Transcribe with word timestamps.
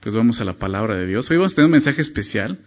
pues 0.00 0.14
vamos 0.14 0.40
a 0.40 0.44
la 0.44 0.54
palabra 0.54 0.96
de 0.98 1.06
Dios. 1.06 1.30
Hoy 1.30 1.36
vamos 1.36 1.52
a 1.52 1.56
tener 1.56 1.66
un 1.66 1.72
mensaje 1.72 2.00
especial. 2.00 2.58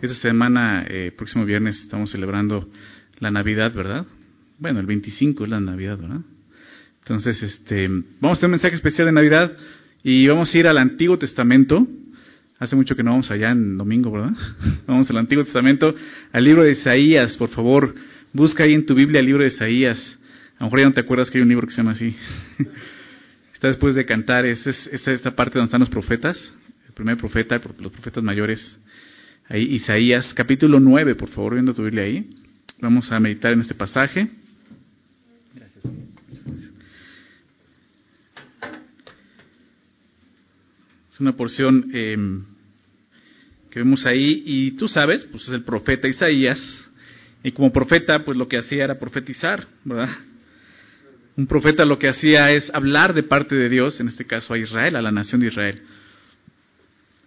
Esta 0.00 0.16
semana, 0.16 0.86
eh, 0.88 1.12
próximo 1.14 1.44
viernes, 1.44 1.78
estamos 1.82 2.10
celebrando 2.10 2.70
la 3.18 3.30
Navidad, 3.30 3.74
¿verdad? 3.74 4.06
Bueno, 4.58 4.80
el 4.80 4.86
25 4.86 5.44
es 5.44 5.50
la 5.50 5.60
Navidad, 5.60 5.98
¿verdad? 5.98 6.20
Entonces, 7.00 7.42
este, 7.42 7.86
vamos 8.20 8.38
a 8.38 8.40
tener 8.40 8.46
un 8.46 8.50
mensaje 8.52 8.76
especial 8.76 9.06
de 9.06 9.12
Navidad 9.12 9.52
y 10.02 10.26
vamos 10.26 10.54
a 10.54 10.58
ir 10.58 10.66
al 10.66 10.78
Antiguo 10.78 11.18
Testamento. 11.18 11.86
Hace 12.58 12.76
mucho 12.76 12.96
que 12.96 13.02
no 13.02 13.10
vamos 13.10 13.30
allá 13.30 13.50
en 13.50 13.76
domingo, 13.76 14.10
¿verdad? 14.10 14.32
Vamos 14.86 15.08
al 15.10 15.16
Antiguo 15.16 15.44
Testamento, 15.44 15.94
al 16.30 16.44
libro 16.44 16.62
de 16.62 16.72
Isaías, 16.72 17.36
por 17.38 17.48
favor. 17.50 17.94
Busca 18.32 18.64
ahí 18.64 18.74
en 18.74 18.84
tu 18.84 18.94
Biblia 18.94 19.20
el 19.20 19.26
libro 19.26 19.42
de 19.42 19.48
Isaías. 19.48 20.18
A 20.56 20.60
lo 20.60 20.66
mejor 20.66 20.80
ya 20.80 20.86
no 20.86 20.92
te 20.92 21.00
acuerdas 21.00 21.30
que 21.30 21.38
hay 21.38 21.42
un 21.42 21.48
libro 21.48 21.66
que 21.66 21.72
se 21.72 21.78
llama 21.78 21.92
así. 21.92 22.14
Está 23.54 23.68
después 23.68 23.94
de 23.94 24.06
cantar, 24.06 24.46
es, 24.46 24.66
esta 24.66 25.36
parte 25.36 25.58
donde 25.58 25.66
están 25.66 25.80
los 25.80 25.90
profetas, 25.90 26.54
primer 27.00 27.16
profeta, 27.16 27.58
los 27.78 27.92
profetas 27.92 28.22
mayores. 28.22 28.78
Ahí, 29.48 29.62
Isaías, 29.74 30.34
capítulo 30.34 30.78
9, 30.78 31.14
por 31.14 31.30
favor, 31.30 31.54
viendo 31.54 31.72
tu 31.72 31.82
Biblia 31.82 32.04
ahí. 32.04 32.28
Vamos 32.78 33.10
a 33.10 33.18
meditar 33.18 33.52
en 33.52 33.60
este 33.60 33.74
pasaje. 33.74 34.28
Es 41.10 41.20
una 41.20 41.34
porción 41.34 41.90
em, 41.94 42.44
que 43.70 43.78
vemos 43.78 44.04
ahí 44.04 44.42
y 44.44 44.72
tú 44.72 44.86
sabes, 44.86 45.24
pues 45.24 45.44
es 45.44 45.54
el 45.54 45.64
profeta 45.64 46.06
Isaías. 46.06 46.60
Y 47.42 47.52
como 47.52 47.72
profeta, 47.72 48.26
pues 48.26 48.36
lo 48.36 48.46
que 48.46 48.58
hacía 48.58 48.84
era 48.84 48.98
profetizar, 48.98 49.66
¿verdad? 49.84 50.10
Un 51.38 51.46
profeta 51.46 51.86
lo 51.86 51.98
que 51.98 52.10
hacía 52.10 52.50
es 52.50 52.70
hablar 52.74 53.14
de 53.14 53.22
parte 53.22 53.54
de 53.54 53.70
Dios, 53.70 53.98
en 54.00 54.08
este 54.08 54.26
caso 54.26 54.52
a 54.52 54.58
Israel, 54.58 54.96
a 54.96 55.00
la 55.00 55.10
nación 55.10 55.40
de 55.40 55.46
Israel. 55.46 55.82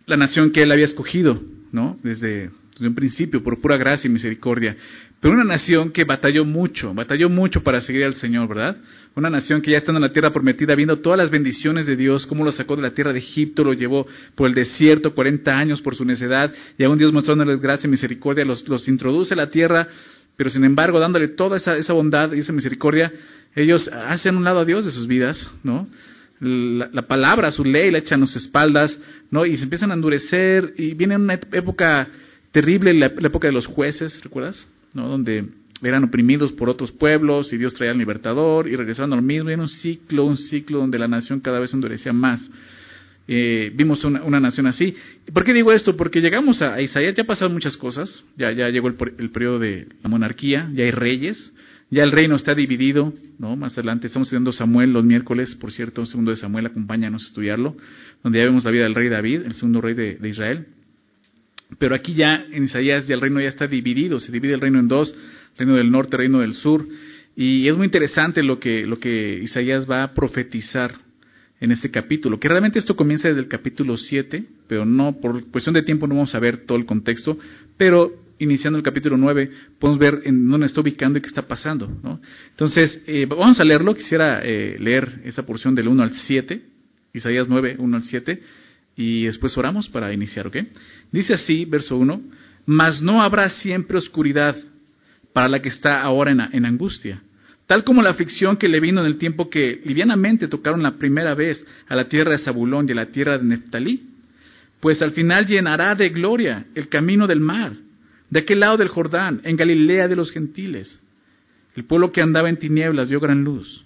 La 0.06 0.18
nación 0.18 0.52
que 0.52 0.64
él 0.64 0.72
había 0.72 0.86
escogido, 0.86 1.42
¿no? 1.72 1.98
Desde, 2.04 2.52
un 2.80 2.96
principio, 2.96 3.44
por 3.44 3.62
pura 3.62 3.78
gracia 3.78 4.08
y 4.08 4.12
misericordia. 4.12 4.76
Pero 5.20 5.36
una 5.36 5.46
nación 5.46 5.92
que 5.92 6.04
batalló 6.04 6.44
mucho, 6.44 6.94
batalló 6.94 7.30
mucho 7.30 7.64
para 7.64 7.80
seguir 7.80 8.04
al 8.04 8.16
Señor, 8.16 8.50
¿verdad? 8.50 8.78
Una 9.16 9.30
nación 9.30 9.62
que 9.62 9.72
ya 9.72 9.78
estando 9.78 10.00
en 10.00 10.08
la 10.08 10.12
tierra 10.12 10.32
prometida, 10.32 10.76
viendo 10.76 10.98
todas 10.98 11.18
las 11.18 11.32
bendiciones 11.32 11.86
de 11.86 11.96
Dios, 11.96 12.26
cómo 12.26 12.44
lo 12.44 12.52
sacó 12.52 12.76
de 12.76 12.82
la 12.82 12.92
tierra 12.92 13.14
de 13.14 13.20
Egipto, 13.20 13.64
lo 13.64 13.74
llevó 13.74 14.06
por 14.36 14.50
el 14.50 14.54
desierto 14.54 15.14
40 15.14 15.58
años 15.58 15.82
por 15.82 15.96
su 15.96 16.04
necedad, 16.04 16.52
y 16.78 16.84
aún 16.84 16.98
Dios 16.98 17.14
mostrándoles 17.14 17.62
gracia 17.62 17.88
y 17.88 17.92
misericordia, 17.92 18.44
los, 18.44 18.68
los 18.68 18.86
introduce 18.90 19.34
a 19.34 19.38
la 19.38 19.48
tierra, 19.48 19.88
pero 20.36 20.50
sin 20.50 20.66
embargo 20.66 21.00
dándole 21.00 21.30
toda 21.30 21.56
esa, 21.56 21.78
esa 21.78 21.94
bondad 21.94 22.34
y 22.34 22.40
esa 22.40 22.52
misericordia, 22.52 23.14
ellos 23.56 23.88
hacen 23.88 24.36
un 24.36 24.44
lado 24.44 24.60
a 24.60 24.66
Dios 24.66 24.84
de 24.84 24.92
sus 24.92 25.08
vidas, 25.08 25.50
¿no? 25.64 25.88
La, 26.44 27.04
palabra, 27.04 27.52
su 27.52 27.64
ley, 27.64 27.90
la 27.90 28.00
echan 28.00 28.22
a 28.24 28.26
sus 28.28 28.44
espaldas, 28.44 29.00
¿no? 29.32 29.46
Y 29.46 29.56
se 29.56 29.64
empiezan 29.64 29.92
a 29.92 29.94
endurecer, 29.94 30.74
y 30.78 30.94
viene 30.94 31.16
una 31.16 31.36
época 31.36 32.10
terrible, 32.52 32.94
la, 32.94 33.06
época 33.06 33.48
de 33.48 33.54
los 33.54 33.66
jueces, 33.66 34.22
¿recuerdas? 34.24 34.68
¿No? 34.94 35.08
Donde 35.08 35.46
eran 35.82 36.04
oprimidos 36.04 36.52
por 36.52 36.70
otros 36.70 36.92
pueblos 36.92 37.52
y 37.54 37.58
Dios 37.58 37.74
traía 37.74 37.92
al 37.92 37.98
libertador 37.98 38.68
y 38.68 38.76
regresando 38.76 39.16
a 39.16 39.18
lo 39.18 39.24
mismo, 39.24 39.50
y 39.50 39.54
un 39.54 39.70
ciclo, 39.70 40.26
un 40.26 40.38
ciclo 40.38 40.80
donde 40.80 41.00
la 41.00 41.08
nación 41.08 41.40
cada 41.40 41.60
vez 41.60 41.74
endurecía 41.74 42.14
más. 42.14 42.50
Eh, 43.28 43.72
vimos 43.74 44.04
una, 44.04 44.40
nación 44.40 44.68
así. 44.68 44.94
¿Por 45.34 45.46
qué 45.46 45.54
digo 45.54 45.72
esto? 45.72 45.96
Porque 45.96 46.20
llegamos 46.20 46.62
a, 46.62 46.82
Isaías, 46.82 47.16
ya 47.16 47.24
pasaron 47.24 47.54
muchas 47.54 47.78
cosas, 47.78 48.24
ya, 48.36 48.52
ya 48.52 48.68
llegó 48.70 48.90
el, 48.90 48.96
el 49.18 49.30
periodo 49.30 49.60
de 49.60 49.88
la 50.04 50.10
monarquía, 50.10 50.70
ya 50.74 50.84
hay 50.84 50.92
reyes, 50.92 51.54
ya 51.94 52.04
el 52.04 52.12
reino 52.12 52.36
está 52.36 52.56
dividido, 52.56 53.14
¿no? 53.38 53.56
Más 53.56 53.74
adelante 53.78 54.08
estamos 54.08 54.28
estudiando 54.28 54.52
Samuel 54.52 54.92
los 54.92 55.06
miércoles, 55.06 55.56
por 55.56 55.72
cierto, 55.72 56.02
un 56.02 56.08
segundo 56.08 56.32
de 56.32 56.38
Samuel, 56.38 56.66
acompáñanos 56.66 57.24
a 57.24 57.28
estudiarlo, 57.28 57.76
donde 58.24 58.40
ya 58.40 58.46
vemos 58.46 58.64
la 58.64 58.72
vida 58.72 58.84
del 58.84 58.96
rey 58.96 59.10
David, 59.10 59.42
el 59.46 59.54
segundo 59.54 59.80
rey 59.80 59.94
de, 59.94 60.28
Israel. 60.28 60.66
Pero 61.78 61.94
aquí 61.94 62.16
ya 62.16 62.46
en 62.52 62.64
Isaías 62.64 63.06
ya 63.08 63.14
el 63.14 63.22
reino 63.22 63.40
ya 63.40 63.50
está 63.50 63.68
dividido, 63.68 64.20
se 64.20 64.32
divide 64.32 64.56
el 64.56 64.62
reino 64.62 64.80
en 64.80 64.88
dos, 64.88 65.16
reino 65.56 65.76
del 65.76 65.92
norte, 65.92 66.18
reino 66.18 66.40
del 66.40 66.56
sur, 66.56 66.84
y 67.36 67.68
es 67.68 67.78
muy 67.78 67.86
interesante 67.86 68.42
lo 68.42 68.60
que, 68.60 68.86
lo 68.86 68.98
que 69.00 69.40
Isaías 69.44 69.90
va 69.90 70.04
a 70.04 70.14
profetizar 70.16 70.96
en 71.60 71.72
este 71.72 71.92
capítulo, 71.92 72.40
que 72.40 72.50
realmente 72.50 72.80
esto 72.80 72.96
comienza 72.96 73.28
desde 73.28 73.42
el 73.42 73.48
capítulo 73.48 73.98
7, 73.98 74.44
pero 74.68 74.84
no, 74.84 75.20
por 75.22 75.46
cuestión 75.52 75.74
de 75.74 75.84
tiempo 75.84 76.08
no 76.08 76.16
vamos 76.16 76.34
a 76.34 76.40
ver 76.40 76.66
todo 76.66 76.78
el 76.78 76.86
contexto, 76.86 77.38
pero 77.78 78.23
iniciando 78.44 78.78
el 78.78 78.84
capítulo 78.84 79.18
9, 79.18 79.50
podemos 79.80 80.00
ver 80.00 80.22
en 80.26 80.48
dónde 80.48 80.68
está 80.68 80.82
ubicando 80.82 81.18
y 81.18 81.22
qué 81.22 81.28
está 81.28 81.44
pasando. 81.44 81.90
Entonces, 82.52 83.02
eh, 83.08 83.26
vamos 83.26 83.60
a 83.60 83.64
leerlo. 83.64 83.96
Quisiera 83.96 84.42
eh, 84.44 84.76
leer 84.80 85.22
esa 85.24 85.46
porción 85.46 85.74
del 85.74 85.88
1 85.88 86.04
al 86.04 86.14
7, 86.14 86.62
Isaías 87.14 87.48
9, 87.48 87.78
1 87.80 87.98
al 87.98 88.04
7, 88.04 88.42
y 88.96 89.26
después 89.26 89.58
oramos 89.58 89.90
para 89.90 90.14
iniciar, 90.14 90.48
¿ok? 90.48 90.58
Dice 91.12 91.34
así, 91.34 91.66
verso 91.66 91.98
1, 91.98 92.22
mas 92.66 93.02
no 93.02 93.22
habrá 93.22 93.50
siempre 93.50 93.98
oscuridad 93.98 94.56
para 95.32 95.48
la 95.48 95.62
que 95.62 95.70
está 95.70 96.02
ahora 96.02 96.32
en, 96.32 96.42
en 96.42 96.66
angustia, 96.66 97.22
tal 97.66 97.84
como 97.84 98.02
la 98.02 98.12
aflicción 98.12 98.58
que 98.58 98.70
le 98.70 98.80
vino 98.80 99.02
en 99.02 99.08
el 99.08 99.18
tiempo 99.18 99.50
que 99.50 99.82
livianamente 99.84 100.48
tocaron 100.48 100.84
la 100.84 100.98
primera 100.98 101.34
vez 101.34 101.66
a 101.88 101.96
la 101.96 102.08
tierra 102.08 102.32
de 102.32 102.38
Zabulón 102.40 102.88
y 102.88 102.92
a 102.92 102.96
la 102.96 103.08
tierra 103.08 103.38
de 103.38 103.46
Neftalí, 103.46 104.10
pues 104.80 105.02
al 105.02 105.12
final 105.12 105.46
llenará 105.48 105.96
de 105.96 106.10
gloria 106.10 106.66
el 106.76 106.90
camino 106.90 107.26
del 107.26 107.40
mar 107.40 107.74
de 108.30 108.40
aquel 108.40 108.60
lado 108.60 108.78
del 108.78 108.88
Jordán, 108.88 109.42
en 109.44 109.56
Galilea 109.56 110.08
de 110.08 110.16
los 110.16 110.32
gentiles. 110.32 111.02
El 111.76 111.86
pueblo 111.86 112.12
que 112.12 112.22
andaba 112.22 112.50
en 112.50 112.58
tinieblas 112.58 113.10
vio 113.10 113.20
gran 113.20 113.44
luz. 113.44 113.84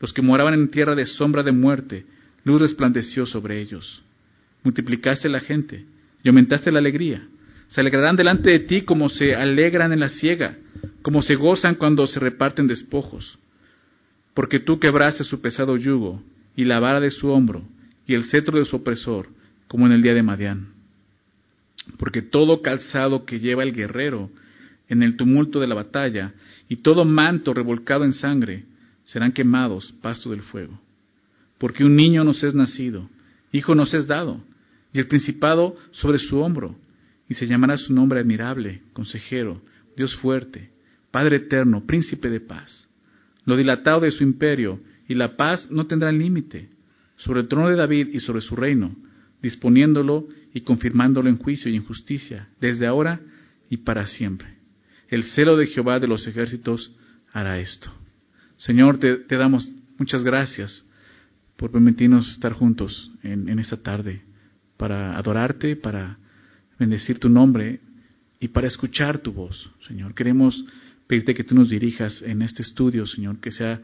Los 0.00 0.12
que 0.12 0.22
moraban 0.22 0.54
en 0.54 0.70
tierra 0.70 0.94
de 0.94 1.06
sombra 1.06 1.42
de 1.42 1.52
muerte, 1.52 2.04
luz 2.44 2.60
resplandeció 2.60 3.26
sobre 3.26 3.60
ellos. 3.60 4.02
Multiplicaste 4.64 5.28
la 5.28 5.40
gente 5.40 5.84
y 6.22 6.28
aumentaste 6.28 6.72
la 6.72 6.78
alegría. 6.78 7.26
Se 7.68 7.80
alegrarán 7.80 8.16
delante 8.16 8.50
de 8.50 8.60
ti 8.60 8.82
como 8.82 9.08
se 9.08 9.34
alegran 9.34 9.92
en 9.92 10.00
la 10.00 10.08
siega, 10.08 10.56
como 11.02 11.22
se 11.22 11.34
gozan 11.34 11.74
cuando 11.74 12.06
se 12.06 12.20
reparten 12.20 12.66
despojos. 12.66 13.38
Porque 14.34 14.60
tú 14.60 14.78
quebraste 14.78 15.24
su 15.24 15.40
pesado 15.40 15.76
yugo 15.76 16.22
y 16.56 16.64
la 16.64 16.80
vara 16.80 17.00
de 17.00 17.10
su 17.10 17.28
hombro 17.28 17.62
y 18.06 18.14
el 18.14 18.24
cetro 18.24 18.58
de 18.58 18.64
su 18.64 18.76
opresor, 18.76 19.28
como 19.68 19.86
en 19.86 19.92
el 19.92 20.02
día 20.02 20.14
de 20.14 20.22
Madián 20.22 20.81
porque 21.98 22.22
todo 22.22 22.62
calzado 22.62 23.24
que 23.24 23.40
lleva 23.40 23.62
el 23.62 23.72
guerrero 23.72 24.30
en 24.88 25.02
el 25.02 25.16
tumulto 25.16 25.60
de 25.60 25.66
la 25.66 25.74
batalla 25.74 26.34
y 26.68 26.76
todo 26.76 27.04
manto 27.04 27.54
revolcado 27.54 28.04
en 28.04 28.12
sangre 28.12 28.64
serán 29.04 29.32
quemados 29.32 29.92
pasto 30.00 30.30
del 30.30 30.42
fuego. 30.42 30.78
Porque 31.58 31.84
un 31.84 31.96
niño 31.96 32.24
nos 32.24 32.42
es 32.42 32.54
nacido, 32.54 33.08
hijo 33.52 33.74
nos 33.74 33.94
es 33.94 34.06
dado, 34.06 34.42
y 34.92 34.98
el 34.98 35.06
principado 35.06 35.76
sobre 35.92 36.18
su 36.18 36.38
hombro, 36.38 36.76
y 37.28 37.34
se 37.34 37.46
llamará 37.46 37.78
su 37.78 37.94
nombre 37.94 38.20
admirable, 38.20 38.82
consejero, 38.92 39.62
Dios 39.96 40.14
fuerte, 40.16 40.70
Padre 41.10 41.36
eterno, 41.36 41.84
príncipe 41.86 42.30
de 42.30 42.40
paz. 42.40 42.88
Lo 43.44 43.56
dilatado 43.56 44.00
de 44.00 44.10
su 44.10 44.22
imperio 44.22 44.80
y 45.08 45.14
la 45.14 45.36
paz 45.36 45.70
no 45.70 45.86
tendrán 45.86 46.18
límite 46.18 46.70
sobre 47.16 47.40
el 47.40 47.48
trono 47.48 47.68
de 47.68 47.76
David 47.76 48.08
y 48.12 48.20
sobre 48.20 48.40
su 48.40 48.56
reino, 48.56 48.96
disponiéndolo 49.42 50.28
y 50.54 50.60
confirmándolo 50.60 51.28
en 51.28 51.38
juicio 51.38 51.70
y 51.70 51.76
en 51.76 51.84
justicia, 51.84 52.48
desde 52.60 52.86
ahora 52.86 53.20
y 53.68 53.78
para 53.78 54.06
siempre. 54.06 54.48
El 55.08 55.24
celo 55.24 55.56
de 55.56 55.66
Jehová 55.66 56.00
de 56.00 56.08
los 56.08 56.26
ejércitos 56.26 56.92
hará 57.32 57.58
esto. 57.58 57.90
Señor, 58.56 58.98
te, 58.98 59.18
damos 59.36 59.68
muchas 59.98 60.22
gracias 60.22 60.84
por 61.56 61.70
permitirnos 61.70 62.30
estar 62.30 62.52
juntos 62.52 63.10
en, 63.22 63.48
en 63.48 63.58
esta 63.58 63.76
tarde 63.76 64.22
para 64.76 65.16
adorarte, 65.18 65.76
para 65.76 66.18
bendecir 66.78 67.18
tu 67.18 67.28
nombre 67.28 67.80
y 68.40 68.48
para 68.48 68.66
escuchar 68.66 69.18
tu 69.18 69.32
voz, 69.32 69.70
Señor. 69.86 70.14
Queremos 70.14 70.64
pedirte 71.06 71.34
que 71.34 71.44
tú 71.44 71.54
nos 71.54 71.68
dirijas 71.68 72.22
en 72.22 72.42
este 72.42 72.62
estudio, 72.62 73.06
Señor, 73.06 73.38
que 73.40 73.52
sea 73.52 73.80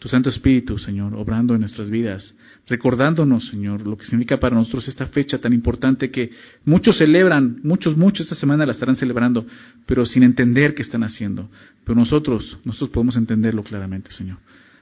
tu 0.00 0.08
Santo 0.08 0.30
Espíritu, 0.30 0.78
Señor, 0.78 1.14
obrando 1.14 1.54
en 1.54 1.60
nuestras 1.60 1.90
vidas, 1.90 2.34
recordándonos, 2.66 3.48
Señor, 3.48 3.86
lo 3.86 3.98
que 3.98 4.06
significa 4.06 4.40
para 4.40 4.56
nosotros 4.56 4.88
esta 4.88 5.06
fecha 5.06 5.36
tan 5.36 5.52
importante 5.52 6.10
que 6.10 6.30
muchos 6.64 6.96
celebran, 6.96 7.60
muchos, 7.62 7.98
muchos 7.98 8.24
esta 8.24 8.34
semana 8.34 8.64
la 8.64 8.72
estarán 8.72 8.96
celebrando, 8.96 9.46
pero 9.84 10.06
sin 10.06 10.22
entender 10.22 10.74
qué 10.74 10.80
están 10.80 11.02
haciendo. 11.02 11.50
Pero 11.84 11.96
nosotros, 11.96 12.58
nosotros 12.64 12.88
podemos 12.88 13.14
entenderlo 13.16 13.62
claramente, 13.62 14.10
Señor. 14.10 14.38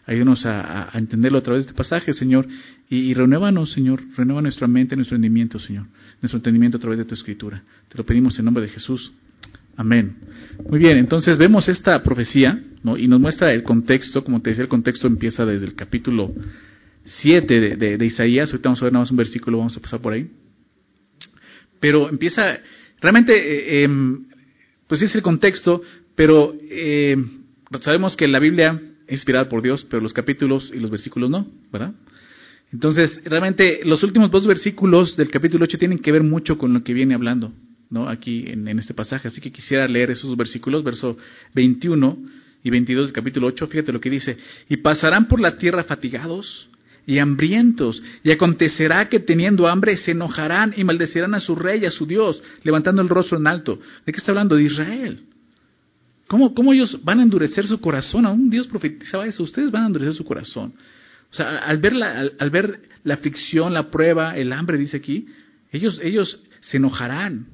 Ayúdanos 0.07 0.47
a, 0.47 0.91
entenderlo 0.95 1.39
a 1.39 1.43
través 1.43 1.65
de 1.65 1.71
este 1.71 1.77
pasaje, 1.77 2.13
Señor, 2.13 2.47
y, 2.89 2.99
y 2.99 3.15
renuévanos, 3.15 3.73
Señor, 3.73 4.01
renueva 4.17 4.41
nuestra 4.41 4.69
mente, 4.69 4.95
nuestro 4.95 5.17
entendimiento, 5.17 5.59
Señor, 5.59 5.87
nuestro 6.23 6.37
entendimiento 6.37 6.77
a 6.77 6.81
través 6.81 7.01
de 7.01 7.05
tu 7.05 7.15
Escritura. 7.15 7.61
Te 7.89 7.99
lo 7.99 8.07
pedimos 8.07 8.39
en 8.39 8.45
nombre 8.45 8.63
de 8.63 8.71
Jesús. 8.71 9.11
Amén. 9.77 10.17
Muy 10.71 10.79
bien, 10.79 10.97
entonces 10.97 11.37
vemos 11.39 11.69
esta 11.69 12.01
profecía 12.05 12.63
y 12.97 13.09
nos 13.09 13.21
muestra 13.21 13.53
el 13.53 13.63
contexto, 13.63 14.23
como 14.25 14.41
te 14.41 14.51
decía, 14.51 14.63
el 14.63 14.69
contexto 14.69 15.07
empieza 15.07 15.45
desde 15.45 15.67
el 15.67 15.75
capítulo 15.75 16.33
7 17.05 17.77
de, 17.77 18.07
Isaías, 18.07 18.51
ahorita 18.51 18.69
vamos 18.69 18.83
a 18.83 18.85
ver 18.85 18.93
nada 18.93 19.03
más 19.03 19.11
un 19.11 19.17
versículo, 19.17 19.59
vamos 19.59 19.77
a 19.77 19.81
pasar 19.81 20.01
por 20.01 20.13
ahí. 20.13 20.31
Pero 21.81 22.09
empieza, 22.09 22.59
realmente, 23.01 23.33
eh, 23.35 23.85
em, 23.85 24.27
pues 24.87 25.03
es 25.03 25.15
el 25.15 25.23
contexto, 25.23 25.83
pero 26.15 26.55
eh, 26.71 27.17
sabemos 27.81 28.17
que 28.17 28.29
la 28.29 28.39
Biblia 28.39 28.81
es 29.07 29.15
inspirada 29.15 29.49
por 29.49 29.63
Dios, 29.63 29.87
pero 29.89 30.03
los 30.03 30.13
capítulos 30.13 30.71
y 30.75 30.81
los 30.81 30.91
versículos 30.91 31.31
no, 31.31 31.47
¿verdad? 31.73 31.95
Entonces, 32.73 33.23
realmente 33.25 33.81
los 33.85 34.03
últimos 34.03 34.31
dos 34.31 34.47
versículos 34.47 35.17
del 35.17 35.31
capítulo 35.31 35.65
8 35.65 35.79
tienen 35.79 35.99
que 35.99 36.13
ver 36.13 36.23
mucho 36.23 36.59
con 36.59 36.75
lo 36.75 36.85
que 36.85 36.93
viene 36.93 37.15
hablando, 37.15 37.53
¿no? 37.89 38.09
Aquí 38.09 38.45
en, 38.47 38.69
en 38.69 38.79
este 38.79 38.93
pasaje. 38.93 39.29
Así 39.29 39.41
que 39.41 39.51
quisiera 39.51 39.89
leer 39.89 40.11
esos 40.11 40.37
versículos, 40.37 40.85
verso 40.85 41.17
21 41.55 42.19
y 42.63 42.71
22 42.71 43.07
del 43.07 43.13
capítulo 43.13 43.47
8. 43.49 43.67
Fíjate 43.67 43.93
lo 43.93 44.01
que 44.01 44.11
dice. 44.11 44.37
Y 44.69 44.79
pasarán 44.79 45.29
por 45.29 45.41
la 45.41 45.57
tierra 45.57 45.85
fatigados 45.85 46.69
y 47.07 47.19
hambrientos, 47.21 48.03
y 48.23 48.31
acontecerá 48.31 49.09
que 49.09 49.19
teniendo 49.19 49.67
hambre 49.67 49.97
se 49.97 50.11
enojarán 50.11 50.75
y 50.77 50.85
maldecirán 50.85 51.33
a 51.33 51.41
su 51.41 51.57
rey, 51.57 51.87
a 51.87 51.91
su 51.91 52.05
Dios, 52.05 52.43
levantando 52.65 53.01
el 53.01 53.09
rostro 53.09 53.39
en 53.39 53.47
alto. 53.47 53.81
¿De 54.05 54.13
qué 54.13 54.19
está 54.19 54.33
hablando? 54.33 54.57
De 54.57 54.65
Israel. 54.65 55.23
¿Cómo, 56.27 56.55
¿Cómo 56.55 56.75
ellos 56.75 57.03
van 57.03 57.21
a 57.21 57.23
endurecer 57.23 57.67
su 57.67 57.81
corazón? 57.81 58.27
Aún 58.27 58.51
Dios 58.51 58.67
profetizaba 58.67 59.27
eso. 59.27 59.43
Ustedes 59.43 59.71
van 59.71 59.85
a 59.85 59.87
endurecer 59.87 60.13
su 60.13 60.25
corazón. 60.25 60.75
O 61.31 61.35
sea, 61.35 61.59
al 61.61 61.79
ver 61.79 61.95
la, 61.95 62.31
al, 62.39 62.51
ver 62.51 62.83
la 63.05 63.15
aflicción, 63.15 63.73
la 63.73 63.91
prueba, 63.91 64.37
el 64.37 64.53
hambre, 64.53 64.77
dice 64.77 64.99
aquí, 64.99 65.27
ellos, 65.73 65.99
ellos 66.03 66.43
se 66.61 66.77
enojarán. 66.77 67.47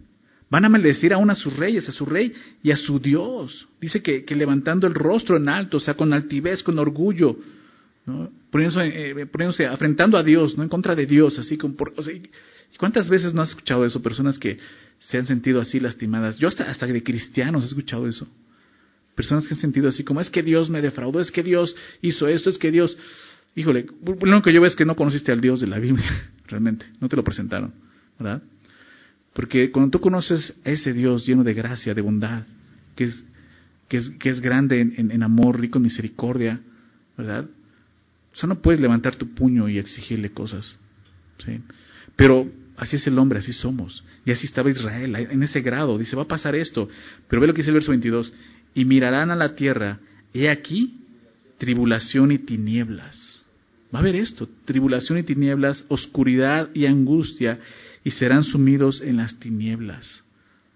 Van 0.50 0.64
a 0.64 0.68
maldecir 0.68 1.12
aún 1.12 1.30
a 1.30 1.34
sus 1.34 1.56
reyes, 1.56 1.88
a 1.88 1.92
su 1.92 2.04
rey 2.04 2.32
y 2.62 2.70
a 2.70 2.76
su 2.76 2.98
Dios. 2.98 3.66
Dice 3.80 4.02
que, 4.02 4.24
levantando 4.34 4.86
el 4.86 4.94
rostro 4.94 5.36
en 5.36 5.48
alto, 5.48 5.78
o 5.78 5.80
sea, 5.80 5.94
con 5.94 6.12
altivez, 6.12 6.62
con 6.62 6.78
orgullo, 6.78 7.36
¿no? 8.06 8.30
eh, 8.82 9.66
afrentando 9.68 10.18
a 10.18 10.22
Dios, 10.22 10.56
no 10.56 10.62
en 10.62 10.68
contra 10.68 10.94
de 10.94 11.06
Dios, 11.06 11.38
así 11.38 11.56
como 11.56 11.74
por, 11.74 11.94
¿cuántas 12.78 13.08
veces 13.08 13.34
no 13.34 13.42
has 13.42 13.50
escuchado 13.50 13.84
eso? 13.84 14.02
Personas 14.02 14.38
que 14.38 14.58
se 14.98 15.18
han 15.18 15.26
sentido 15.26 15.60
así 15.60 15.80
lastimadas. 15.80 16.38
Yo 16.38 16.48
hasta, 16.48 16.70
hasta 16.70 16.86
de 16.86 17.02
cristianos 17.02 17.64
he 17.64 17.68
escuchado 17.68 18.06
eso. 18.06 18.28
Personas 19.14 19.46
que 19.46 19.54
han 19.54 19.60
sentido 19.60 19.88
así 19.88 20.04
como, 20.04 20.20
es 20.20 20.30
que 20.30 20.42
Dios 20.42 20.68
me 20.68 20.82
defraudó, 20.82 21.20
es 21.20 21.30
que 21.30 21.42
Dios 21.42 21.74
hizo 22.02 22.28
esto, 22.28 22.50
es 22.50 22.58
que 22.58 22.70
Dios... 22.70 22.96
Híjole, 23.56 23.86
lo 24.04 24.12
único 24.12 24.42
que 24.42 24.52
yo 24.52 24.60
veo 24.60 24.68
es 24.68 24.74
que 24.74 24.84
no 24.84 24.96
conociste 24.96 25.30
al 25.30 25.40
Dios 25.40 25.60
de 25.60 25.68
la 25.68 25.78
Biblia, 25.78 26.32
realmente, 26.48 26.86
no 27.00 27.08
te 27.08 27.14
lo 27.14 27.22
presentaron, 27.22 27.72
¿verdad? 28.18 28.42
Porque 29.34 29.70
cuando 29.70 29.90
tú 29.90 30.00
conoces 30.00 30.54
a 30.64 30.70
ese 30.70 30.92
Dios 30.92 31.26
lleno 31.26 31.44
de 31.44 31.54
gracia, 31.54 31.92
de 31.92 32.00
bondad, 32.00 32.44
que 32.94 33.04
es, 33.04 33.24
que 33.88 33.98
es, 33.98 34.10
que 34.20 34.30
es 34.30 34.40
grande 34.40 34.80
en, 34.80 35.22
amor, 35.22 35.60
rico 35.60 35.78
en 35.78 35.84
misericordia, 35.84 36.60
¿verdad? 37.18 37.44
O 38.32 38.36
sea, 38.36 38.48
no 38.48 38.60
puedes 38.62 38.80
levantar 38.80 39.16
tu 39.16 39.34
puño 39.34 39.68
y 39.68 39.78
exigirle 39.78 40.30
cosas, 40.30 40.78
¿sí? 41.44 41.60
Pero 42.16 42.50
así 42.76 42.96
es 42.96 43.06
el 43.08 43.18
hombre, 43.18 43.40
así 43.40 43.52
somos. 43.52 44.04
Y 44.24 44.30
así 44.30 44.46
estaba 44.46 44.70
Israel, 44.70 45.14
en 45.16 45.42
ese 45.42 45.60
grado. 45.60 45.98
Dice, 45.98 46.14
va 46.14 46.22
a 46.22 46.28
pasar 46.28 46.54
esto. 46.54 46.88
Pero 47.28 47.40
ve 47.40 47.48
lo 47.48 47.54
que 47.54 47.62
dice 47.62 47.70
el 47.70 47.74
verso 47.74 47.90
22. 47.90 48.32
Y 48.74 48.84
mirarán 48.84 49.30
a 49.32 49.36
la 49.36 49.56
tierra, 49.56 49.98
he 50.32 50.48
aquí, 50.48 51.00
tribulación 51.58 52.30
y 52.30 52.38
tinieblas 52.38 53.44
Va 53.94 54.00
a 54.00 54.02
haber 54.02 54.16
esto, 54.16 54.48
tribulación 54.64 55.18
y 55.18 55.22
tinieblas, 55.22 55.84
oscuridad 55.86 56.68
y 56.74 56.86
angustia, 56.86 57.60
y 58.04 58.10
serán 58.10 58.44
sumidos 58.44 59.00
en 59.00 59.16
las 59.16 59.38
tinieblas. 59.40 60.22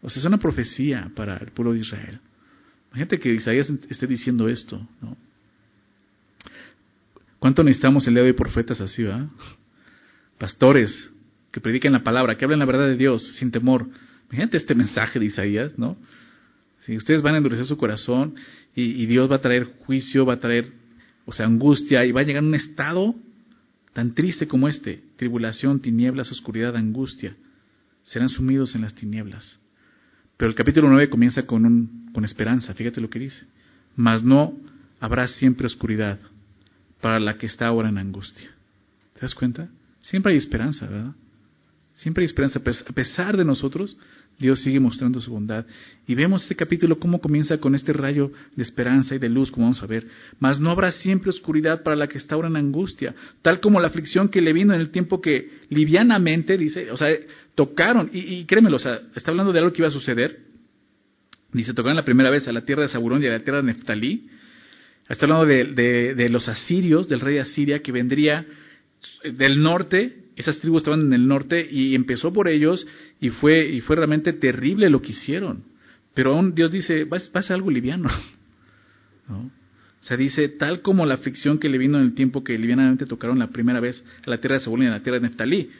O 0.02 0.08
sea, 0.08 0.20
es 0.20 0.26
una 0.26 0.38
profecía 0.38 1.10
para 1.14 1.36
el 1.36 1.52
pueblo 1.52 1.74
de 1.74 1.80
Israel. 1.80 2.20
Imagínate 2.88 3.20
que 3.20 3.34
Isaías 3.34 3.70
esté 3.90 4.06
diciendo 4.06 4.48
esto, 4.48 4.80
¿no? 5.00 5.16
¿Cuánto 7.38 7.62
necesitamos 7.62 8.06
el 8.08 8.14
día 8.14 8.22
de 8.24 8.30
hoy 8.30 8.34
profetas 8.34 8.80
así? 8.80 9.06
Pastores 10.38 11.10
que 11.52 11.60
prediquen 11.60 11.92
la 11.92 12.02
palabra, 12.02 12.36
que 12.36 12.44
hablen 12.44 12.58
la 12.58 12.64
verdad 12.64 12.88
de 12.88 12.96
Dios 12.96 13.36
sin 13.36 13.52
temor. 13.52 13.86
Imagínate 14.28 14.56
este 14.56 14.74
mensaje 14.74 15.20
de 15.20 15.26
Isaías, 15.26 15.78
¿no? 15.78 15.96
Si 16.80 16.96
ustedes 16.96 17.22
van 17.22 17.34
a 17.34 17.38
endurecer 17.38 17.66
su 17.66 17.76
corazón 17.76 18.34
y, 18.74 19.02
y 19.02 19.06
Dios 19.06 19.30
va 19.30 19.36
a 19.36 19.40
traer 19.40 19.64
juicio, 19.84 20.26
va 20.26 20.34
a 20.34 20.40
traer 20.40 20.72
o 21.28 21.32
sea, 21.34 21.44
angustia, 21.44 22.06
y 22.06 22.12
va 22.12 22.22
a 22.22 22.24
llegar 22.24 22.42
a 22.42 22.46
un 22.46 22.54
estado 22.54 23.14
tan 23.98 24.14
triste 24.14 24.46
como 24.46 24.68
este, 24.68 25.02
tribulación, 25.16 25.80
tinieblas, 25.80 26.30
oscuridad, 26.30 26.76
angustia, 26.76 27.34
serán 28.04 28.28
sumidos 28.28 28.76
en 28.76 28.82
las 28.82 28.94
tinieblas. 28.94 29.58
Pero 30.36 30.48
el 30.48 30.54
capítulo 30.54 30.88
9 30.88 31.10
comienza 31.10 31.44
con, 31.46 31.66
un, 31.66 32.12
con 32.14 32.24
esperanza, 32.24 32.72
fíjate 32.74 33.00
lo 33.00 33.10
que 33.10 33.18
dice, 33.18 33.44
mas 33.96 34.22
no 34.22 34.56
habrá 35.00 35.26
siempre 35.26 35.66
oscuridad 35.66 36.16
para 37.00 37.18
la 37.18 37.38
que 37.38 37.46
está 37.46 37.66
ahora 37.66 37.88
en 37.88 37.98
angustia. 37.98 38.48
¿Te 39.14 39.22
das 39.22 39.34
cuenta? 39.34 39.68
Siempre 39.98 40.30
hay 40.30 40.38
esperanza, 40.38 40.86
¿verdad? 40.86 41.14
Siempre 41.92 42.22
hay 42.22 42.26
esperanza. 42.26 42.60
A 42.60 42.92
pesar 42.92 43.36
de 43.36 43.44
nosotros, 43.44 43.98
Dios 44.38 44.62
sigue 44.62 44.78
mostrando 44.78 45.20
su 45.20 45.32
bondad. 45.32 45.66
Y 46.06 46.14
vemos 46.14 46.42
este 46.42 46.54
capítulo 46.54 46.98
cómo 46.98 47.20
comienza 47.20 47.58
con 47.58 47.74
este 47.74 47.92
rayo 47.92 48.30
de 48.54 48.62
esperanza 48.62 49.14
y 49.14 49.18
de 49.18 49.28
luz, 49.28 49.50
como 49.50 49.66
vamos 49.66 49.82
a 49.82 49.86
ver. 49.86 50.06
Mas 50.38 50.60
no 50.60 50.70
habrá 50.70 50.92
siempre 50.92 51.30
oscuridad 51.30 51.82
para 51.82 51.96
la 51.96 52.06
que 52.06 52.18
está 52.18 52.36
ahora 52.36 52.48
en 52.48 52.56
angustia, 52.56 53.14
tal 53.42 53.60
como 53.60 53.80
la 53.80 53.88
aflicción 53.88 54.28
que 54.28 54.40
le 54.40 54.52
vino 54.52 54.72
en 54.74 54.80
el 54.80 54.90
tiempo 54.90 55.20
que 55.20 55.50
livianamente, 55.70 56.56
dice, 56.56 56.90
o 56.92 56.96
sea, 56.96 57.08
tocaron, 57.56 58.10
y, 58.12 58.18
y 58.18 58.44
créemelo, 58.44 58.76
o 58.76 58.80
sea, 58.80 59.00
está 59.16 59.32
hablando 59.32 59.52
de 59.52 59.58
algo 59.58 59.72
que 59.72 59.82
iba 59.82 59.88
a 59.88 59.92
suceder. 59.92 60.38
Dice, 61.52 61.74
tocaron 61.74 61.96
la 61.96 62.04
primera 62.04 62.30
vez 62.30 62.46
a 62.46 62.52
la 62.52 62.60
tierra 62.60 62.82
de 62.82 62.88
Saburón 62.88 63.22
y 63.22 63.26
a 63.26 63.30
la 63.30 63.40
tierra 63.40 63.58
de 63.58 63.64
Neftalí. 63.64 64.28
Está 65.08 65.24
hablando 65.24 65.46
de, 65.46 66.14
de 66.14 66.28
los 66.28 66.48
asirios, 66.48 67.08
del 67.08 67.20
rey 67.20 67.38
Asiria, 67.38 67.80
que 67.80 67.90
vendría 67.90 68.46
del 69.24 69.62
norte 69.62 70.27
esas 70.38 70.60
tribus 70.60 70.82
estaban 70.82 71.00
en 71.00 71.12
el 71.12 71.26
norte 71.26 71.68
y 71.68 71.96
empezó 71.96 72.32
por 72.32 72.46
ellos 72.46 72.86
y 73.20 73.30
fue, 73.30 73.68
y 73.68 73.80
fue 73.80 73.96
realmente 73.96 74.32
terrible 74.32 74.88
lo 74.88 75.02
que 75.02 75.10
hicieron. 75.10 75.64
Pero 76.14 76.34
aún 76.34 76.54
Dios 76.54 76.70
dice, 76.70 77.04
va, 77.04 77.16
a 77.16 77.42
ser 77.42 77.54
algo 77.54 77.72
liviano. 77.72 78.08
¿No? 79.28 79.38
O 79.38 80.04
sea, 80.04 80.16
dice, 80.16 80.48
tal 80.48 80.80
como 80.80 81.04
la 81.06 81.14
aflicción 81.14 81.58
que 81.58 81.68
le 81.68 81.76
vino 81.76 81.98
en 81.98 82.04
el 82.04 82.14
tiempo 82.14 82.44
que 82.44 82.56
livianamente 82.56 83.04
tocaron 83.04 83.40
la 83.40 83.48
primera 83.48 83.80
vez 83.80 84.04
a 84.24 84.30
la 84.30 84.38
tierra 84.38 84.58
de 84.58 84.64
Saúl 84.64 84.84
y 84.84 84.86
a 84.86 84.90
la 84.90 85.02
tierra 85.02 85.18
de 85.18 85.26
Neftalí. 85.26 85.70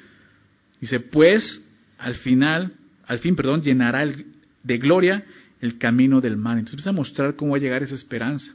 Dice, 0.81 0.99
pues 0.99 1.65
al 1.99 2.17
final, 2.17 2.73
al 3.07 3.21
fin, 3.21 3.37
perdón, 3.37 3.63
llenará 3.63 4.05
de 4.07 4.79
gloria 4.79 5.25
el 5.61 5.79
camino 5.79 6.21
del 6.21 6.37
mar. 6.37 6.59
Entonces 6.59 6.75
empieza 6.75 6.91
a 6.91 6.95
mostrar 6.95 7.37
cómo 7.37 7.53
va 7.53 7.59
a 7.59 7.61
llegar 7.61 7.85
esa 7.85 7.95
esperanza. 7.95 8.53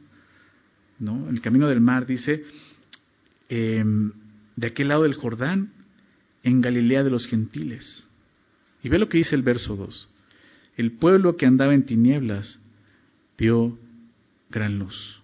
¿no? 1.00 1.30
El 1.30 1.40
camino 1.40 1.70
del 1.70 1.80
mar 1.80 2.06
dice, 2.06 2.44
em, 3.48 4.12
de 4.58 4.68
aquel 4.68 4.90
lado 4.90 5.04
del 5.04 5.14
Jordán 5.14 5.70
en 6.44 6.62
Galilea 6.62 7.04
de 7.04 7.10
los 7.10 7.26
gentiles. 7.26 8.06
Y 8.84 8.90
ve 8.90 9.00
lo 9.00 9.10
que 9.10 9.18
dice 9.18 9.36
el 9.36 9.42
verso 9.42 9.76
2. 9.76 10.10
El 10.76 10.92
pueblo 10.92 11.38
que 11.38 11.46
andaba 11.46 11.74
en 11.74 11.86
tinieblas 11.86 12.60
vio 13.38 13.78
gran 14.50 14.78
luz. 14.78 15.22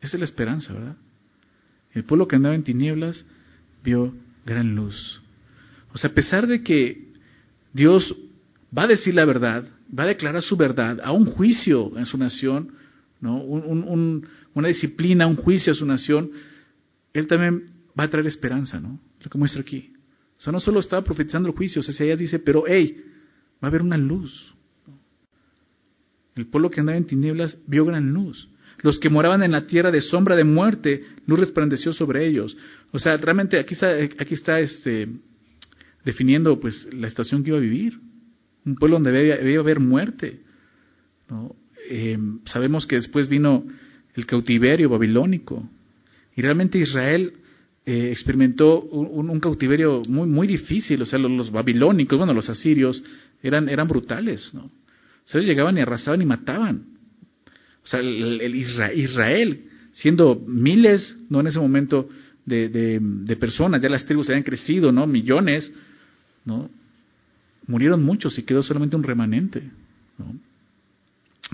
Esa 0.00 0.16
es 0.16 0.20
la 0.20 0.26
esperanza, 0.26 0.72
¿verdad? 0.72 0.96
El 1.92 2.04
pueblo 2.04 2.28
que 2.28 2.36
andaba 2.36 2.54
en 2.54 2.64
tinieblas 2.64 3.24
vio 3.84 4.14
gran 4.44 4.74
luz. 4.74 5.20
O 5.92 5.98
sea, 5.98 6.10
a 6.10 6.14
pesar 6.14 6.46
de 6.46 6.62
que 6.62 7.08
Dios 7.72 8.14
va 8.76 8.84
a 8.84 8.88
decir 8.88 9.14
la 9.14 9.24
verdad, 9.24 9.64
va 9.96 10.04
a 10.04 10.08
declarar 10.08 10.42
su 10.42 10.56
verdad 10.56 11.00
a 11.02 11.12
un 11.12 11.26
juicio 11.26 11.96
en 11.96 12.06
su 12.06 12.18
nación, 12.18 12.72
¿no? 13.20 13.38
una 13.42 14.68
disciplina, 14.68 15.26
un 15.26 15.36
juicio 15.36 15.72
a 15.72 15.76
su 15.76 15.86
nación, 15.86 16.30
Él 17.12 17.26
también 17.26 17.64
va 17.98 18.04
a 18.04 18.10
traer 18.10 18.26
esperanza, 18.26 18.80
¿no? 18.80 19.00
Lo 19.22 19.30
que 19.30 19.38
muestra 19.38 19.62
aquí. 19.62 19.95
O 20.38 20.40
sea, 20.40 20.52
no 20.52 20.60
solo 20.60 20.80
estaba 20.80 21.02
profetizando 21.02 21.48
el 21.48 21.54
juicio, 21.54 21.80
o 21.80 21.82
sea, 21.82 22.06
ella 22.06 22.16
dice, 22.16 22.38
pero 22.38 22.64
hey, 22.66 23.02
va 23.62 23.66
a 23.66 23.66
haber 23.68 23.82
una 23.82 23.96
luz. 23.96 24.54
El 26.34 26.46
pueblo 26.46 26.70
que 26.70 26.80
andaba 26.80 26.98
en 26.98 27.06
tinieblas 27.06 27.56
vio 27.66 27.86
gran 27.86 28.12
luz. 28.12 28.48
Los 28.82 28.98
que 28.98 29.08
moraban 29.08 29.42
en 29.42 29.52
la 29.52 29.66
tierra 29.66 29.90
de 29.90 30.02
sombra 30.02 30.36
de 30.36 30.44
muerte, 30.44 31.02
luz 31.26 31.40
resplandeció 31.40 31.94
sobre 31.94 32.26
ellos. 32.26 32.56
O 32.92 32.98
sea, 32.98 33.16
realmente 33.16 33.58
aquí 33.58 33.72
está, 33.72 33.88
aquí 33.94 34.34
está 34.34 34.60
este, 34.60 35.08
definiendo 36.04 36.60
pues 36.60 36.86
la 36.92 37.08
situación 37.08 37.42
que 37.42 37.50
iba 37.50 37.58
a 37.58 37.62
vivir. 37.62 37.98
Un 38.66 38.74
pueblo 38.74 38.96
donde 38.96 39.12
debía, 39.12 39.60
haber 39.60 39.80
muerte. 39.80 40.40
Eh, 41.88 42.18
sabemos 42.44 42.86
que 42.86 42.96
después 42.96 43.28
vino 43.28 43.64
el 44.14 44.26
cautiverio 44.26 44.90
babilónico. 44.90 45.66
Y 46.34 46.42
realmente 46.42 46.78
Israel 46.78 47.32
eh, 47.88 48.10
experimentó 48.10 48.80
un, 48.80 49.38
cautiverio 49.38 50.02
muy, 50.08 50.26
muy 50.26 50.48
difícil. 50.48 51.00
O 51.02 51.06
sea, 51.06 51.20
los, 51.20 51.52
babilónicos, 51.52 52.18
bueno, 52.18 52.34
los 52.34 52.50
asirios, 52.50 53.00
eran, 53.44 53.68
eran 53.68 53.86
brutales, 53.86 54.52
¿no? 54.52 54.62
O 54.64 55.28
sea, 55.28 55.40
llegaban 55.40 55.78
y 55.78 55.82
arrasaban 55.82 56.20
y 56.20 56.26
mataban. 56.26 56.82
O 57.84 57.86
sea, 57.86 58.00
el, 58.00 58.56
Israel, 58.56 59.66
siendo 59.92 60.42
miles, 60.48 61.16
¿no? 61.30 61.38
En 61.38 61.46
ese 61.46 61.60
momento 61.60 62.08
de, 62.44 62.68
de, 62.68 63.36
personas, 63.36 63.80
ya 63.80 63.88
las 63.88 64.04
tribus 64.04 64.28
habían 64.30 64.42
crecido, 64.42 64.90
¿no? 64.90 65.06
Millones, 65.06 65.72
¿no? 66.44 66.68
Murieron 67.68 68.02
muchos 68.04 68.36
y 68.36 68.42
quedó 68.42 68.64
solamente 68.64 68.96
un 68.96 69.04
remanente, 69.04 69.62
¿no? 70.18 70.34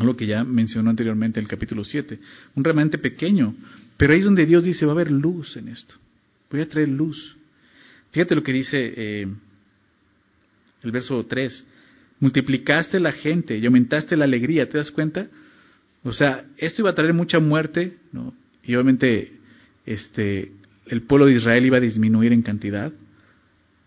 Lo 0.03 0.17
que 0.17 0.27
ya 0.27 0.45
mencionó 0.45 0.89
anteriormente 0.89 1.41
en 1.41 1.45
el 1.45 1.51
capítulo 1.51 1.85
7. 1.85 2.19
Un 2.55 2.65
remanente 2.65 2.97
pequeño. 2.97 3.55
Pero 3.99 4.15
ahí 4.15 4.21
es 4.21 4.25
donde 4.25 4.47
Dios 4.47 4.65
dice, 4.65 4.87
va 4.87 4.93
a 4.93 4.95
haber 4.95 5.11
luz 5.11 5.59
en 5.59 5.69
esto. 5.69 5.95
Voy 6.53 6.61
a 6.61 6.69
traer 6.69 6.89
luz. 6.89 7.37
Fíjate 8.13 8.35
lo 8.35 8.43
que 8.43 8.53
dice 8.53 8.93
eh, 8.95 9.27
el 10.83 10.91
verso 10.91 11.25
3. 11.25 11.69
Multiplicaste 12.21 13.01
la 13.01 13.13
gente 13.13 13.57
y 13.57 13.65
aumentaste 13.65 14.17
la 14.17 14.27
alegría, 14.27 14.69
¿te 14.69 14.77
das 14.77 14.91
cuenta? 14.91 15.29
O 16.05 16.13
sea, 16.13 16.45
esto 16.59 16.83
iba 16.83 16.91
a 16.91 16.95
traer 16.95 17.15
mucha 17.15 17.39
muerte, 17.39 17.97
¿no? 18.13 18.35
Y 18.63 18.75
obviamente 18.75 19.33
este, 19.87 20.53
el 20.87 21.03
pueblo 21.03 21.27
de 21.27 21.33
Israel 21.33 21.65
iba 21.65 21.79
a 21.79 21.81
disminuir 21.81 22.33
en 22.33 22.43
cantidad, 22.43 22.93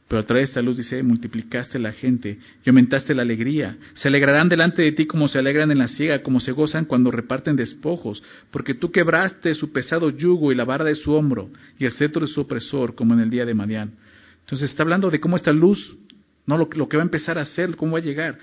pero 0.07 0.19
a 0.21 0.23
través 0.23 0.47
de 0.47 0.51
esta 0.51 0.61
luz 0.61 0.77
dice, 0.77 1.01
multiplicaste 1.01 1.79
la 1.79 1.91
gente 1.91 2.37
y 2.63 2.69
aumentaste 2.69 3.15
la 3.15 3.23
alegría. 3.23 3.77
Se 3.95 4.07
alegrarán 4.07 4.49
delante 4.49 4.83
de 4.83 4.91
ti 4.91 5.07
como 5.07 5.27
se 5.27 5.39
alegran 5.39 5.71
en 5.71 5.79
la 5.79 5.87
ciega, 5.87 6.21
como 6.21 6.39
se 6.39 6.51
gozan 6.51 6.85
cuando 6.85 7.09
reparten 7.09 7.55
despojos, 7.55 8.21
porque 8.51 8.75
tú 8.75 8.91
quebraste 8.91 9.55
su 9.55 9.71
pesado 9.71 10.11
yugo 10.11 10.51
y 10.51 10.55
la 10.55 10.63
vara 10.63 10.85
de 10.85 10.93
su 10.93 11.11
hombro 11.13 11.49
y 11.79 11.85
el 11.85 11.91
cetro 11.91 12.21
de 12.21 12.27
su 12.27 12.41
opresor, 12.41 12.93
como 12.93 13.15
en 13.15 13.21
el 13.21 13.31
día 13.31 13.45
de 13.45 13.55
Madián. 13.55 13.93
Entonces 14.41 14.69
está 14.69 14.83
hablando 14.83 15.09
de 15.09 15.19
cómo 15.19 15.37
esta 15.37 15.51
luz, 15.51 15.97
no 16.45 16.55
lo, 16.55 16.69
lo 16.71 16.87
que 16.87 16.97
va 16.97 17.03
a 17.03 17.05
empezar 17.07 17.39
a 17.39 17.41
hacer, 17.41 17.75
cómo 17.75 17.93
va 17.93 17.97
a 17.97 18.03
llegar. 18.03 18.37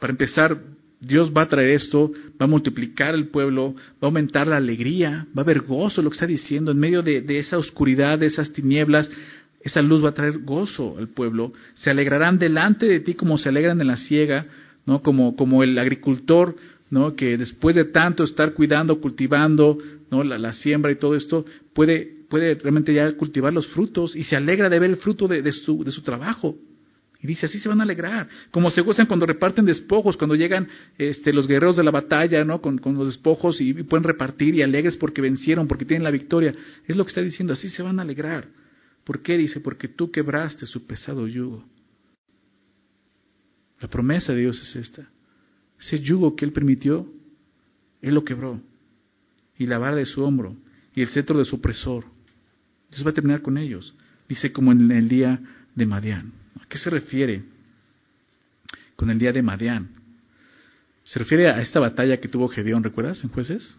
Para 0.00 0.10
empezar, 0.10 0.58
Dios 0.98 1.32
va 1.34 1.42
a 1.42 1.48
traer 1.48 1.70
esto, 1.70 2.10
va 2.40 2.46
a 2.46 2.48
multiplicar 2.48 3.14
el 3.14 3.28
pueblo, 3.28 3.74
va 3.74 3.98
a 4.02 4.06
aumentar 4.06 4.48
la 4.48 4.56
alegría, 4.56 5.26
va 5.36 5.42
a 5.42 5.44
haber 5.44 5.60
gozo, 5.60 6.02
lo 6.02 6.10
que 6.10 6.14
está 6.14 6.26
diciendo, 6.26 6.72
en 6.72 6.78
medio 6.78 7.02
de, 7.02 7.20
de 7.20 7.38
esa 7.38 7.56
oscuridad, 7.56 8.18
de 8.18 8.26
esas 8.26 8.52
tinieblas, 8.52 9.08
esa 9.66 9.82
luz 9.82 10.04
va 10.04 10.10
a 10.10 10.14
traer 10.14 10.38
gozo 10.38 10.96
al 10.96 11.08
pueblo. 11.08 11.52
Se 11.74 11.90
alegrarán 11.90 12.38
delante 12.38 12.86
de 12.86 13.00
ti 13.00 13.14
como 13.14 13.36
se 13.36 13.48
alegran 13.48 13.80
en 13.80 13.88
la 13.88 13.96
siega, 13.96 14.46
¿no? 14.86 15.02
Como, 15.02 15.34
como 15.34 15.64
el 15.64 15.76
agricultor, 15.76 16.54
¿no? 16.88 17.16
Que 17.16 17.36
después 17.36 17.74
de 17.74 17.86
tanto 17.86 18.22
estar 18.22 18.54
cuidando, 18.54 19.00
cultivando, 19.00 19.76
¿no? 20.08 20.22
La, 20.22 20.52
siembra 20.52 20.92
y 20.92 20.96
todo 20.96 21.16
esto, 21.16 21.44
puede, 21.74 22.08
puede 22.28 22.54
realmente 22.54 22.94
ya 22.94 23.10
cultivar 23.16 23.52
los 23.52 23.66
frutos 23.66 24.14
y 24.14 24.22
se 24.22 24.36
alegra 24.36 24.68
de 24.68 24.78
ver 24.78 24.90
el 24.90 24.98
fruto 24.98 25.26
de, 25.26 25.50
su, 25.50 25.82
de 25.82 25.90
su 25.90 26.02
trabajo. 26.02 26.56
Y 27.20 27.26
dice, 27.26 27.46
así 27.46 27.58
se 27.58 27.68
van 27.68 27.80
a 27.80 27.82
alegrar. 27.82 28.28
Como 28.52 28.70
se 28.70 28.82
gozan 28.82 29.06
cuando 29.06 29.26
reparten 29.26 29.64
despojos, 29.64 30.16
cuando 30.16 30.36
llegan 30.36 30.68
este, 30.96 31.32
los 31.32 31.48
guerreros 31.48 31.76
de 31.76 31.82
la 31.82 31.90
batalla, 31.90 32.44
¿no? 32.44 32.60
Con, 32.60 32.78
con 32.78 32.94
los 32.94 33.08
despojos 33.08 33.60
y, 33.60 33.70
y, 33.70 33.82
pueden 33.82 34.04
repartir 34.04 34.54
y 34.54 34.62
alegres 34.62 34.96
porque 34.96 35.20
vencieron, 35.20 35.66
porque 35.66 35.84
tienen 35.84 36.04
la 36.04 36.12
victoria. 36.12 36.54
Es 36.86 36.94
lo 36.94 37.04
que 37.04 37.08
está 37.08 37.20
diciendo, 37.20 37.52
así 37.52 37.68
se 37.68 37.82
van 37.82 37.98
a 37.98 38.02
alegrar. 38.02 38.46
¿Por 39.06 39.22
qué? 39.22 39.38
Dice, 39.38 39.60
porque 39.60 39.86
tú 39.86 40.10
quebraste 40.10 40.66
su 40.66 40.84
pesado 40.84 41.28
yugo. 41.28 41.64
La 43.78 43.86
promesa 43.86 44.32
de 44.32 44.40
Dios 44.40 44.60
es 44.60 44.74
esta. 44.74 45.08
Ese 45.78 46.00
yugo 46.00 46.34
que 46.34 46.44
Él 46.44 46.52
permitió, 46.52 47.08
Él 48.02 48.14
lo 48.14 48.24
quebró. 48.24 48.60
Y 49.58 49.66
la 49.66 49.78
vara 49.78 49.94
de 49.94 50.06
su 50.06 50.24
hombro 50.24 50.56
y 50.92 51.02
el 51.02 51.08
cetro 51.08 51.38
de 51.38 51.44
su 51.44 51.54
opresor. 51.54 52.04
Dios 52.90 53.06
va 53.06 53.10
a 53.10 53.14
terminar 53.14 53.42
con 53.42 53.58
ellos. 53.58 53.94
Dice 54.28 54.52
como 54.52 54.72
en 54.72 54.90
el 54.90 55.08
día 55.08 55.40
de 55.76 55.86
Madián. 55.86 56.32
¿A 56.60 56.66
qué 56.66 56.76
se 56.76 56.90
refiere 56.90 57.44
con 58.96 59.08
el 59.10 59.20
día 59.20 59.30
de 59.30 59.42
Madián? 59.42 59.88
Se 61.04 61.20
refiere 61.20 61.48
a 61.48 61.62
esta 61.62 61.78
batalla 61.78 62.16
que 62.16 62.26
tuvo 62.26 62.48
Gedeón, 62.48 62.82
¿recuerdas? 62.82 63.22
En 63.22 63.30
jueces. 63.30 63.76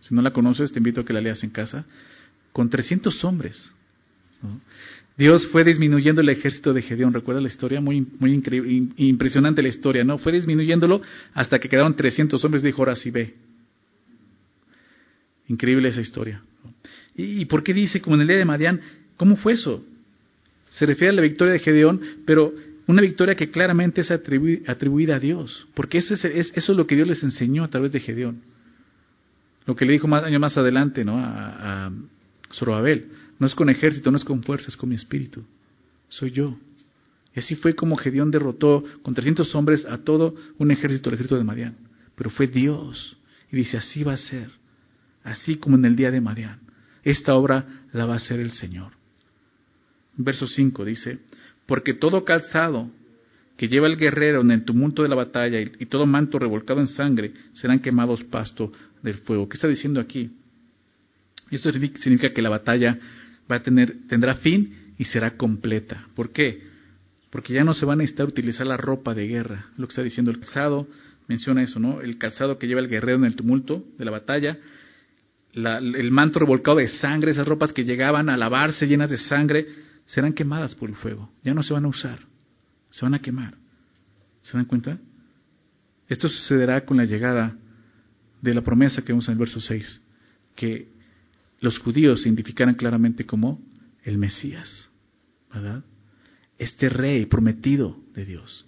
Si 0.00 0.14
no 0.14 0.20
la 0.20 0.34
conoces, 0.34 0.72
te 0.72 0.78
invito 0.78 1.00
a 1.00 1.06
que 1.06 1.14
la 1.14 1.22
leas 1.22 1.42
en 1.42 1.48
casa. 1.48 1.86
Con 2.52 2.68
300 2.68 3.24
hombres. 3.24 3.72
Dios 5.16 5.48
fue 5.48 5.64
disminuyendo 5.64 6.20
el 6.20 6.28
ejército 6.28 6.72
de 6.72 6.80
Gedeón, 6.80 7.12
¿recuerda 7.12 7.40
la 7.40 7.48
historia? 7.48 7.80
Muy, 7.80 8.06
muy 8.20 8.40
impresionante 8.98 9.62
la 9.62 9.68
historia, 9.68 10.04
¿no? 10.04 10.18
Fue 10.18 10.30
disminuyéndolo 10.30 11.02
hasta 11.34 11.58
que 11.58 11.68
quedaron 11.68 11.96
300 11.96 12.42
hombres, 12.44 12.62
dijo, 12.62 12.82
ahora 12.82 12.94
sí 12.94 13.10
ve. 13.10 13.34
Increíble 15.48 15.88
esa 15.88 16.00
historia. 16.00 16.40
¿Y, 17.16 17.44
por 17.46 17.64
qué 17.64 17.74
dice, 17.74 18.00
como 18.00 18.14
en 18.14 18.22
el 18.22 18.28
día 18.28 18.36
de 18.36 18.44
Madián, 18.44 18.80
cómo 19.16 19.36
fue 19.36 19.54
eso? 19.54 19.84
Se 20.70 20.86
refiere 20.86 21.10
a 21.10 21.16
la 21.16 21.22
victoria 21.22 21.54
de 21.54 21.58
Gedeón, 21.58 22.00
pero 22.24 22.54
una 22.86 23.02
victoria 23.02 23.34
que 23.34 23.50
claramente 23.50 24.02
es 24.02 24.10
atribuida 24.12 25.16
a 25.16 25.18
Dios, 25.18 25.66
porque 25.74 25.98
eso 25.98 26.14
es, 26.14 26.24
eso 26.24 26.52
es 26.54 26.78
lo 26.78 26.86
que 26.86 26.94
Dios 26.94 27.08
les 27.08 27.22
enseñó 27.24 27.64
a 27.64 27.68
través 27.68 27.90
de 27.90 27.98
Gedeón. 27.98 28.40
Lo 29.66 29.74
que 29.74 29.84
le 29.84 29.94
dijo 29.94 30.06
más 30.06 30.22
año 30.22 30.38
más 30.38 30.56
adelante, 30.56 31.04
¿no? 31.04 31.18
A, 31.18 31.86
a. 31.86 31.92
No 33.38 33.46
es 33.46 33.54
con 33.54 33.70
ejército, 33.70 34.10
no 34.10 34.16
es 34.16 34.24
con 34.24 34.42
fuerza, 34.42 34.68
es 34.68 34.76
con 34.76 34.88
mi 34.88 34.96
espíritu. 34.96 35.44
Soy 36.08 36.30
yo. 36.32 36.56
Y 37.34 37.38
así 37.38 37.54
fue 37.54 37.74
como 37.74 37.96
Gedeón 37.96 38.30
derrotó 38.30 38.82
con 39.02 39.14
300 39.14 39.54
hombres 39.54 39.84
a 39.86 39.98
todo 39.98 40.34
un 40.58 40.70
ejército, 40.70 41.08
el 41.08 41.14
ejército 41.14 41.36
de 41.36 41.44
Madián. 41.44 41.76
Pero 42.16 42.30
fue 42.30 42.48
Dios. 42.48 43.16
Y 43.52 43.56
dice, 43.56 43.76
así 43.76 44.02
va 44.02 44.14
a 44.14 44.16
ser. 44.16 44.50
Así 45.22 45.56
como 45.56 45.76
en 45.76 45.84
el 45.84 45.94
día 45.94 46.10
de 46.10 46.20
Madián. 46.20 46.60
Esta 47.04 47.34
obra 47.34 47.64
la 47.92 48.06
va 48.06 48.14
a 48.14 48.16
hacer 48.16 48.40
el 48.40 48.50
Señor. 48.50 48.92
Verso 50.16 50.48
5 50.48 50.84
dice, 50.84 51.20
porque 51.66 51.94
todo 51.94 52.24
calzado 52.24 52.90
que 53.56 53.68
lleva 53.68 53.86
el 53.86 53.96
guerrero 53.96 54.40
en 54.40 54.50
el 54.50 54.64
tumulto 54.64 55.02
de 55.02 55.08
la 55.08 55.14
batalla 55.14 55.60
y, 55.60 55.70
y 55.78 55.86
todo 55.86 56.06
manto 56.06 56.38
revolcado 56.38 56.80
en 56.80 56.88
sangre 56.88 57.32
serán 57.52 57.78
quemados 57.78 58.24
pasto 58.24 58.72
del 59.02 59.14
fuego. 59.18 59.48
¿Qué 59.48 59.56
está 59.56 59.68
diciendo 59.68 60.00
aquí? 60.00 60.30
Esto 61.50 61.70
significa 61.72 62.32
que 62.32 62.42
la 62.42 62.50
batalla 62.50 62.98
va 63.50 63.56
a 63.56 63.62
tener, 63.62 64.06
tendrá 64.08 64.36
fin 64.36 64.94
y 64.98 65.04
será 65.04 65.36
completa. 65.36 66.06
¿Por 66.14 66.32
qué? 66.32 66.62
Porque 67.30 67.52
ya 67.52 67.64
no 67.64 67.74
se 67.74 67.86
va 67.86 67.92
a 67.92 67.96
necesitar 67.96 68.26
utilizar 68.26 68.66
la 68.66 68.76
ropa 68.76 69.14
de 69.14 69.26
guerra. 69.26 69.66
Lo 69.76 69.86
que 69.86 69.92
está 69.92 70.02
diciendo 70.02 70.30
el 70.30 70.40
calzado, 70.40 70.88
menciona 71.26 71.62
eso, 71.62 71.78
¿no? 71.78 72.00
El 72.00 72.18
calzado 72.18 72.58
que 72.58 72.66
lleva 72.66 72.80
el 72.80 72.88
guerrero 72.88 73.18
en 73.18 73.24
el 73.24 73.36
tumulto 73.36 73.84
de 73.98 74.04
la 74.04 74.10
batalla, 74.10 74.58
el 75.54 76.10
manto 76.10 76.38
revolcado 76.38 76.78
de 76.78 76.88
sangre, 76.88 77.32
esas 77.32 77.46
ropas 77.46 77.72
que 77.72 77.84
llegaban 77.84 78.28
a 78.28 78.36
lavarse 78.36 78.86
llenas 78.86 79.10
de 79.10 79.18
sangre, 79.18 79.66
serán 80.04 80.32
quemadas 80.32 80.74
por 80.74 80.88
el 80.88 80.96
fuego. 80.96 81.30
Ya 81.44 81.54
no 81.54 81.62
se 81.62 81.74
van 81.74 81.84
a 81.84 81.88
usar, 81.88 82.18
se 82.90 83.04
van 83.04 83.14
a 83.14 83.18
quemar. 83.18 83.54
¿Se 84.42 84.56
dan 84.56 84.66
cuenta? 84.66 84.98
Esto 86.08 86.28
sucederá 86.28 86.84
con 86.84 86.96
la 86.96 87.04
llegada 87.04 87.54
de 88.40 88.54
la 88.54 88.62
promesa 88.62 89.02
que 89.02 89.12
vemos 89.12 89.28
en 89.28 89.32
el 89.32 89.38
verso 89.38 89.60
6, 89.60 90.00
que 90.54 90.88
los 91.60 91.78
judíos 91.78 92.22
se 92.22 92.28
identificaran 92.28 92.74
claramente 92.74 93.26
como 93.26 93.60
el 94.04 94.18
Mesías, 94.18 94.90
¿verdad? 95.52 95.84
Este 96.58 96.88
rey 96.88 97.26
prometido 97.26 97.96
de 98.14 98.24
Dios. 98.24 98.64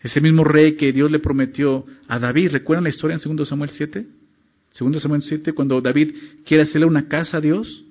Ese 0.00 0.20
mismo 0.20 0.44
rey 0.44 0.76
que 0.76 0.92
Dios 0.92 1.10
le 1.10 1.18
prometió 1.18 1.84
a 2.06 2.18
David. 2.18 2.52
¿Recuerdan 2.52 2.84
la 2.84 2.90
historia 2.90 3.18
en 3.22 3.36
2 3.36 3.48
Samuel 3.48 3.70
7? 3.70 4.06
2 4.78 5.02
Samuel 5.02 5.22
7, 5.22 5.52
cuando 5.52 5.80
David 5.80 6.14
quiere 6.44 6.62
hacerle 6.62 6.86
una 6.86 7.08
casa 7.08 7.38
a 7.38 7.40
Dios. 7.40 7.84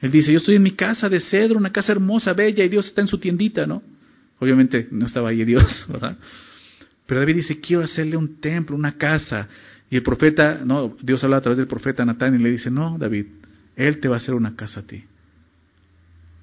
Él 0.00 0.10
dice, 0.10 0.32
yo 0.32 0.38
estoy 0.38 0.56
en 0.56 0.62
mi 0.62 0.72
casa 0.72 1.08
de 1.08 1.20
cedro, 1.20 1.58
una 1.58 1.72
casa 1.72 1.92
hermosa, 1.92 2.32
bella, 2.32 2.64
y 2.64 2.68
Dios 2.68 2.86
está 2.86 3.00
en 3.00 3.08
su 3.08 3.18
tiendita, 3.18 3.66
¿no? 3.66 3.82
Obviamente 4.38 4.86
no 4.90 5.06
estaba 5.06 5.30
ahí 5.30 5.44
Dios, 5.44 5.64
¿verdad? 5.88 6.16
Pero 7.06 7.20
David 7.20 7.36
dice, 7.36 7.58
quiero 7.58 7.82
hacerle 7.82 8.16
un 8.16 8.40
templo, 8.40 8.76
una 8.76 8.96
casa. 8.96 9.48
Y 9.90 9.96
el 9.96 10.02
profeta, 10.02 10.60
no, 10.64 10.96
Dios 11.00 11.22
habla 11.24 11.38
a 11.38 11.40
través 11.40 11.58
del 11.58 11.66
profeta 11.66 12.04
Natán 12.04 12.34
y 12.34 12.42
le 12.42 12.50
dice, 12.50 12.70
no, 12.70 12.98
David, 12.98 13.26
él 13.76 14.00
te 14.00 14.08
va 14.08 14.16
a 14.16 14.18
hacer 14.18 14.34
una 14.34 14.54
casa 14.54 14.80
a 14.80 14.82
ti. 14.82 15.02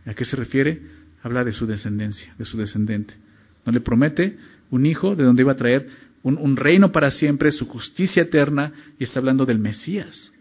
¿A 0.06 0.14
qué 0.14 0.25
se 0.25 0.36
refiere? 0.36 0.82
Habla 1.22 1.44
de 1.44 1.52
su 1.52 1.66
descendencia, 1.68 2.34
de 2.38 2.46
su 2.46 2.58
descendente. 2.58 3.14
No 3.66 3.72
le 3.72 3.82
promete 3.82 4.38
un 4.72 4.86
hijo 4.86 5.16
de 5.16 5.24
donde 5.24 5.44
iba 5.44 5.52
a 5.52 5.58
traer 5.58 5.88
un, 6.24 6.38
un 6.38 6.56
reino 6.56 6.92
para 6.92 7.12
siempre, 7.12 7.52
su 7.52 7.68
justicia 7.68 8.24
eterna, 8.24 8.72
y 8.98 9.04
está 9.04 9.20
hablando 9.20 9.46
del 9.46 9.60
Mesías. 9.60 10.32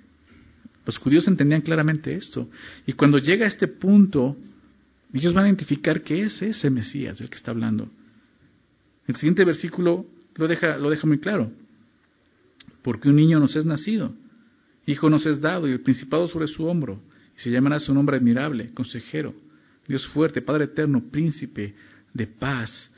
Los 0.86 0.98
judíos 0.98 1.26
entendían 1.28 1.62
claramente 1.62 2.14
esto. 2.14 2.48
Y 2.86 2.92
cuando 2.94 3.18
llega 3.18 3.44
a 3.44 3.48
este 3.48 3.68
punto, 3.68 4.36
ellos 5.12 5.34
van 5.34 5.44
a 5.44 5.48
identificar 5.48 6.02
que 6.02 6.22
es 6.22 6.40
ese 6.40 6.70
Mesías 6.70 7.18
del 7.18 7.28
que 7.28 7.36
está 7.36 7.50
hablando. 7.50 7.88
El 9.06 9.16
siguiente 9.16 9.44
versículo 9.44 10.06
lo 10.36 10.48
deja, 10.48 10.78
lo 10.78 10.88
deja 10.88 11.06
muy 11.06 11.18
claro 11.18 11.50
porque 12.84 13.08
un 13.08 13.16
niño 13.16 13.40
nos 13.40 13.56
es 13.56 13.64
nacido, 13.64 14.14
hijo 14.86 15.08
nos 15.08 15.24
es 15.24 15.40
dado 15.40 15.66
y 15.66 15.72
el 15.72 15.80
principado 15.80 16.28
sobre 16.28 16.46
su 16.46 16.66
hombro, 16.66 17.00
y 17.34 17.40
se 17.40 17.50
llamará 17.50 17.80
su 17.80 17.94
nombre 17.94 18.18
admirable, 18.18 18.72
consejero, 18.74 19.34
Dios 19.88 20.06
fuerte, 20.08 20.42
Padre 20.42 20.64
eterno, 20.64 21.02
príncipe 21.10 21.74
de 22.12 22.26
paz. 22.26 22.90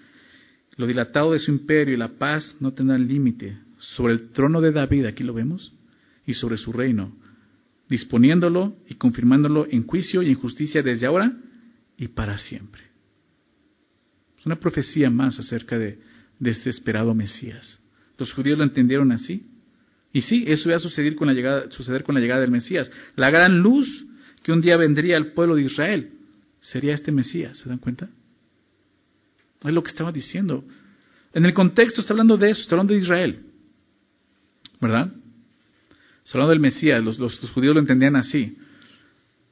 Lo 0.77 0.87
dilatado 0.87 1.33
de 1.33 1.39
su 1.39 1.53
imperio 1.53 1.95
y 1.95 1.97
la 1.97 2.19
paz 2.19 2.57
no 2.61 2.73
tendrán 2.73 3.07
límite 3.07 3.59
sobre 3.79 4.13
el 4.13 4.31
trono 4.31 4.61
de 4.61 4.73
David, 4.73 5.07
aquí 5.07 5.23
lo 5.23 5.33
vemos, 5.33 5.73
y 6.27 6.35
sobre 6.35 6.57
su 6.57 6.73
reino, 6.73 7.17
disponiéndolo 7.89 8.77
y 8.89 8.97
confirmándolo 8.97 9.69
en 9.71 9.87
juicio 9.87 10.21
y 10.23 10.31
en 10.31 10.35
justicia 10.35 10.83
desde 10.83 11.07
ahora 11.07 11.33
y 11.97 12.09
para 12.09 12.39
siempre. 12.39 12.83
Es 14.37 14.45
una 14.47 14.59
profecía 14.59 15.11
más 15.11 15.39
acerca 15.39 15.79
de, 15.79 16.01
de 16.41 16.51
este 16.51 16.71
esperado 16.71 17.15
Mesías. 17.15 17.81
Los 18.19 18.33
judíos 18.33 18.59
lo 18.59 18.65
entendieron 18.65 19.13
así. 19.13 19.47
Y 20.17 20.23
sí, 20.23 20.45
eso 20.47 20.71
iba 20.71 20.77
a 20.77 20.79
suceder 20.79 21.15
con 21.15 21.27
la 21.27 21.35
llegada, 21.35 21.71
suceder 21.71 22.03
con 22.03 22.15
la 22.15 22.23
llegada 22.23 22.41
del 22.41 22.51
Mesías. 22.51 22.91
La 23.17 23.29
gran 23.29 23.59
luz 23.59 23.87
que 24.43 24.51
un 24.51 24.63
día 24.63 24.79
vendría 24.79 25.19
al 25.19 25.33
pueblo 25.33 25.57
de 25.57 25.65
Israel 25.65 26.11
sería 26.59 26.95
este 26.95 27.13
Mesías, 27.13 27.59
¿se 27.59 27.69
dan 27.69 27.77
cuenta? 27.77 28.09
Es 29.63 29.75
lo 29.75 29.83
que 29.83 29.91
estaba 29.91 30.13
diciendo. 30.13 30.65
En 31.35 31.45
el 31.45 31.53
contexto 31.53 32.01
está 32.01 32.15
hablando 32.15 32.39
de 32.39 32.49
eso, 32.49 32.63
está 32.63 32.77
hablando 32.77 32.95
de 32.95 33.01
Israel. 33.01 33.41
¿Verdad? 34.81 35.13
Está 36.25 36.39
hablando 36.39 36.53
del 36.53 36.61
Mesías, 36.61 37.05
los, 37.05 37.19
los, 37.19 37.43
los 37.43 37.51
judíos 37.51 37.75
lo 37.75 37.81
entendían 37.83 38.17
así. 38.17 38.57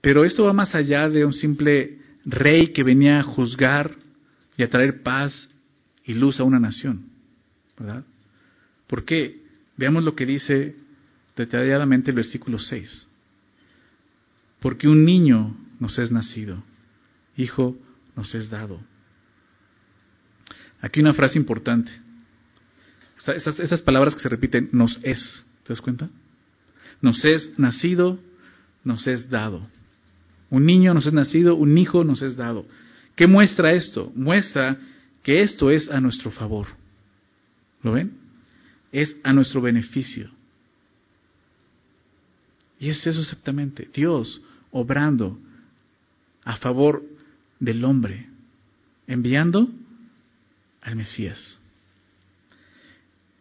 Pero 0.00 0.24
esto 0.24 0.44
va 0.44 0.54
más 0.54 0.74
allá 0.74 1.10
de 1.10 1.26
un 1.26 1.34
simple 1.34 1.98
rey 2.24 2.68
que 2.68 2.84
venía 2.84 3.20
a 3.20 3.22
juzgar 3.22 3.90
y 4.56 4.62
a 4.62 4.70
traer 4.70 5.02
paz 5.02 5.50
y 6.06 6.14
luz 6.14 6.40
a 6.40 6.44
una 6.44 6.58
nación. 6.58 7.04
¿Verdad? 7.78 8.02
¿Por 8.86 9.04
qué? 9.04 9.43
Veamos 9.76 10.04
lo 10.04 10.14
que 10.14 10.26
dice 10.26 10.76
detalladamente 11.36 12.10
el 12.10 12.16
versículo 12.16 12.58
6. 12.58 13.08
porque 14.60 14.88
un 14.88 15.04
niño 15.04 15.54
nos 15.78 15.98
es 15.98 16.10
nacido, 16.10 16.62
hijo 17.36 17.76
nos 18.16 18.34
es 18.34 18.48
dado. 18.48 18.80
Aquí 20.80 21.00
una 21.00 21.12
frase 21.12 21.38
importante. 21.38 21.92
Esas, 23.26 23.58
esas 23.58 23.82
palabras 23.82 24.14
que 24.14 24.22
se 24.22 24.28
repiten, 24.30 24.70
nos 24.72 24.98
es, 25.02 25.44
¿te 25.64 25.68
das 25.74 25.82
cuenta? 25.82 26.08
Nos 27.02 27.22
es 27.26 27.58
nacido, 27.58 28.18
nos 28.84 29.06
es 29.06 29.28
dado. 29.28 29.68
Un 30.48 30.64
niño 30.64 30.94
nos 30.94 31.04
es 31.04 31.12
nacido, 31.12 31.56
un 31.56 31.76
hijo 31.76 32.02
nos 32.02 32.22
es 32.22 32.34
dado. 32.34 32.66
¿Qué 33.16 33.26
muestra 33.26 33.74
esto? 33.74 34.12
Muestra 34.14 34.78
que 35.22 35.42
esto 35.42 35.70
es 35.70 35.90
a 35.90 36.00
nuestro 36.00 36.30
favor. 36.30 36.68
¿Lo 37.82 37.92
ven? 37.92 38.23
Es 38.94 39.16
a 39.24 39.32
nuestro 39.32 39.60
beneficio. 39.60 40.30
Y 42.78 42.90
es 42.90 43.04
eso 43.04 43.20
exactamente, 43.20 43.88
Dios 43.92 44.40
obrando 44.70 45.36
a 46.44 46.56
favor 46.58 47.02
del 47.58 47.84
hombre, 47.84 48.28
enviando 49.08 49.68
al 50.80 50.94
Mesías. 50.94 51.58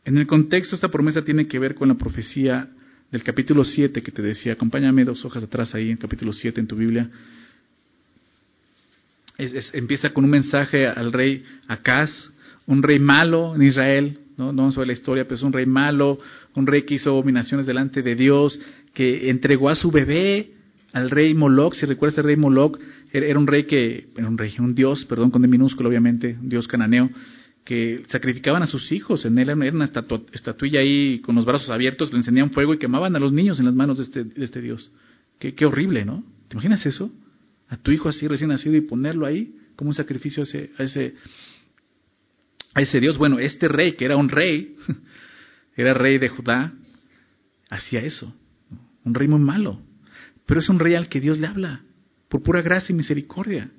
En 0.05 0.17
el 0.17 0.25
contexto, 0.25 0.73
esta 0.73 0.89
promesa 0.89 1.23
tiene 1.23 1.47
que 1.47 1.59
ver 1.59 1.75
con 1.75 1.87
la 1.87 1.95
profecía 1.95 2.67
del 3.11 3.23
capítulo 3.23 3.63
7 3.63 4.01
que 4.01 4.11
te 4.11 4.23
decía. 4.23 4.53
Acompáñame 4.53 5.05
dos 5.05 5.23
hojas 5.23 5.43
atrás 5.43 5.75
ahí, 5.75 5.91
en 5.91 5.97
capítulo 5.97 6.33
7 6.33 6.59
en 6.59 6.67
tu 6.67 6.75
Biblia. 6.75 7.11
empieza 9.37 10.09
con 10.11 10.23
un 10.23 10.31
mensaje 10.31 10.87
al 10.87 11.13
rey 11.13 11.43
Acaz, 11.67 12.09
un 12.65 12.81
rey 12.81 12.97
malo 12.97 13.53
en 13.53 13.61
Israel, 13.61 14.19
¿no? 14.37 14.51
no 14.51 14.71
ver 14.71 14.87
la 14.87 14.93
historia, 14.93 15.23
pero 15.23 15.35
es 15.35 15.43
un 15.43 15.53
rey 15.53 15.65
malo, 15.65 16.19
un 16.55 16.67
rey 16.67 16.83
que 16.83 16.95
hizo 16.95 17.09
abominaciones 17.11 17.65
delante 17.65 18.01
de 18.01 18.15
Dios, 18.15 18.59
que 18.93 19.29
entregó 19.29 19.69
a 19.69 19.75
su 19.75 19.91
bebé 19.91 20.51
al 20.93 21.09
rey 21.09 21.33
Moloch, 21.33 21.73
si 21.73 21.85
recuerdas 21.85 22.19
el 22.19 22.25
rey 22.25 22.35
Moloch, 22.35 22.79
era 23.11 23.37
un 23.37 23.47
rey 23.47 23.65
que, 23.65 24.07
era 24.15 24.27
un 24.27 24.37
rey, 24.37 24.53
un 24.59 24.75
dios, 24.75 25.05
perdón, 25.05 25.31
con 25.31 25.41
de 25.41 25.47
minúsculo 25.47 25.89
obviamente, 25.89 26.37
un 26.39 26.49
dios 26.49 26.67
cananeo, 26.67 27.09
que 27.65 28.03
sacrificaban 28.09 28.61
a 28.61 28.67
sus 28.67 28.91
hijos, 28.91 29.25
en 29.25 29.37
él 29.39 29.49
era 29.49 29.73
una 29.73 29.85
estatuilla 30.33 30.81
ahí 30.81 31.19
con 31.19 31.35
los 31.35 31.45
brazos 31.45 31.69
abiertos, 31.69 32.11
le 32.11 32.19
encendían 32.19 32.51
fuego 32.51 32.73
y 32.73 32.77
quemaban 32.77 33.15
a 33.15 33.19
los 33.19 33.31
niños 33.31 33.59
en 33.59 33.65
las 33.65 33.73
manos 33.73 33.97
de 33.97 34.03
este, 34.03 34.23
de 34.23 34.43
este 34.43 34.61
dios. 34.61 34.91
Qué, 35.39 35.55
qué, 35.55 35.65
horrible, 35.65 36.05
¿no? 36.05 36.23
¿Te 36.47 36.55
imaginas 36.55 36.85
eso? 36.85 37.11
A 37.69 37.77
tu 37.77 37.91
hijo 37.91 38.09
así 38.09 38.27
recién 38.27 38.49
nacido 38.49 38.75
y 38.75 38.81
ponerlo 38.81 39.25
ahí 39.25 39.55
como 39.75 39.89
un 39.89 39.95
sacrificio 39.95 40.41
a 40.41 40.43
ese, 40.43 40.71
a 40.77 40.83
ese, 40.83 41.15
a 42.73 42.81
ese 42.81 42.99
dios. 42.99 43.17
Bueno, 43.17 43.39
este 43.39 43.67
rey, 43.67 43.93
que 43.93 44.05
era 44.05 44.17
un 44.17 44.29
rey, 44.29 44.75
era 45.75 45.93
rey 45.93 46.17
de 46.17 46.29
Judá, 46.29 46.73
hacía 47.69 48.01
eso. 48.01 48.33
Un 49.03 49.13
rey 49.13 49.27
muy 49.27 49.39
malo. 49.39 49.79
Pero 50.45 50.59
es 50.59 50.69
un 50.69 50.79
rey 50.79 50.95
al 50.95 51.09
que 51.09 51.19
Dios 51.19 51.39
le 51.39 51.47
habla, 51.47 51.81
por 52.29 52.43
pura 52.43 52.61
gracia 52.61 52.93
y 52.93 52.95
misericordia. 52.95 53.69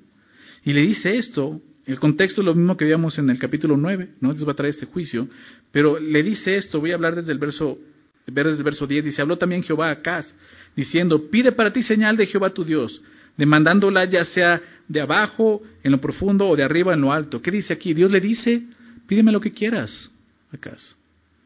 Y 0.63 0.73
le 0.73 0.81
dice 0.81 1.15
esto, 1.15 1.61
el 1.85 1.99
contexto 1.99 2.41
es 2.41 2.45
lo 2.45 2.55
mismo 2.55 2.75
que 2.75 2.85
veíamos 2.85 3.17
en 3.19 3.29
el 3.29 3.37
capítulo 3.37 3.77
9, 3.77 4.15
¿no? 4.19 4.33
Dios 4.33 4.47
va 4.47 4.53
a 4.53 4.55
traer 4.55 4.73
este 4.73 4.87
juicio, 4.87 5.27
pero 5.71 5.99
le 5.99 6.23
dice 6.23 6.55
esto, 6.55 6.79
voy 6.79 6.91
a 6.91 6.95
hablar 6.95 7.15
desde 7.15 7.31
el 7.31 7.37
verso, 7.37 7.77
ver 8.25 8.47
desde 8.47 8.59
el 8.59 8.63
verso 8.63 8.87
10, 8.87 9.05
dice, 9.05 9.21
habló 9.21 9.37
también 9.37 9.61
Jehová 9.61 9.89
a 9.89 9.91
Acaz, 9.91 10.33
diciendo, 10.75 11.29
pide 11.29 11.51
para 11.51 11.71
ti 11.71 11.83
señal 11.83 12.17
de 12.17 12.25
Jehová 12.25 12.49
tu 12.49 12.63
Dios, 12.63 13.01
demandándola 13.37 14.05
ya 14.05 14.25
sea 14.25 14.59
de 14.87 15.01
abajo, 15.01 15.61
en 15.83 15.91
lo 15.91 16.01
profundo, 16.01 16.47
o 16.47 16.55
de 16.55 16.63
arriba, 16.63 16.95
en 16.95 17.01
lo 17.01 17.13
alto. 17.13 17.41
¿Qué 17.41 17.51
dice 17.51 17.73
aquí? 17.73 17.93
Dios 17.93 18.09
le 18.09 18.19
dice, 18.19 18.63
pídeme 19.07 19.31
lo 19.31 19.41
que 19.41 19.51
quieras, 19.51 20.11
Acaz. 20.51 20.95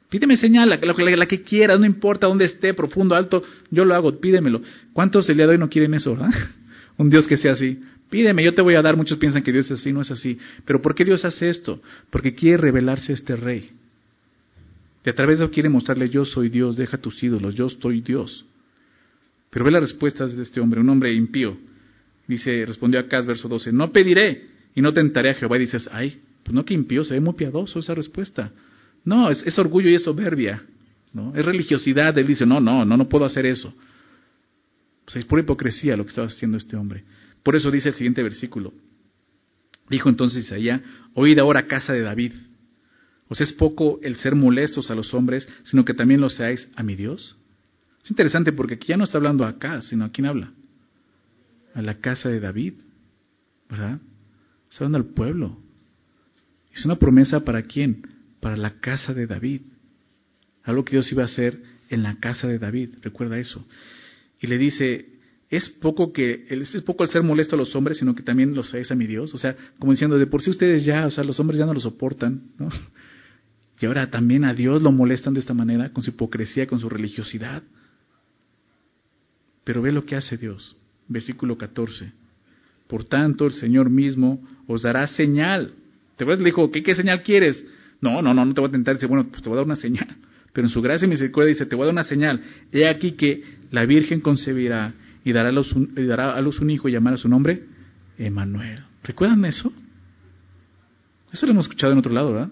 Pídeme 0.10 0.38
señal, 0.38 0.70
la, 0.70 1.28
que 1.28 1.44
quieras, 1.44 1.80
no 1.80 1.86
importa 1.86 2.26
dónde 2.26 2.46
esté, 2.46 2.74
profundo, 2.74 3.14
alto, 3.14 3.44
yo 3.70 3.86
lo 3.86 3.94
hago, 3.94 4.20
pídemelo. 4.20 4.62
¿Cuántos 4.92 5.30
el 5.30 5.38
día 5.38 5.46
de 5.46 5.54
hoy 5.54 5.58
no 5.60 5.70
quieren 5.70 5.94
eso, 5.94 6.16
verdad? 6.16 6.32
Un 6.98 7.12
Dios 7.12 7.28
que 7.28 7.38
sea 7.38 7.52
así. 7.52 7.80
Pídeme, 8.10 8.44
yo 8.44 8.56
te 8.56 8.64
voy 8.64 8.74
a 8.74 8.82
dar. 8.82 8.98
Muchos 8.98 9.20
piensan 9.20 9.44
que 9.44 9.52
Dios 9.52 9.68
es 9.68 9.80
así, 9.80 9.94
no 9.94 10.02
es 10.02 10.10
así. 10.10 10.40
Pero 10.66 10.82
¿por 10.82 10.96
qué 10.96 11.06
Dios 11.06 11.24
hace 11.26 11.50
esto? 11.50 11.80
Porque 12.10 12.34
quiere 12.34 12.58
revelarse 12.58 13.12
a 13.12 13.16
este 13.16 13.36
rey. 13.36 13.70
Y 15.06 15.10
a 15.10 15.14
través 15.14 15.38
de 15.38 15.46
eso 15.46 15.54
quiere 15.54 15.70
mostrarle, 15.70 16.10
yo 16.10 16.26
soy 16.26 16.50
Dios, 16.50 16.76
deja 16.76 16.98
tus 16.98 17.22
ídolos, 17.24 17.54
yo 17.54 17.70
soy 17.70 18.02
Dios. 18.02 18.46
Pero 19.52 19.64
ve 19.64 19.72
las 19.72 19.84
respuestas 19.84 20.36
de 20.36 20.42
este 20.44 20.60
hombre, 20.60 20.82
un 20.82 20.90
hombre 20.90 21.14
impío. 21.14 21.56
Dice, 22.28 22.66
respondió 22.66 23.00
Acá, 23.00 23.22
verso 23.22 23.48
12, 23.48 23.72
no 23.72 23.92
pediré 23.92 24.48
y 24.76 24.82
no 24.82 24.92
tentaré 24.92 25.32
a 25.32 25.34
Jehová. 25.36 25.58
Y 25.58 25.62
dices, 25.62 25.88
ay, 25.92 26.20
pues 26.50 26.56
no 26.56 26.66
que 26.66 26.74
impío, 26.74 27.04
se 27.04 27.14
ve 27.14 27.20
muy 27.20 27.36
piadoso 27.36 27.78
esa 27.78 27.94
respuesta. 27.94 28.52
No, 29.06 29.30
es, 29.30 29.60
orgullo 29.60 29.88
y 29.88 29.94
es 29.94 30.02
soberbia. 30.02 30.64
¿no? 31.14 31.32
Es 31.36 31.46
religiosidad. 31.46 32.18
Él 32.18 32.26
dice, 32.26 32.44
no, 32.44 32.60
no, 32.60 32.84
no, 32.84 32.98
no 32.98 33.08
puedo 33.08 33.24
hacer 33.24 33.46
eso. 33.46 33.72
Pues 35.06 35.18
es 35.18 35.26
pura 35.26 35.44
hipocresía 35.44 35.96
lo 35.96 36.06
que 36.06 36.10
estaba 36.10 36.26
haciendo 36.26 36.58
este 36.58 36.76
hombre. 36.76 37.04
Por 37.44 37.56
eso 37.56 37.70
dice 37.70 37.90
el 37.90 37.94
siguiente 37.94 38.24
versículo. 38.24 38.74
Dijo 39.92 40.10
entonces 40.10 40.44
Isaías, 40.46 40.82
oíd 41.14 41.38
ahora 41.38 41.68
casa 41.68 41.94
de 41.94 42.02
David. 42.02 42.34
¿Os 43.28 43.40
es 43.42 43.54
poco 43.54 44.00
el 44.02 44.16
ser 44.16 44.34
molestos 44.34 44.90
a 44.90 44.96
los 44.96 45.14
hombres, 45.14 45.48
sino 45.66 45.86
que 45.86 45.94
también 45.94 46.20
lo 46.20 46.30
seáis 46.30 46.68
a 46.76 46.82
mi 46.82 46.96
Dios? 46.96 47.38
Es 48.04 48.10
interesante 48.10 48.54
porque 48.54 48.74
aquí 48.74 48.88
ya 48.88 48.98
no 48.98 49.04
está 49.04 49.20
hablando 49.20 49.46
acá, 49.46 49.84
sino 49.84 50.04
a 50.04 50.12
quién 50.12 50.26
habla. 50.26 50.52
A 51.76 51.84
la 51.84 52.00
casa 52.00 52.28
de 52.28 52.40
David, 52.40 52.74
¿verdad? 53.70 54.00
Está 54.68 54.86
hablando 54.86 54.98
al 54.98 55.14
pueblo. 55.14 55.69
Es 56.80 56.86
una 56.86 56.96
promesa 56.96 57.42
para 57.42 57.62
quién? 57.62 58.02
para 58.40 58.56
la 58.56 58.80
casa 58.80 59.14
de 59.14 59.28
David. 59.28 59.62
Algo 60.64 60.86
que 60.86 60.92
Dios 60.92 61.12
iba 61.12 61.24
a 61.24 61.26
hacer 61.26 61.62
en 61.90 62.04
la 62.04 62.20
casa 62.20 62.48
de 62.48 62.60
David, 62.60 62.96
recuerda 63.02 63.38
eso. 63.38 63.66
Y 64.40 64.48
le 64.48 64.58
dice, 64.58 65.08
es 65.50 65.70
poco 65.82 66.14
que 66.14 66.46
es 66.50 66.82
poco 66.84 67.04
el 67.04 67.10
ser 67.10 67.24
molesto 67.24 67.56
a 67.56 67.58
los 67.58 67.76
hombres, 67.76 67.98
sino 67.98 68.16
que 68.16 68.24
también 68.24 68.54
los 68.54 68.70
seáis 68.70 68.92
a 68.92 68.96
mi 68.96 69.08
Dios. 69.08 69.34
O 69.34 69.38
sea, 69.38 69.56
como 69.80 69.92
diciendo, 69.92 70.18
de 70.18 70.28
por 70.28 70.42
sí 70.42 70.50
ustedes 70.50 70.86
ya, 70.86 71.06
o 71.06 71.12
sea, 71.12 71.24
los 71.24 71.40
hombres 71.40 71.60
ya 71.60 71.66
no 71.66 71.74
lo 71.74 71.80
soportan, 71.80 72.52
¿no? 72.58 72.70
Y 73.82 73.86
ahora 73.86 74.12
también 74.12 74.44
a 74.44 74.54
Dios 74.54 74.82
lo 74.82 74.92
molestan 74.92 75.34
de 75.34 75.40
esta 75.40 75.54
manera, 75.54 75.94
con 75.94 76.04
su 76.04 76.10
hipocresía, 76.10 76.68
con 76.68 76.80
su 76.80 76.90
religiosidad. 76.90 77.64
Pero 79.64 79.82
ve 79.82 79.94
lo 79.94 80.06
que 80.06 80.18
hace 80.18 80.36
Dios. 80.36 80.76
Versículo 81.08 81.58
14. 81.58 82.12
Por 82.88 83.06
tanto, 83.06 83.46
el 83.46 83.54
Señor 83.54 83.90
mismo 83.90 84.46
os 84.68 84.82
dará 84.82 85.08
señal. 85.08 85.76
¿Te 86.20 86.26
acuerdas? 86.26 86.44
Le 86.44 86.50
dijo, 86.50 86.70
¿qué, 86.70 86.84
qué 86.84 86.96
señal 86.96 87.24
quieres? 87.24 87.64
No, 88.02 88.22
no, 88.22 88.34
no, 88.34 88.44
no 88.44 88.54
te 88.54 88.60
voy 88.60 88.68
a 88.68 88.72
tentar. 88.74 88.96
Dice, 88.96 89.06
bueno, 89.06 89.30
pues 89.30 89.42
te 89.42 89.48
voy 89.48 89.56
a 89.56 89.60
dar 89.60 89.66
una 89.66 89.78
señal. 89.78 90.18
Pero 90.54 90.68
en 90.68 90.74
su 90.74 90.82
gracia 90.82 91.06
y 91.06 91.10
misericordia 91.10 91.48
dice, 91.48 91.66
te 91.66 91.78
voy 91.78 91.84
a 91.84 91.86
dar 91.86 91.94
una 91.94 92.04
señal. 92.04 92.44
He 92.74 92.90
aquí 92.90 93.14
que 93.14 93.42
la 93.72 93.86
Virgen 93.86 94.20
concebirá 94.20 94.94
y 95.24 95.32
dará 95.32 95.48
a 95.48 95.52
luz 95.54 95.72
un, 95.72 95.96
dará 95.96 96.34
a 96.34 96.42
luz 96.42 96.60
un 96.60 96.72
hijo 96.72 96.90
y 96.90 96.92
llamará 96.92 97.16
su 97.16 97.30
nombre 97.30 97.64
Emanuel. 98.18 98.84
¿Recuerdan 99.02 99.46
eso? 99.46 99.72
Eso 101.32 101.46
lo 101.46 101.54
hemos 101.54 101.68
escuchado 101.68 101.94
en 101.94 102.00
otro 102.00 102.12
lado, 102.12 102.34
¿verdad? 102.34 102.52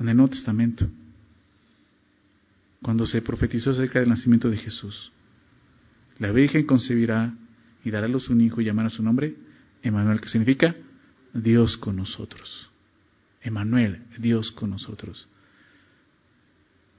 En 0.00 0.08
el 0.08 0.16
Nuevo 0.16 0.32
Testamento. 0.32 0.90
Cuando 2.82 3.06
se 3.06 3.22
profetizó 3.22 3.70
acerca 3.70 4.00
del 4.00 4.08
nacimiento 4.08 4.50
de 4.50 4.56
Jesús. 4.56 5.12
La 6.18 6.32
Virgen 6.32 6.66
concebirá 6.66 7.32
y 7.84 7.90
dará 7.92 8.06
a 8.06 8.10
luz 8.10 8.28
un 8.30 8.40
hijo 8.40 8.60
y 8.60 8.64
llamará 8.64 8.90
su 8.90 9.00
nombre 9.00 9.36
Emanuel, 9.84 10.20
que 10.20 10.28
significa 10.28 10.74
Dios 11.32 11.76
con 11.76 11.96
nosotros. 11.96 12.70
Emanuel, 13.42 14.02
Dios 14.18 14.50
con 14.52 14.70
nosotros. 14.70 15.28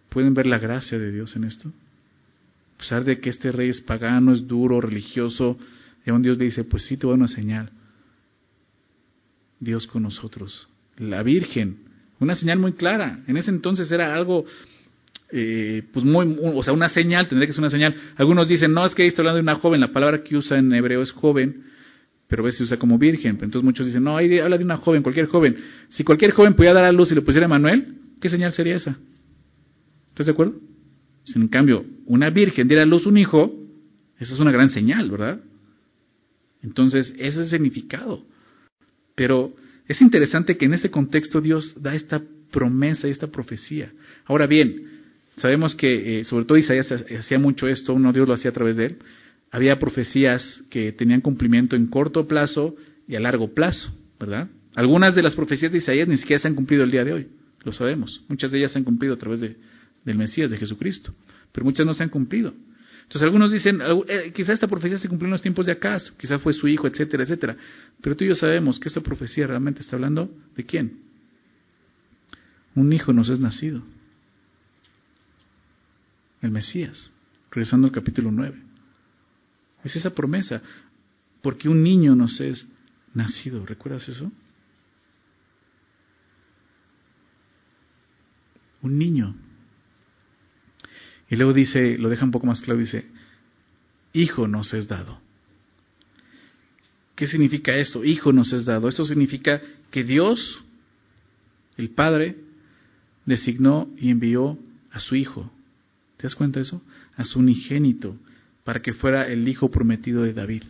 ¿Pueden 0.09 0.33
ver 0.33 0.45
la 0.45 0.59
gracia 0.59 0.97
de 0.97 1.11
Dios 1.11 1.35
en 1.35 1.43
esto? 1.45 1.69
A 2.75 2.77
pesar 2.79 3.03
de 3.03 3.19
que 3.19 3.29
este 3.29 3.51
rey 3.51 3.69
es 3.69 3.81
pagano, 3.81 4.33
es 4.33 4.47
duro, 4.47 4.81
religioso, 4.81 5.57
y 6.05 6.09
aún 6.09 6.21
Dios 6.21 6.37
le 6.37 6.45
dice, 6.45 6.63
pues 6.63 6.85
sí 6.85 6.97
te 6.97 7.05
voy 7.05 7.13
a 7.13 7.17
una 7.17 7.27
señal. 7.27 7.69
Dios 9.59 9.85
con 9.87 10.03
nosotros. 10.03 10.67
La 10.97 11.21
Virgen, 11.21 11.77
una 12.19 12.35
señal 12.35 12.59
muy 12.59 12.73
clara. 12.73 13.23
En 13.27 13.37
ese 13.37 13.51
entonces 13.51 13.91
era 13.91 14.13
algo, 14.13 14.45
eh, 15.31 15.83
pues 15.93 16.03
muy, 16.03 16.37
o 16.41 16.63
sea, 16.63 16.73
una 16.73 16.89
señal, 16.89 17.27
tendría 17.27 17.47
que 17.47 17.53
ser 17.53 17.61
una 17.61 17.69
señal. 17.69 17.95
Algunos 18.17 18.49
dicen, 18.49 18.73
no, 18.73 18.85
es 18.85 18.95
que 18.95 19.03
ahí 19.03 19.09
está 19.09 19.21
hablando 19.21 19.37
de 19.37 19.43
una 19.43 19.55
joven, 19.55 19.79
la 19.79 19.93
palabra 19.93 20.23
que 20.23 20.35
usa 20.35 20.57
en 20.57 20.73
hebreo 20.73 21.01
es 21.03 21.11
joven, 21.11 21.70
pero 22.31 22.43
a 22.43 22.45
veces 22.45 22.59
se 22.59 22.63
usa 22.63 22.77
como 22.77 22.97
virgen. 22.97 23.31
Entonces 23.31 23.61
muchos 23.61 23.85
dicen, 23.85 24.05
no, 24.05 24.15
ahí 24.15 24.39
habla 24.39 24.57
de 24.57 24.63
una 24.63 24.77
joven, 24.77 25.03
cualquier 25.03 25.25
joven. 25.25 25.57
Si 25.89 26.05
cualquier 26.05 26.31
joven 26.31 26.53
pudiera 26.53 26.75
dar 26.75 26.85
a 26.85 26.91
luz 26.93 27.11
y 27.11 27.15
le 27.15 27.21
pusiera 27.21 27.45
Manuel, 27.45 27.95
¿qué 28.21 28.29
señal 28.29 28.53
sería 28.53 28.77
esa? 28.77 28.97
¿Estás 30.07 30.27
de 30.27 30.31
acuerdo? 30.31 30.55
Si 31.25 31.37
en 31.37 31.49
cambio 31.49 31.85
una 32.05 32.29
virgen 32.29 32.69
diera 32.69 32.83
a 32.83 32.85
luz 32.85 33.05
un 33.05 33.17
hijo, 33.17 33.53
esa 34.17 34.33
es 34.33 34.39
una 34.39 34.53
gran 34.53 34.69
señal, 34.69 35.11
¿verdad? 35.11 35.41
Entonces, 36.63 37.09
ese 37.17 37.27
es 37.27 37.37
el 37.37 37.49
significado. 37.49 38.23
Pero 39.13 39.53
es 39.89 40.01
interesante 40.01 40.55
que 40.55 40.63
en 40.63 40.73
este 40.73 40.89
contexto 40.89 41.41
Dios 41.41 41.83
da 41.83 41.93
esta 41.93 42.21
promesa 42.49 43.09
y 43.09 43.11
esta 43.11 43.27
profecía. 43.27 43.91
Ahora 44.23 44.47
bien, 44.47 44.85
sabemos 45.35 45.75
que, 45.75 46.21
eh, 46.21 46.23
sobre 46.23 46.45
todo 46.45 46.57
Isaías 46.57 46.89
hacía 46.89 47.39
mucho 47.39 47.67
esto, 47.67 47.93
uno 47.93 48.13
Dios 48.13 48.25
lo 48.25 48.35
hacía 48.35 48.51
a 48.51 48.53
través 48.53 48.77
de 48.77 48.85
él, 48.85 48.97
había 49.51 49.77
profecías 49.79 50.63
que 50.69 50.93
tenían 50.93 51.21
cumplimiento 51.21 51.75
en 51.75 51.87
corto 51.87 52.27
plazo 52.27 52.75
y 53.07 53.15
a 53.15 53.19
largo 53.19 53.53
plazo, 53.53 53.93
¿verdad? 54.19 54.49
Algunas 54.75 55.13
de 55.13 55.21
las 55.21 55.35
profecías 55.35 55.71
de 55.71 55.79
Isaías 55.79 56.07
ni 56.07 56.17
siquiera 56.17 56.41
se 56.41 56.47
han 56.47 56.55
cumplido 56.55 56.83
el 56.83 56.91
día 56.91 57.03
de 57.03 57.13
hoy, 57.13 57.27
lo 57.63 57.73
sabemos. 57.73 58.23
Muchas 58.29 58.51
de 58.51 58.59
ellas 58.59 58.71
se 58.71 58.77
han 58.77 58.85
cumplido 58.85 59.13
a 59.13 59.17
través 59.17 59.41
de, 59.41 59.57
del 60.05 60.17
Mesías, 60.17 60.49
de 60.49 60.57
Jesucristo, 60.57 61.13
pero 61.51 61.65
muchas 61.65 61.85
no 61.85 61.93
se 61.93 62.03
han 62.03 62.09
cumplido. 62.09 62.53
Entonces 63.03 63.23
algunos 63.23 63.51
dicen, 63.51 63.81
eh, 64.07 64.31
quizá 64.33 64.53
esta 64.53 64.67
profecía 64.67 64.97
se 64.97 65.09
cumplió 65.09 65.27
en 65.27 65.31
los 65.31 65.41
tiempos 65.41 65.65
de 65.65 65.73
acaso, 65.73 66.13
quizá 66.17 66.39
fue 66.39 66.53
su 66.53 66.69
hijo, 66.69 66.87
etcétera, 66.87 67.23
etcétera. 67.23 67.57
Pero 67.99 68.15
tú 68.15 68.23
y 68.23 68.29
yo 68.29 68.35
sabemos 68.35 68.79
que 68.79 68.87
esta 68.87 69.01
profecía 69.01 69.47
realmente 69.47 69.81
está 69.81 69.97
hablando 69.97 70.33
de 70.55 70.65
quién. 70.65 70.99
Un 72.73 72.93
hijo 72.93 73.11
nos 73.11 73.27
es 73.27 73.37
nacido. 73.37 73.83
El 76.41 76.51
Mesías, 76.51 77.11
regresando 77.51 77.87
al 77.87 77.93
capítulo 77.93 78.31
9. 78.31 78.70
Es 79.83 79.95
esa 79.95 80.11
promesa, 80.11 80.61
porque 81.41 81.69
un 81.69 81.83
niño 81.83 82.15
nos 82.15 82.39
es 82.39 82.67
nacido. 83.13 83.65
¿Recuerdas 83.65 84.07
eso? 84.07 84.31
Un 88.81 88.97
niño. 88.97 89.35
Y 91.29 91.35
luego 91.35 91.53
dice, 91.53 91.97
lo 91.97 92.09
deja 92.09 92.25
un 92.25 92.31
poco 92.31 92.47
más 92.47 92.61
claro, 92.61 92.79
dice, 92.79 93.05
hijo 94.13 94.47
nos 94.47 94.73
es 94.73 94.87
dado. 94.87 95.19
¿Qué 97.15 97.27
significa 97.27 97.75
esto? 97.75 98.03
Hijo 98.03 98.33
nos 98.33 98.51
es 98.51 98.65
dado. 98.65 98.89
Esto 98.89 99.05
significa 99.05 99.61
que 99.91 100.03
Dios, 100.03 100.59
el 101.77 101.91
Padre, 101.91 102.35
designó 103.25 103.89
y 103.97 104.09
envió 104.09 104.57
a 104.91 104.99
su 104.99 105.15
Hijo. 105.15 105.51
¿Te 106.17 106.23
das 106.23 106.35
cuenta 106.35 106.59
de 106.59 106.63
eso? 106.63 106.81
A 107.15 107.23
su 107.23 107.39
unigénito, 107.39 108.17
para 108.63 108.81
que 108.81 108.93
fuera 108.93 109.27
el 109.27 109.47
Hijo 109.47 109.69
prometido 109.71 110.23
de 110.23 110.33
David. 110.33 110.63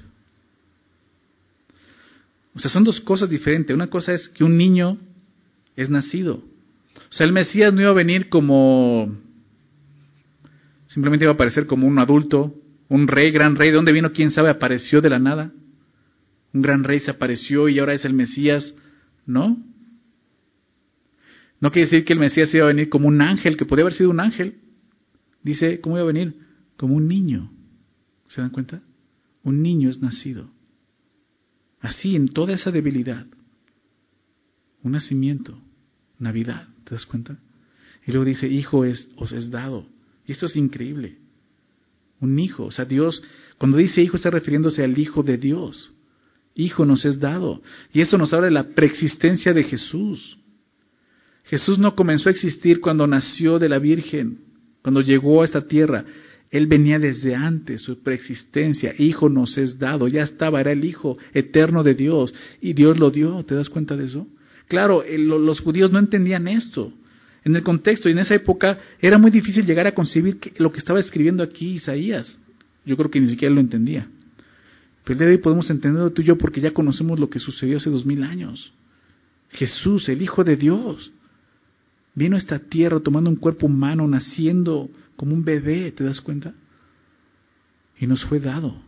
O 2.53 2.59
sea, 2.59 2.69
son 2.69 2.83
dos 2.83 2.99
cosas 3.01 3.29
diferentes. 3.29 3.73
Una 3.73 3.87
cosa 3.87 4.13
es 4.13 4.27
que 4.29 4.43
un 4.43 4.57
niño 4.57 4.97
es 5.75 5.89
nacido. 5.89 6.35
O 6.35 7.13
sea, 7.13 7.25
el 7.25 7.33
Mesías 7.33 7.73
no 7.73 7.81
iba 7.81 7.91
a 7.91 7.95
venir 7.95 8.29
como... 8.29 9.15
Simplemente 10.87 11.23
iba 11.23 11.31
a 11.31 11.35
aparecer 11.35 11.67
como 11.67 11.87
un 11.87 11.97
adulto, 11.99 12.53
un 12.89 13.07
rey, 13.07 13.31
gran 13.31 13.55
rey. 13.55 13.69
¿De 13.69 13.75
dónde 13.75 13.93
vino? 13.93 14.11
¿Quién 14.11 14.31
sabe? 14.31 14.49
Apareció 14.49 15.01
de 15.01 15.09
la 15.09 15.19
nada. 15.19 15.51
Un 16.53 16.61
gran 16.61 16.83
rey 16.83 16.99
se 16.99 17.11
apareció 17.11 17.69
y 17.69 17.79
ahora 17.79 17.93
es 17.93 18.03
el 18.03 18.13
Mesías. 18.13 18.73
¿No? 19.25 19.57
No 21.61 21.71
quiere 21.71 21.87
decir 21.87 22.03
que 22.03 22.13
el 22.13 22.19
Mesías 22.19 22.53
iba 22.53 22.65
a 22.65 22.69
venir 22.69 22.89
como 22.89 23.07
un 23.07 23.21
ángel, 23.21 23.55
que 23.55 23.65
podía 23.65 23.83
haber 23.83 23.93
sido 23.93 24.09
un 24.09 24.19
ángel. 24.19 24.55
Dice, 25.43 25.79
¿cómo 25.79 25.95
iba 25.95 26.03
a 26.03 26.11
venir? 26.11 26.35
Como 26.75 26.95
un 26.95 27.07
niño. 27.07 27.51
¿Se 28.31 28.39
dan 28.39 28.49
cuenta? 28.49 28.81
Un 29.43 29.61
niño 29.61 29.89
es 29.89 30.01
nacido. 30.01 30.49
Así, 31.81 32.15
en 32.15 32.29
toda 32.29 32.53
esa 32.53 32.71
debilidad. 32.71 33.25
Un 34.83 34.93
nacimiento, 34.93 35.59
Navidad, 36.17 36.67
¿te 36.85 36.91
das 36.95 37.05
cuenta? 37.05 37.37
Y 38.07 38.11
luego 38.11 38.25
dice, 38.25 38.47
hijo 38.47 38.85
es, 38.85 39.09
os 39.17 39.31
es 39.33 39.51
dado. 39.51 39.85
Y 40.25 40.31
esto 40.31 40.45
es 40.45 40.55
increíble. 40.55 41.17
Un 42.21 42.39
hijo, 42.39 42.65
o 42.65 42.71
sea, 42.71 42.85
Dios, 42.85 43.21
cuando 43.57 43.77
dice 43.77 44.01
hijo 44.01 44.15
está 44.15 44.29
refiriéndose 44.29 44.83
al 44.83 44.97
Hijo 44.97 45.23
de 45.23 45.37
Dios. 45.37 45.91
Hijo 46.55 46.85
nos 46.85 47.03
es 47.03 47.19
dado. 47.19 47.61
Y 47.91 48.01
eso 48.01 48.17
nos 48.17 48.31
habla 48.31 48.45
de 48.45 48.53
la 48.53 48.69
preexistencia 48.69 49.53
de 49.53 49.63
Jesús. 49.63 50.37
Jesús 51.45 51.79
no 51.79 51.95
comenzó 51.95 52.29
a 52.29 52.31
existir 52.31 52.79
cuando 52.79 53.07
nació 53.07 53.59
de 53.59 53.67
la 53.67 53.79
Virgen, 53.79 54.39
cuando 54.83 55.01
llegó 55.01 55.41
a 55.41 55.45
esta 55.45 55.67
tierra. 55.67 56.05
Él 56.51 56.67
venía 56.67 56.99
desde 56.99 57.33
antes, 57.33 57.81
su 57.81 58.03
preexistencia, 58.03 58.93
hijo 58.97 59.29
nos 59.29 59.57
es 59.57 59.79
dado, 59.79 60.09
ya 60.09 60.23
estaba, 60.23 60.59
era 60.59 60.73
el 60.73 60.83
hijo 60.83 61.17
eterno 61.33 61.81
de 61.81 61.95
Dios 61.95 62.33
y 62.61 62.73
Dios 62.73 62.99
lo 62.99 63.09
dio, 63.09 63.41
¿te 63.43 63.55
das 63.55 63.69
cuenta 63.69 63.95
de 63.95 64.05
eso? 64.05 64.27
Claro, 64.67 65.03
los 65.07 65.61
judíos 65.61 65.91
no 65.91 65.99
entendían 65.99 66.49
esto. 66.49 66.93
En 67.43 67.55
el 67.55 67.63
contexto 67.63 68.07
y 68.07 68.11
en 68.11 68.19
esa 68.19 68.35
época 68.35 68.77
era 68.99 69.17
muy 69.17 69.31
difícil 69.31 69.65
llegar 69.65 69.87
a 69.87 69.93
concebir 69.93 70.37
lo 70.57 70.71
que 70.71 70.79
estaba 70.79 70.99
escribiendo 70.99 71.41
aquí 71.41 71.75
Isaías. 71.75 72.37
Yo 72.85 72.97
creo 72.97 73.09
que 73.09 73.19
ni 73.19 73.29
siquiera 73.29 73.53
lo 73.53 73.61
entendía. 73.61 74.07
Pero 75.03 75.13
el 75.13 75.19
día 75.19 75.27
de 75.27 75.33
hoy 75.35 75.41
podemos 75.41 75.69
entenderlo 75.69 76.11
tú 76.11 76.21
y 76.21 76.25
yo 76.25 76.37
porque 76.37 76.61
ya 76.61 76.71
conocemos 76.71 77.19
lo 77.19 77.29
que 77.29 77.39
sucedió 77.39 77.77
hace 77.77 77.89
dos 77.89 78.05
mil 78.05 78.23
años. 78.23 78.71
Jesús, 79.51 80.07
el 80.09 80.21
Hijo 80.21 80.43
de 80.43 80.55
Dios, 80.55 81.11
vino 82.13 82.35
a 82.35 82.39
esta 82.39 82.59
tierra 82.59 82.99
tomando 82.99 83.29
un 83.29 83.37
cuerpo 83.37 83.65
humano, 83.65 84.07
naciendo 84.07 84.89
como 85.15 85.33
un 85.33 85.43
bebé, 85.43 85.91
¿te 85.91 86.03
das 86.03 86.21
cuenta? 86.21 86.53
Y 87.99 88.07
nos 88.07 88.23
fue 88.25 88.39
dado. 88.39 88.81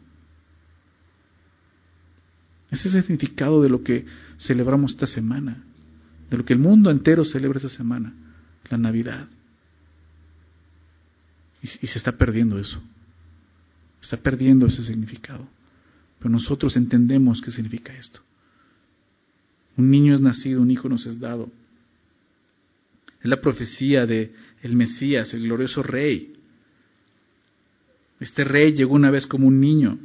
Ese 2.71 2.89
es 2.89 2.95
el 2.95 3.01
significado 3.03 3.61
de 3.61 3.69
lo 3.69 3.83
que 3.83 4.05
celebramos 4.39 4.93
esta 4.93 5.05
semana, 5.05 5.63
de 6.29 6.37
lo 6.37 6.45
que 6.45 6.53
el 6.53 6.59
mundo 6.59 6.89
entero 6.89 7.23
celebra 7.23 7.57
esta 7.57 7.69
semana, 7.69 8.13
la 8.69 8.77
Navidad. 8.77 9.27
Y, 11.61 11.67
y 11.67 11.87
se 11.87 11.99
está 11.99 12.13
perdiendo 12.13 12.57
eso. 12.59 12.81
Está 14.01 14.17
perdiendo 14.17 14.65
ese 14.65 14.83
significado. 14.83 15.47
Pero 16.17 16.31
nosotros 16.31 16.75
entendemos 16.75 17.41
qué 17.41 17.51
significa 17.51 17.93
esto. 17.93 18.21
Un 19.77 19.89
niño 19.89 20.15
es 20.15 20.21
nacido, 20.21 20.61
un 20.61 20.71
hijo 20.71 20.89
nos 20.89 21.05
es 21.05 21.19
dado. 21.19 21.51
Es 23.23 23.29
la 23.29 23.41
profecía 23.41 24.05
de 24.05 24.33
el 24.61 24.75
Mesías, 24.75 25.33
el 25.33 25.43
glorioso 25.43 25.81
rey. 25.81 26.33
Este 28.19 28.43
rey 28.43 28.73
llegó 28.73 28.93
una 28.93 29.11
vez 29.11 29.25
como 29.25 29.47
un 29.47 29.59
niño, 29.59 29.97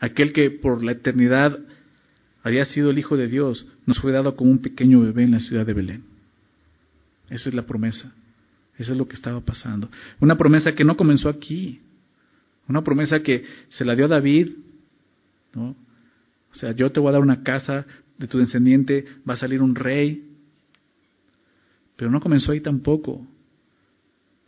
aquel 0.00 0.32
que 0.32 0.50
por 0.50 0.84
la 0.84 0.92
eternidad 0.92 1.58
había 2.42 2.64
sido 2.64 2.90
el 2.90 2.98
Hijo 2.98 3.16
de 3.16 3.28
Dios, 3.28 3.66
nos 3.86 3.98
fue 4.00 4.12
dado 4.12 4.36
como 4.36 4.50
un 4.50 4.58
pequeño 4.58 5.00
bebé 5.00 5.22
en 5.22 5.30
la 5.30 5.40
ciudad 5.40 5.64
de 5.64 5.72
Belén. 5.72 6.04
Esa 7.30 7.48
es 7.48 7.54
la 7.54 7.62
promesa. 7.62 8.12
Eso 8.78 8.92
es 8.92 8.98
lo 8.98 9.06
que 9.06 9.14
estaba 9.14 9.40
pasando. 9.40 9.88
Una 10.20 10.36
promesa 10.36 10.74
que 10.74 10.84
no 10.84 10.96
comenzó 10.96 11.28
aquí. 11.28 11.80
Una 12.68 12.82
promesa 12.82 13.22
que 13.22 13.44
se 13.70 13.84
la 13.84 13.94
dio 13.94 14.06
a 14.06 14.08
David. 14.08 14.50
¿no? 15.54 15.76
O 16.50 16.54
sea, 16.54 16.72
yo 16.72 16.90
te 16.90 17.00
voy 17.00 17.10
a 17.10 17.12
dar 17.12 17.22
una 17.22 17.42
casa, 17.42 17.86
de 18.18 18.26
tu 18.26 18.38
descendiente 18.38 19.04
va 19.28 19.34
a 19.34 19.36
salir 19.36 19.62
un 19.62 19.74
rey. 19.74 20.31
Pero 22.02 22.10
no 22.10 22.18
comenzó 22.18 22.50
ahí 22.50 22.58
tampoco. 22.58 23.24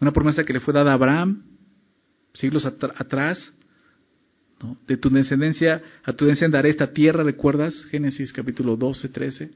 Una 0.01 0.11
promesa 0.11 0.43
que 0.43 0.53
le 0.53 0.59
fue 0.59 0.75
dada 0.75 0.91
a 0.91 0.95
Abraham 0.95 1.45
siglos 2.33 2.67
atrás. 2.67 3.55
De 4.89 4.97
tu 4.97 5.09
descendencia, 5.09 5.81
a 6.03 6.13
tu 6.13 6.25
descendencia 6.25 6.59
daré 6.59 6.71
esta 6.71 6.93
tierra, 6.93 7.23
¿recuerdas? 7.23 7.85
Génesis 7.93 8.33
capítulo 8.33 8.77
12, 8.77 9.09
13. 9.09 9.53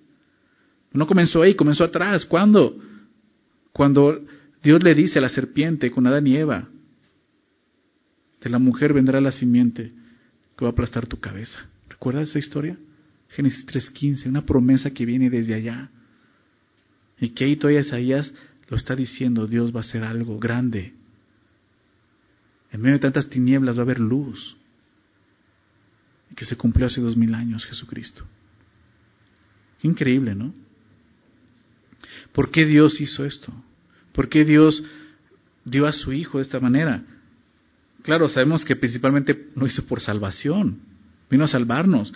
No 0.93 1.09
comenzó 1.09 1.43
ahí, 1.43 1.57
comenzó 1.57 1.83
atrás. 1.83 2.25
¿Cuándo? 2.25 2.79
Cuando 3.73 4.25
Dios 4.63 4.81
le 4.85 4.95
dice 4.95 5.19
a 5.19 5.23
la 5.23 5.29
serpiente 5.29 5.91
con 5.91 6.07
Adán 6.07 6.29
y 6.29 6.37
Eva, 6.37 6.69
de 8.41 8.49
la 8.49 8.61
mujer 8.61 8.93
vendrá 8.93 9.21
la 9.21 9.33
simiente 9.33 9.91
que 10.57 10.65
va 10.65 10.69
a 10.69 10.71
aplastar 10.71 11.09
tu 11.09 11.19
cabeza. 11.19 11.59
¿Recuerdas 11.89 12.29
esa 12.29 12.39
historia? 12.39 12.79
Génesis 13.31 13.67
3.15, 13.67 14.29
una 14.29 14.47
promesa 14.47 14.93
que 14.93 15.05
viene 15.05 15.29
desde 15.31 15.55
allá. 15.55 15.91
Y 17.21 17.31
que 17.31 17.45
ahí 17.45 17.57
todavía 17.57 17.81
Isaías 17.81 18.33
lo 18.69 18.77
está 18.77 18.95
diciendo, 18.95 19.47
Dios 19.47 19.75
va 19.75 19.79
a 19.79 19.83
hacer 19.83 20.05
algo 20.05 20.39
grande. 20.39 20.93
En 22.71 22.81
medio 22.81 22.95
de 22.95 23.01
tantas 23.01 23.29
tinieblas 23.29 23.77
va 23.77 23.81
a 23.81 23.85
haber 23.85 24.01
luz. 24.01 24.57
Y 26.31 26.35
que 26.35 26.45
se 26.45 26.57
cumplió 26.57 26.87
hace 26.87 27.01
dos 27.01 27.17
mil 27.17 27.35
años 27.35 27.65
Jesucristo. 27.65 28.25
Increíble, 29.83 30.35
¿no? 30.35 30.53
¿Por 32.33 32.51
qué 32.51 32.67
Dios 32.67 33.01
hizo 33.01 33.25
esto? 33.25 33.53
¿Por 34.13 34.29
qué 34.29 34.45
Dios 34.45 34.83
dio 35.65 35.87
a 35.87 35.93
su 35.93 36.13
Hijo 36.13 36.39
de 36.39 36.43
esta 36.43 36.61
manera? 36.61 37.03
Claro, 38.03 38.29
sabemos 38.29 38.65
que 38.65 38.77
principalmente 38.77 39.49
lo 39.55 39.67
hizo 39.67 39.85
por 39.87 40.01
salvación, 40.01 40.81
vino 41.31 41.45
a 41.45 41.49
salvarnos, 41.49 42.13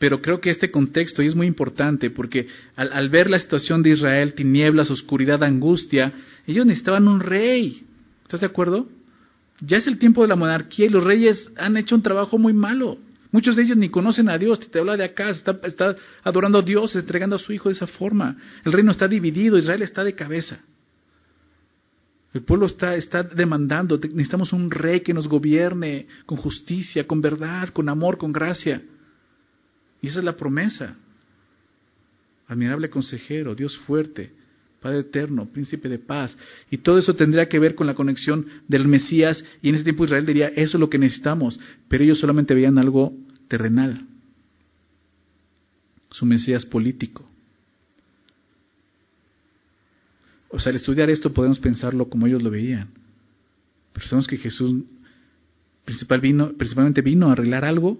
pero 0.00 0.22
creo 0.22 0.40
que 0.40 0.48
este 0.48 0.70
contexto 0.70 1.20
es 1.20 1.34
muy 1.34 1.46
importante 1.46 2.08
porque 2.08 2.48
al, 2.74 3.10
ver 3.10 3.28
la 3.28 3.38
situación 3.38 3.82
de 3.82 3.90
Israel, 3.90 4.32
tinieblas, 4.32 4.90
oscuridad, 4.90 5.44
angustia, 5.44 6.10
ellos 6.46 6.64
necesitaban 6.64 7.06
un 7.06 7.20
rey. 7.20 7.82
¿Estás 8.22 8.40
de 8.40 8.46
acuerdo? 8.46 8.88
Ya 9.60 9.76
es 9.76 9.86
el 9.86 9.98
tiempo 9.98 10.22
de 10.22 10.28
la 10.28 10.36
monarquía 10.36 10.86
y 10.86 10.88
los 10.88 11.04
reyes 11.04 11.50
han 11.54 11.76
hecho 11.76 11.94
un 11.94 12.00
trabajo 12.00 12.38
muy 12.38 12.54
malo. 12.54 12.96
Muchos 13.30 13.56
de 13.56 13.62
ellos 13.62 13.76
ni 13.76 13.90
conocen 13.90 14.30
a 14.30 14.38
Dios. 14.38 14.70
Te 14.70 14.78
habla 14.78 14.96
de 14.96 15.04
acá, 15.04 15.28
está, 15.28 15.60
está 15.64 15.94
adorando 16.24 16.60
a 16.60 16.62
Dios, 16.62 16.96
entregando 16.96 17.36
a 17.36 17.38
su 17.38 17.52
hijo 17.52 17.68
de 17.68 17.74
esa 17.74 17.86
forma. 17.86 18.34
El 18.64 18.72
reino 18.72 18.92
está 18.92 19.06
dividido, 19.06 19.58
Israel 19.58 19.82
está 19.82 20.02
de 20.02 20.14
cabeza. 20.14 20.60
El 22.32 22.40
pueblo 22.40 22.64
está, 22.64 22.94
está 22.94 23.22
demandando, 23.22 23.98
necesitamos 23.98 24.54
un 24.54 24.70
rey 24.70 25.00
que 25.00 25.12
nos 25.12 25.28
gobierne 25.28 26.06
con 26.24 26.38
justicia, 26.38 27.06
con 27.06 27.20
verdad, 27.20 27.68
con 27.68 27.90
amor, 27.90 28.16
con 28.16 28.32
gracia. 28.32 28.80
Y 30.02 30.08
esa 30.08 30.18
es 30.18 30.24
la 30.24 30.36
promesa. 30.36 30.96
Admirable 32.46 32.90
consejero, 32.90 33.54
Dios 33.54 33.76
fuerte, 33.78 34.32
Padre 34.80 35.00
eterno, 35.00 35.46
príncipe 35.46 35.88
de 35.88 35.98
paz. 35.98 36.36
Y 36.70 36.78
todo 36.78 36.98
eso 36.98 37.14
tendría 37.14 37.48
que 37.48 37.58
ver 37.58 37.74
con 37.74 37.86
la 37.86 37.94
conexión 37.94 38.46
del 38.66 38.88
Mesías. 38.88 39.44
Y 39.62 39.68
en 39.68 39.74
ese 39.74 39.84
tiempo 39.84 40.04
Israel 40.04 40.26
diría, 40.26 40.48
eso 40.48 40.76
es 40.76 40.80
lo 40.80 40.90
que 40.90 40.98
necesitamos. 40.98 41.60
Pero 41.88 42.04
ellos 42.04 42.18
solamente 42.18 42.54
veían 42.54 42.78
algo 42.78 43.14
terrenal. 43.48 44.06
Su 46.10 46.26
Mesías 46.26 46.64
político. 46.64 47.28
O 50.48 50.58
sea, 50.58 50.70
al 50.70 50.76
estudiar 50.76 51.10
esto 51.10 51.32
podemos 51.32 51.60
pensarlo 51.60 52.08
como 52.08 52.26
ellos 52.26 52.42
lo 52.42 52.50
veían. 52.50 52.88
Pero 53.92 54.06
sabemos 54.06 54.26
que 54.26 54.38
Jesús 54.38 54.82
Principal 55.84 56.20
vino, 56.20 56.52
principalmente 56.52 57.02
vino 57.02 57.28
a 57.28 57.32
arreglar 57.32 57.64
algo 57.64 57.98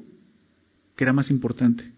que 1.01 1.05
era 1.05 1.15
más 1.15 1.31
importante. 1.31 1.91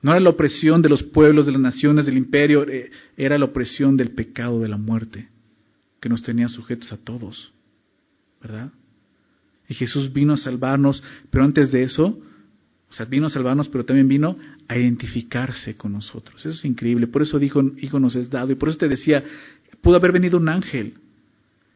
No 0.00 0.12
era 0.12 0.20
la 0.20 0.30
opresión 0.30 0.80
de 0.80 0.88
los 0.88 1.02
pueblos, 1.02 1.46
de 1.46 1.50
las 1.50 1.60
naciones, 1.60 2.06
del 2.06 2.18
imperio, 2.18 2.62
eh, 2.62 2.88
era 3.16 3.36
la 3.36 3.46
opresión 3.46 3.96
del 3.96 4.12
pecado, 4.12 4.60
de 4.60 4.68
la 4.68 4.76
muerte, 4.76 5.28
que 6.00 6.08
nos 6.08 6.22
tenía 6.22 6.46
sujetos 6.46 6.92
a 6.92 6.98
todos. 6.98 7.52
¿Verdad? 8.40 8.70
Y 9.68 9.74
Jesús 9.74 10.12
vino 10.12 10.34
a 10.34 10.36
salvarnos, 10.36 11.02
pero 11.30 11.42
antes 11.42 11.72
de 11.72 11.82
eso, 11.82 12.16
o 12.88 12.92
sea, 12.92 13.06
vino 13.06 13.26
a 13.26 13.30
salvarnos, 13.30 13.68
pero 13.68 13.84
también 13.84 14.06
vino 14.06 14.36
a 14.68 14.78
identificarse 14.78 15.76
con 15.76 15.90
nosotros. 15.90 16.40
Eso 16.46 16.50
es 16.50 16.64
increíble. 16.64 17.08
Por 17.08 17.22
eso 17.22 17.40
dijo, 17.40 17.60
Hijo 17.80 17.98
nos 17.98 18.14
es 18.14 18.30
dado. 18.30 18.52
Y 18.52 18.54
por 18.54 18.68
eso 18.68 18.78
te 18.78 18.88
decía, 18.88 19.24
pudo 19.82 19.96
haber 19.96 20.12
venido 20.12 20.38
un 20.38 20.48
ángel. 20.48 20.94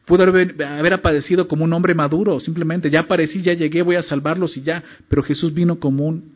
Pudo 0.07 0.23
haber, 0.25 0.62
haber 0.62 0.95
aparecido 0.95 1.49
como 1.49 1.64
un 1.64 1.73
hombre 1.73 1.95
maduro, 1.95 2.38
simplemente, 2.40 2.90
ya 2.90 3.01
aparecí, 3.01 3.43
ya 3.43 3.55
llegué, 3.55 3.83
voy 3.83 3.97
a 3.97 4.03
salvarlos 4.03 4.57
y 4.57 4.62
ya. 4.62 4.83
Pero 5.09 5.23
Jesús 5.23 5.55
vino 5.55 5.79
como 5.79 6.07
un 6.07 6.35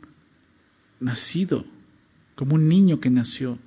nacido 1.01 1.65
como 2.39 2.55
un 2.55 2.69
niño 2.69 3.01
que 3.01 3.11
nació. 3.11 3.59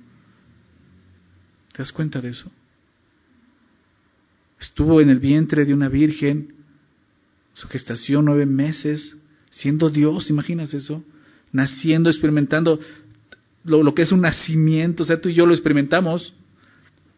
¿Te 1.74 1.78
das 1.82 1.92
cuenta 1.92 2.22
de 2.22 2.30
eso? 2.30 2.50
Estuvo 4.58 5.02
en 5.02 5.10
el 5.10 5.18
vientre 5.18 5.66
de 5.66 5.74
una 5.74 5.90
virgen, 5.90 6.54
su 7.52 7.68
gestación 7.68 8.24
nueve 8.24 8.46
meses, 8.46 9.18
siendo 9.50 9.90
Dios, 9.90 10.30
¿imaginas 10.30 10.72
eso? 10.72 11.04
Naciendo, 11.52 12.08
experimentando 12.08 12.80
lo, 13.64 13.82
lo, 13.82 13.94
que 13.94 14.02
es 14.02 14.12
un 14.12 14.22
nacimiento, 14.22 15.02
o 15.02 15.06
sea, 15.06 15.20
tú 15.20 15.28
y 15.28 15.34
yo 15.34 15.44
lo 15.44 15.52
experimentamos, 15.52 16.32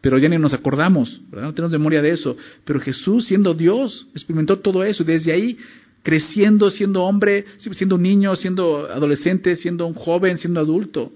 pero 0.05 0.19
ya 0.19 0.29
ni 0.29 0.37
nos 0.37 0.53
acordamos, 0.53 1.19
¿verdad? 1.31 1.47
No 1.47 1.53
tenemos 1.55 1.71
memoria 1.71 1.99
de 1.99 2.11
eso. 2.11 2.37
Pero 2.63 2.79
Jesús, 2.79 3.25
siendo 3.25 3.55
Dios, 3.55 4.05
experimentó 4.13 4.59
todo 4.59 4.83
eso, 4.83 5.01
y 5.01 5.05
desde 5.07 5.33
ahí 5.33 5.57
creciendo, 6.03 6.69
siendo 6.69 7.01
hombre, 7.01 7.43
siendo 7.57 7.97
niño, 7.97 8.35
siendo 8.35 8.85
adolescente, 8.85 9.55
siendo 9.55 9.87
un 9.87 9.95
joven, 9.95 10.37
siendo 10.37 10.59
adulto. 10.59 11.11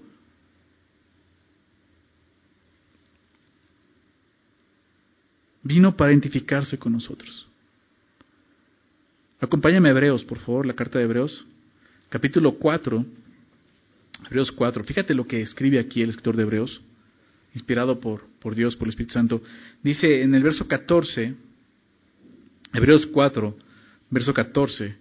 Vino 5.62 5.96
para 5.96 6.12
identificarse 6.12 6.80
con 6.80 6.94
nosotros. 6.94 7.46
Acompáñame 9.40 9.90
a 9.90 9.92
Hebreos, 9.92 10.24
por 10.24 10.40
favor, 10.40 10.66
la 10.66 10.74
carta 10.74 10.98
de 10.98 11.06
Hebreos, 11.06 11.46
capítulo 12.10 12.54
4, 12.54 13.06
Hebreos 14.26 14.52
4. 14.52 14.84
Fíjate 14.84 15.14
lo 15.14 15.28
que 15.28 15.42
escribe 15.42 15.78
aquí 15.78 16.02
el 16.02 16.10
escritor 16.10 16.36
de 16.36 16.42
Hebreos, 16.42 16.82
inspirado 17.54 18.00
por, 18.00 18.28
por 18.40 18.56
Dios, 18.56 18.76
por 18.76 18.88
el 18.88 18.90
Espíritu 18.90 19.14
Santo. 19.14 19.42
Dice 19.84 20.22
en 20.22 20.36
el 20.36 20.44
verso 20.44 20.68
14, 20.68 21.36
Hebreos 22.74 23.08
4, 23.08 23.58
verso 24.10 24.34
14, 24.34 24.96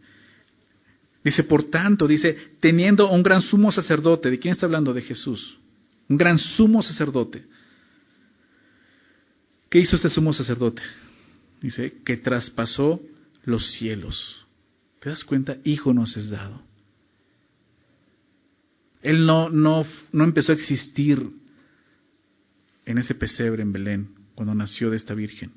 dice, 1.24 1.44
por 1.44 1.64
tanto, 1.64 2.06
dice, 2.06 2.36
teniendo 2.60 3.10
un 3.10 3.22
gran 3.22 3.42
sumo 3.42 3.70
sacerdote, 3.70 4.30
¿de 4.30 4.38
quién 4.38 4.52
está 4.52 4.66
hablando? 4.66 4.92
De 4.92 5.02
Jesús. 5.02 5.58
Un 6.08 6.16
gran 6.16 6.38
sumo 6.38 6.82
sacerdote 6.82 7.44
¿Qué 9.68 9.80
hizo 9.80 9.96
este 9.96 10.08
sumo 10.08 10.32
sacerdote? 10.32 10.82
Dice, 11.60 12.00
que 12.04 12.16
traspasó 12.16 13.00
los 13.44 13.72
cielos. 13.72 14.46
¿Te 15.00 15.10
das 15.10 15.24
cuenta? 15.24 15.58
Hijo 15.64 15.92
nos 15.92 16.16
es 16.16 16.30
dado. 16.30 16.62
Él 19.02 19.26
no, 19.26 19.48
no, 19.48 19.84
no 20.12 20.24
empezó 20.24 20.52
a 20.52 20.54
existir 20.54 21.30
en 22.88 22.96
ese 22.96 23.14
pesebre 23.14 23.62
en 23.62 23.70
Belén 23.70 24.08
cuando 24.34 24.54
nació 24.54 24.88
de 24.88 24.96
esta 24.96 25.12
virgen. 25.12 25.52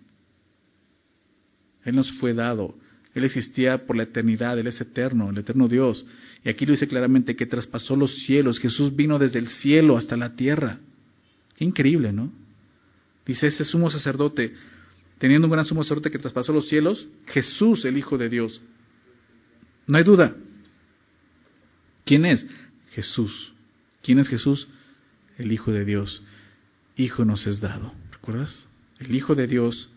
Él 1.85 1.95
nos 1.95 2.11
fue 2.19 2.33
dado. 2.33 2.75
Él 3.15 3.23
existía 3.23 3.85
por 3.85 3.95
la 3.95 4.03
eternidad, 4.03 4.59
Él 4.59 4.67
es 4.67 4.81
eterno, 4.81 5.29
el 5.29 5.37
eterno 5.37 5.69
Dios. 5.69 6.05
Y 6.43 6.49
aquí 6.49 6.65
lo 6.65 6.73
dice 6.73 6.89
claramente 6.89 7.37
que 7.37 7.45
traspasó 7.45 7.95
los 7.95 8.13
cielos. 8.25 8.59
Jesús 8.59 8.93
vino 8.97 9.17
desde 9.17 9.39
el 9.39 9.47
cielo 9.47 9.95
hasta 9.95 10.17
la 10.17 10.35
tierra. 10.35 10.79
Qué 11.55 11.63
increíble, 11.63 12.11
¿no? 12.11 12.33
Dice 13.25 13.47
ese 13.47 13.63
sumo 13.63 13.89
sacerdote, 13.89 14.53
teniendo 15.17 15.47
un 15.47 15.53
gran 15.53 15.63
sumo 15.63 15.83
sacerdote 15.83 16.11
que 16.11 16.19
traspasó 16.19 16.51
los 16.51 16.67
cielos, 16.67 17.07
Jesús, 17.27 17.85
el 17.85 17.97
Hijo 17.97 18.17
de 18.17 18.27
Dios. 18.27 18.61
No 19.87 19.97
hay 19.97 20.03
duda. 20.03 20.35
¿Quién 22.03 22.25
es? 22.25 22.45
Jesús. 22.89 23.53
¿Quién 24.03 24.19
es 24.19 24.27
Jesús? 24.27 24.67
El 25.37 25.49
Hijo 25.53 25.71
de 25.71 25.85
Dios. 25.85 26.21
Hijo 27.01 27.25
nos 27.25 27.45
es 27.47 27.59
dado. 27.59 27.93
¿Recuerdas? 28.11 28.67
El 28.99 29.15
Hijo 29.15 29.33
de 29.33 29.47
Dios 29.47 29.89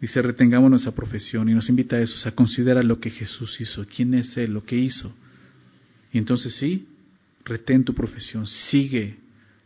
dice, 0.00 0.22
retengamos 0.22 0.70
nuestra 0.70 0.92
profesión 0.92 1.48
y 1.48 1.54
nos 1.54 1.68
invita 1.68 1.96
a 1.96 2.00
eso, 2.00 2.28
a 2.28 2.32
considerar 2.32 2.84
lo 2.84 3.00
que 3.00 3.10
Jesús 3.10 3.60
hizo, 3.60 3.84
quién 3.86 4.14
es 4.14 4.36
Él, 4.36 4.52
lo 4.52 4.64
que 4.64 4.76
hizo. 4.76 5.14
Y 6.12 6.18
entonces 6.18 6.54
sí, 6.56 6.88
retén 7.44 7.84
tu 7.84 7.94
profesión, 7.94 8.46
sigue 8.46 9.18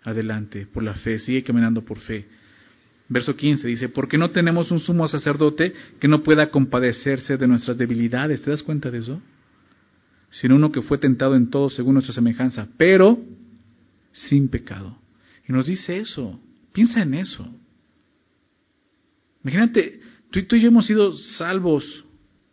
adelante 0.03 0.67
por 0.67 0.83
la 0.83 0.95
fe, 0.95 1.19
sigue 1.19 1.45
caminando 1.45 1.85
por 1.85 1.99
fe. 1.99 2.27
Verso 3.09 3.37
15 3.37 3.69
dice, 3.69 3.89
porque 3.89 4.17
no 4.17 4.31
tenemos 4.31 4.71
un 4.71 4.81
sumo 4.81 5.07
sacerdote 5.07 5.73
que 6.01 6.09
no 6.09 6.23
pueda 6.23 6.51
compadecerse 6.51 7.37
de 7.37 7.47
nuestras 7.47 7.77
debilidades. 7.77 8.43
¿Te 8.43 8.51
das 8.51 8.63
cuenta 8.63 8.91
de 8.91 8.99
eso? 8.99 9.21
Sino 10.31 10.57
uno 10.57 10.73
que 10.73 10.81
fue 10.81 10.99
tentado 10.99 11.37
en 11.37 11.51
todo 11.51 11.69
según 11.69 11.95
nuestra 11.95 12.15
semejanza, 12.15 12.67
pero 12.79 13.21
sin 14.13 14.49
pecado. 14.49 15.02
Y 15.49 15.53
nos 15.53 15.67
dice 15.67 15.99
eso. 15.99 16.41
Piensa 16.73 17.03
en 17.03 17.15
eso. 17.15 17.47
Imagínate, 19.43 20.01
tú 20.31 20.39
y, 20.39 20.43
tú 20.45 20.57
y 20.57 20.61
yo 20.61 20.69
hemos 20.69 20.87
sido 20.87 21.13
salvos 21.13 22.05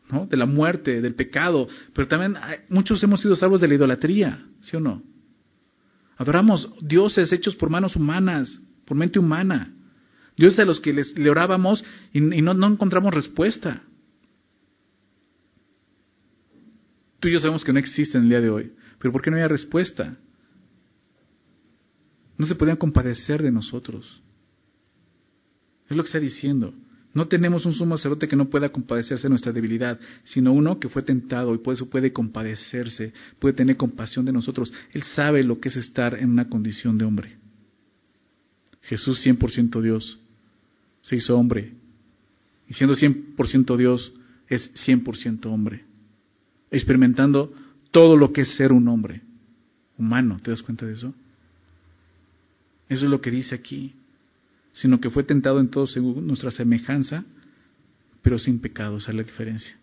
¿no? 0.09 0.25
de 0.25 0.37
la 0.37 0.45
muerte, 0.45 1.01
del 1.01 1.15
pecado, 1.15 1.67
pero 1.93 2.07
también 2.07 2.35
muchos 2.67 3.01
hemos 3.03 3.21
sido 3.21 3.35
salvos 3.35 3.61
de 3.61 3.67
la 3.67 3.75
idolatría, 3.75 4.43
¿sí 4.61 4.75
o 4.75 4.79
no? 4.79 5.03
Adoramos 6.17 6.69
dioses 6.81 7.31
hechos 7.31 7.55
por 7.55 7.69
manos 7.69 7.95
humanas, 7.95 8.59
por 8.85 8.97
mente 8.97 9.19
humana. 9.19 9.73
Dioses 10.35 10.59
a 10.59 10.65
los 10.65 10.79
que 10.79 10.91
les, 10.91 11.17
le 11.17 11.29
orábamos 11.29 11.83
y, 12.11 12.19
no, 12.19 12.51
encontramos 12.67 13.13
respuesta. 13.13 13.83
Tú 17.19 17.27
y 17.27 17.33
yo 17.33 17.39
sabemos 17.39 17.63
que 17.63 17.71
no 17.71 17.79
existen 17.79 18.23
el 18.23 18.29
día 18.29 18.41
de 18.41 18.49
hoy, 18.49 18.71
pero 18.99 19.11
¿por 19.11 19.21
qué 19.21 19.29
no 19.29 19.37
había 19.37 19.47
respuesta? 19.47 20.17
No 22.39 22.45
se 22.45 22.55
podían 22.55 22.77
compadecer 22.77 23.43
de 23.43 23.51
nosotros. 23.51 24.21
Es 25.89 25.97
lo 25.97 26.01
que 26.01 26.07
está 26.07 26.21
diciendo. 26.21 26.73
No 27.13 27.27
tenemos 27.27 27.65
un 27.65 27.73
sumo 27.73 27.97
sacerdote 27.97 28.29
que 28.29 28.37
no 28.37 28.49
pueda 28.49 28.69
compadecerse 28.69 29.23
de 29.23 29.29
nuestra 29.29 29.51
debilidad, 29.51 29.99
sino 30.23 30.53
uno 30.53 30.79
que 30.79 30.87
fue 30.87 31.01
tentado 31.01 31.53
y 31.53 31.57
por 31.57 31.73
eso 31.73 31.89
puede 31.89 32.13
compadecerse, 32.13 33.11
puede 33.39 33.55
tener 33.55 33.75
compasión 33.75 34.23
de 34.23 34.31
nosotros. 34.31 34.71
Él 34.93 35.03
sabe 35.03 35.43
lo 35.43 35.59
que 35.59 35.67
es 35.67 35.75
estar 35.75 36.17
en 36.17 36.29
una 36.29 36.47
condición 36.47 36.97
de 36.97 37.03
hombre. 37.03 37.35
Jesús 38.83 39.19
100% 39.25 39.81
Dios 39.81 40.17
se 41.01 41.17
hizo 41.17 41.37
hombre 41.37 41.73
y 42.69 42.73
siendo 42.73 42.95
100% 42.95 43.75
Dios 43.75 44.13
es 44.47 44.71
100% 44.87 45.45
hombre, 45.47 45.83
experimentando 46.71 47.51
todo 47.91 48.15
lo 48.15 48.31
que 48.31 48.41
es 48.41 48.55
ser 48.55 48.71
un 48.71 48.87
hombre 48.87 49.23
humano. 49.97 50.39
¿Te 50.41 50.51
das 50.51 50.61
cuenta 50.61 50.85
de 50.85 50.93
eso? 50.93 51.13
Eso 52.89 53.05
es 53.05 53.11
lo 53.11 53.21
que 53.21 53.31
dice 53.31 53.55
aquí 53.55 53.93
sino 54.71 54.99
que 54.99 55.09
fue 55.09 55.23
tentado 55.23 55.59
en 55.59 55.69
todo 55.69 55.87
según 55.87 56.25
nuestra 56.27 56.51
semejanza, 56.51 57.25
pero 58.21 58.37
sin 58.37 58.59
pecado, 58.59 58.97
esa 58.97 59.11
es 59.11 59.17
la 59.17 59.23
diferencia. 59.23 59.75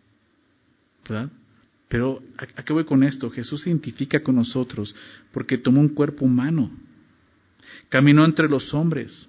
¿Verdad? 1.09 1.31
Pero 1.89 2.23
¿a 2.57 2.63
qué 2.63 2.73
voy 2.73 2.85
con 2.85 3.03
esto? 3.05 3.31
Jesús 3.31 3.63
se 3.63 3.71
identifica 3.71 4.23
con 4.23 4.37
nosotros 4.37 4.95
porque 5.33 5.59
tomó 5.59 5.81
un 5.81 5.91
cuerpo 5.91 6.25
humano, 6.25 6.71
caminó 7.89 8.25
entre 8.25 8.49
los 8.49 8.75
hombres, 8.75 9.29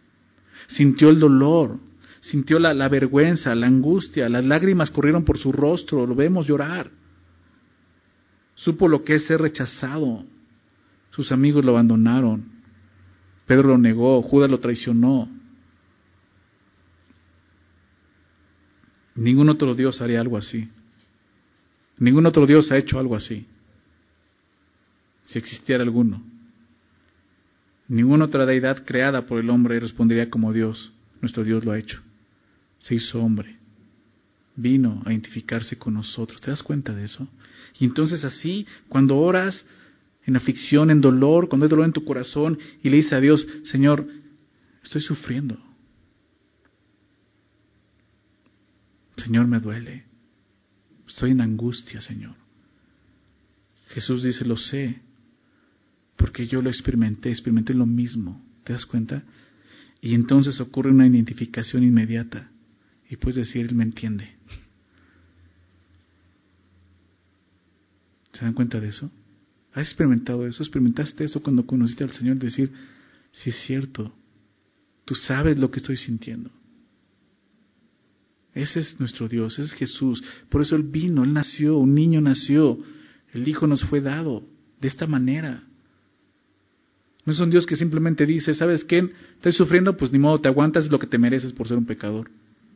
sintió 0.68 1.10
el 1.10 1.20
dolor, 1.20 1.80
sintió 2.22 2.60
la, 2.60 2.74
la 2.74 2.90
vergüenza, 2.90 3.54
la 3.54 3.68
angustia, 3.68 4.28
las 4.30 4.44
lágrimas 4.44 4.90
corrieron 4.90 5.24
por 5.24 5.38
su 5.38 5.52
rostro, 5.52 6.08
lo 6.08 6.16
vemos 6.16 6.48
llorar. 6.48 6.90
Supo 8.56 8.88
lo 8.88 9.04
que 9.04 9.16
es 9.16 9.26
ser 9.28 9.40
rechazado. 9.40 10.26
Sus 11.12 11.32
amigos 11.32 11.63
lo 11.63 11.74
abandonaron. 11.74 12.57
Pedro 13.48 13.70
lo 13.70 13.78
negó, 13.78 14.22
Judas 14.22 14.52
lo 14.52 14.60
traicionó. 14.60 15.30
Ningún 19.16 19.50
otro 19.50 19.74
Dios 19.74 20.00
haría 20.02 20.22
algo 20.22 20.38
así. 20.38 20.70
Ningún 21.98 22.26
otro 22.28 22.46
Dios 22.46 22.72
ha 22.72 22.78
hecho 22.78 23.00
algo 23.00 23.16
así. 23.16 23.48
Si 25.26 25.40
existiera 25.40 25.82
alguno. 25.82 26.22
Ninguna 27.88 28.26
otra 28.26 28.46
deidad 28.46 28.86
creada 28.86 29.26
por 29.26 29.40
el 29.40 29.50
hombre 29.50 29.80
respondería 29.80 30.30
como 30.30 30.52
Dios. 30.52 30.92
Nuestro 31.22 31.44
Dios 31.44 31.64
lo 31.64 31.72
ha 31.72 31.80
hecho. 31.80 32.02
Se 32.80 32.96
hizo 32.96 33.24
hombre. 33.24 33.56
Vino 34.58 35.02
a 35.06 35.12
identificarse 35.12 35.78
con 35.78 35.94
nosotros. 35.94 36.42
¿Te 36.42 36.52
das 36.52 36.62
cuenta 36.62 36.94
de 36.94 37.06
eso? 37.06 37.28
Y 37.80 37.86
entonces 37.86 38.26
así, 38.26 38.68
cuando 38.90 39.18
oras 39.18 39.66
en 40.28 40.36
aflicción, 40.36 40.92
en 40.92 41.00
dolor, 41.00 41.48
cuando 41.48 41.66
hay 41.66 41.70
dolor 41.70 41.86
en 41.86 41.94
tu 41.94 42.04
corazón 42.04 42.60
y 42.84 42.90
le 42.90 42.98
dices 42.98 43.13
a 43.13 43.22
Dios, 43.22 43.48
Señor, 43.63 44.06
estoy 44.84 45.02
sufriendo. 45.02 45.58
Señor, 49.16 49.48
me 49.48 49.60
duele. 49.60 50.04
estoy 51.08 51.32
en 51.32 51.40
angustia, 51.40 52.02
Señor. 52.02 52.36
Jesús 53.88 54.22
dice, 54.22 54.44
lo 54.44 54.58
sé, 54.58 55.00
porque 56.18 56.46
yo 56.46 56.62
lo 56.62 56.70
experimenté, 56.70 57.30
experimenté 57.30 57.74
lo 57.74 57.86
mismo. 57.86 58.46
¿Te 58.66 58.74
das 58.74 58.86
cuenta? 58.86 59.24
Y 60.02 60.13
entonces 60.13 60.60
ocurre 60.60 60.92
una 60.92 61.08
identificación 61.08 61.84
inmediata. 61.84 62.52
Y 63.10 63.16
puedes 63.16 63.38
decir, 63.38 63.66
Él 63.66 63.76
me 63.76 63.86
entiende. 63.86 64.30
¿Se 68.34 68.44
dan 68.44 68.54
cuenta 68.54 68.82
de 68.82 68.90
eso? 68.90 69.10
¿Has 69.78 69.90
experimentado 69.90 70.48
eso? 70.48 70.63
¿Experimentaste 70.63 71.24
eso 71.24 71.40
cuando 71.44 71.63
conociste 71.63 72.04
al 72.04 72.10
Señor? 72.10 72.40
Decir, 72.40 72.72
si 73.32 73.52
es 73.52 73.56
cierto, 73.68 74.12
tú 75.06 75.13
sabes 75.13 75.56
lo 75.60 75.70
que 75.70 75.78
estoy 75.78 75.98
sintiendo. 75.98 76.50
Ese 78.56 78.80
es 78.80 79.00
nuestro 79.00 79.28
Dios, 79.28 79.54
ese 79.54 79.66
es 79.66 79.74
Jesús. 79.74 80.24
Por 80.50 80.63
eso 80.63 80.76
Él 80.76 80.82
vino, 80.82 81.24
Él 81.24 81.32
nació, 81.32 81.78
un 81.78 81.94
niño 81.94 82.20
nació, 82.22 82.80
el 83.34 83.48
Hijo 83.48 83.68
nos 83.68 83.84
fue 83.84 84.02
dado 84.02 84.48
de 84.82 84.88
esta 84.88 85.06
manera. 85.06 85.62
No 87.24 87.34
es 87.34 87.40
un 87.40 87.52
Dios 87.52 87.68
que 87.68 87.76
simplemente 87.76 88.26
dice, 88.26 88.56
¿sabes 88.56 88.84
qué? 88.84 89.08
Estás 89.36 89.54
sufriendo, 89.54 89.96
pues 89.96 90.12
ni 90.12 90.18
modo, 90.18 90.42
te 90.42 90.48
aguantas 90.48 90.90
lo 90.90 90.98
que 90.98 91.06
te 91.06 91.20
mereces 91.20 91.54
por 91.54 91.68
ser 91.68 91.78
un 91.78 91.86
pecador. 91.86 92.32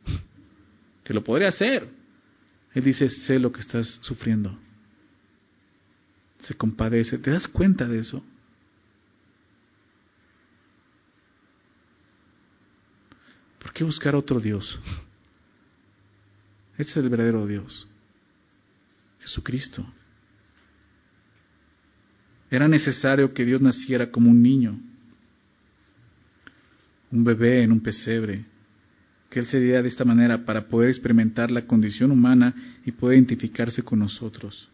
Que 1.02 1.14
lo 1.14 1.24
podría 1.24 1.48
hacer. 1.48 1.88
Él 2.74 2.84
dice, 2.84 3.10
sé 3.10 3.40
lo 3.40 3.50
que 3.50 3.62
estás 3.62 3.98
sufriendo. 4.02 4.56
Se 6.42 6.54
compadece. 6.54 7.18
¿Te 7.18 7.30
das 7.30 7.46
cuenta 7.48 7.86
de 7.86 8.00
eso? 8.00 8.24
¿Por 13.60 13.72
qué 13.72 13.84
buscar 13.84 14.14
otro 14.14 14.40
Dios? 14.40 14.78
Este 16.76 16.90
es 16.90 16.96
el 16.96 17.08
verdadero 17.08 17.46
Dios. 17.46 17.86
Jesucristo. 19.20 19.86
Era 22.50 22.68
necesario 22.68 23.32
que 23.32 23.44
Dios 23.44 23.60
naciera 23.60 24.10
como 24.10 24.30
un 24.30 24.42
niño, 24.42 24.78
un 27.10 27.24
bebé 27.24 27.62
en 27.62 27.72
un 27.72 27.80
pesebre, 27.80 28.44
que 29.30 29.40
Él 29.40 29.46
se 29.46 29.60
diera 29.60 29.80
de 29.80 29.88
esta 29.88 30.04
manera 30.04 30.44
para 30.44 30.66
poder 30.66 30.90
experimentar 30.90 31.50
la 31.50 31.66
condición 31.66 32.10
humana 32.10 32.54
y 32.84 32.92
poder 32.92 33.16
identificarse 33.16 33.82
con 33.82 34.00
nosotros. 34.00 34.68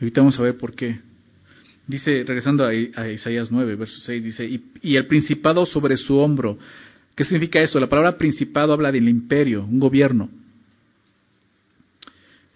Ahorita 0.00 0.20
vamos 0.20 0.38
a 0.38 0.42
ver 0.42 0.58
por 0.58 0.74
qué. 0.74 1.00
Dice, 1.86 2.24
regresando 2.26 2.64
a, 2.66 2.74
Isaías 2.74 3.50
9, 3.50 3.76
verso 3.76 4.00
6, 4.00 4.24
dice, 4.24 4.60
y, 4.82 4.96
el 4.96 5.06
principado 5.06 5.64
sobre 5.64 5.96
su 5.96 6.16
hombro. 6.16 6.58
¿Qué 7.14 7.24
significa 7.24 7.60
eso? 7.60 7.78
La 7.78 7.86
palabra 7.86 8.18
principado 8.18 8.72
habla 8.72 8.92
del 8.92 9.08
imperio, 9.08 9.64
un 9.64 9.78
gobierno. 9.78 10.28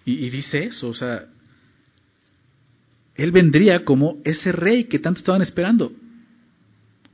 Y 0.05 0.29
dice 0.29 0.65
eso, 0.65 0.89
o 0.89 0.95
sea, 0.95 1.27
él 3.15 3.31
vendría 3.31 3.85
como 3.85 4.17
ese 4.25 4.51
rey 4.51 4.85
que 4.85 4.99
tanto 4.99 5.21
estaban 5.21 5.43
esperando. 5.43 5.93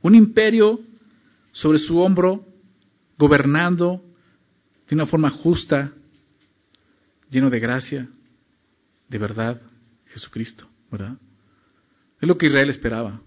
Un 0.01 0.15
imperio 0.15 0.79
sobre 1.51 1.79
su 1.79 1.99
hombro, 1.99 2.45
gobernando 3.17 4.01
de 4.89 4.95
una 4.95 5.05
forma 5.05 5.29
justa, 5.29 5.91
lleno 7.29 7.49
de 7.49 7.59
gracia, 7.59 8.07
de 9.09 9.17
verdad, 9.17 9.61
Jesucristo, 10.09 10.67
¿verdad? 10.91 11.17
Es 12.21 12.27
lo 12.27 12.37
que 12.37 12.47
Israel 12.47 12.69
esperaba. 12.69 13.21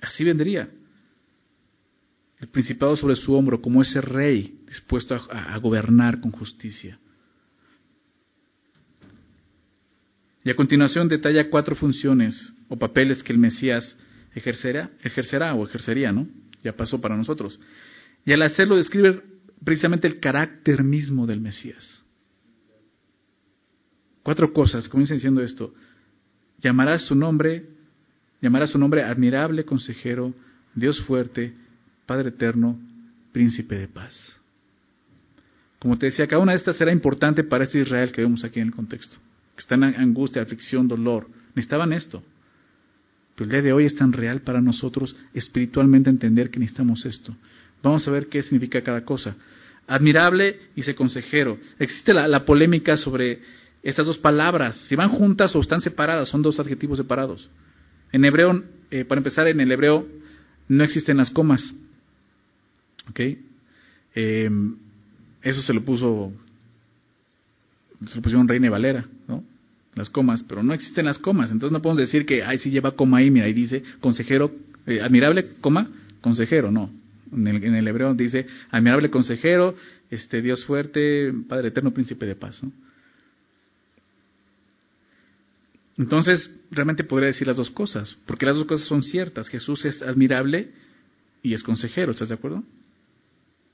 Así 0.00 0.24
vendría. 0.24 0.70
El 2.40 2.48
principado 2.48 2.96
sobre 2.96 3.16
su 3.16 3.34
hombro 3.34 3.60
como 3.60 3.82
ese 3.82 4.00
rey 4.00 4.60
dispuesto 4.66 5.14
a, 5.14 5.58
gobernar 5.58 6.20
con 6.20 6.30
justicia. 6.30 6.98
Y 10.44 10.50
a 10.50 10.56
continuación 10.56 11.08
detalla 11.08 11.50
cuatro 11.50 11.74
funciones 11.74 12.54
o 12.68 12.78
papeles 12.78 13.22
que 13.22 13.32
el 13.32 13.38
Mesías 13.38 13.98
ejercerá, 14.34 14.90
ejercerá 15.02 15.52
o 15.54 15.66
ejercería, 15.66 16.12
¿no? 16.12 16.28
Ya 16.62 16.76
pasó 16.76 17.00
para 17.00 17.16
nosotros. 17.16 17.58
Y 18.24 18.32
al 18.32 18.42
hacerlo 18.42 18.76
describe 18.76 19.20
precisamente 19.64 20.06
el 20.06 20.20
carácter 20.20 20.84
mismo 20.84 21.26
del 21.26 21.40
Mesías. 21.40 22.04
Cuatro 24.22 24.52
cosas, 24.52 24.88
comienza 24.88 25.14
diciendo 25.14 25.42
esto. 25.42 25.72
Llamará 26.60 26.98
su 26.98 27.14
nombre, 27.14 27.66
llamará 28.40 28.66
su 28.66 28.78
nombre 28.78 29.02
admirable 29.02 29.64
consejero, 29.64 30.34
Dios 30.74 31.00
fuerte, 31.02 31.54
Padre 32.06 32.30
eterno, 32.30 32.78
príncipe 33.32 33.76
de 33.76 33.88
paz. 33.88 34.38
Como 35.78 35.96
te 35.96 36.06
decía, 36.06 36.26
cada 36.26 36.42
una 36.42 36.52
de 36.52 36.58
estas 36.58 36.76
será 36.76 36.92
importante 36.92 37.44
para 37.44 37.64
este 37.64 37.80
Israel 37.80 38.10
que 38.10 38.22
vemos 38.22 38.42
aquí 38.44 38.60
en 38.60 38.68
el 38.68 38.74
contexto, 38.74 39.16
que 39.54 39.60
está 39.60 39.76
en 39.76 39.84
angustia, 39.84 40.42
aflicción, 40.42 40.88
dolor. 40.88 41.28
Necesitaban 41.54 41.92
esto. 41.92 42.22
Pero 43.34 43.44
el 43.44 43.50
día 43.52 43.62
de 43.62 43.72
hoy 43.72 43.84
es 43.84 43.94
tan 43.94 44.12
real 44.12 44.40
para 44.40 44.60
nosotros 44.60 45.14
espiritualmente 45.32 46.10
entender 46.10 46.50
que 46.50 46.58
necesitamos 46.58 47.04
esto. 47.06 47.36
Vamos 47.82 48.08
a 48.08 48.10
ver 48.10 48.26
qué 48.26 48.42
significa 48.42 48.82
cada 48.82 49.04
cosa. 49.04 49.36
Admirable 49.86 50.58
y 50.74 50.82
se 50.82 50.96
consejero. 50.96 51.58
Existe 51.78 52.12
la 52.12 52.44
polémica 52.44 52.96
sobre 52.96 53.40
estas 53.88 54.04
dos 54.04 54.18
palabras, 54.18 54.76
si 54.86 54.94
van 54.96 55.08
juntas 55.08 55.56
o 55.56 55.60
están 55.60 55.80
separadas, 55.80 56.28
son 56.28 56.42
dos 56.42 56.60
adjetivos 56.60 56.98
separados. 56.98 57.48
En 58.12 58.22
hebreo, 58.24 58.62
eh, 58.90 59.06
para 59.06 59.18
empezar, 59.18 59.48
en 59.48 59.60
el 59.60 59.72
hebreo 59.72 60.06
no 60.68 60.84
existen 60.84 61.16
las 61.16 61.30
comas. 61.30 61.74
¿Ok? 63.08 63.20
Eh, 64.14 64.50
eso 65.42 65.62
se 65.62 65.72
lo 65.72 65.82
puso, 65.82 66.32
se 68.06 68.16
lo 68.16 68.22
pusieron 68.22 68.46
Reina 68.46 68.68
Valera, 68.68 69.06
¿no? 69.26 69.42
Las 69.94 70.10
comas, 70.10 70.42
pero 70.42 70.62
no 70.62 70.74
existen 70.74 71.06
las 71.06 71.18
comas. 71.18 71.50
Entonces 71.50 71.72
no 71.72 71.80
podemos 71.80 71.98
decir 71.98 72.26
que, 72.26 72.44
ay, 72.44 72.58
sí 72.58 72.70
lleva 72.70 72.90
coma 72.90 73.18
ahí, 73.18 73.30
mira, 73.30 73.46
ahí 73.46 73.54
dice 73.54 73.82
consejero, 74.00 74.52
eh, 74.86 75.00
admirable, 75.00 75.48
coma, 75.62 75.88
consejero, 76.20 76.70
no. 76.70 76.90
En 77.32 77.46
el, 77.46 77.64
en 77.64 77.74
el, 77.74 77.88
hebreo 77.88 78.12
dice 78.12 78.46
admirable 78.70 79.10
consejero, 79.10 79.74
este 80.10 80.42
Dios 80.42 80.66
fuerte, 80.66 81.32
Padre 81.48 81.68
eterno, 81.68 81.92
príncipe 81.92 82.26
de 82.26 82.34
paz, 82.34 82.62
¿no? 82.62 82.70
Entonces, 85.98 86.48
realmente 86.70 87.02
podría 87.02 87.26
decir 87.26 87.46
las 87.46 87.56
dos 87.56 87.70
cosas, 87.70 88.16
porque 88.24 88.46
las 88.46 88.54
dos 88.54 88.66
cosas 88.66 88.86
son 88.86 89.02
ciertas. 89.02 89.48
Jesús 89.48 89.84
es 89.84 90.00
admirable 90.00 90.70
y 91.42 91.54
es 91.54 91.62
consejero, 91.64 92.12
¿estás 92.12 92.28
de 92.28 92.34
acuerdo? 92.34 92.62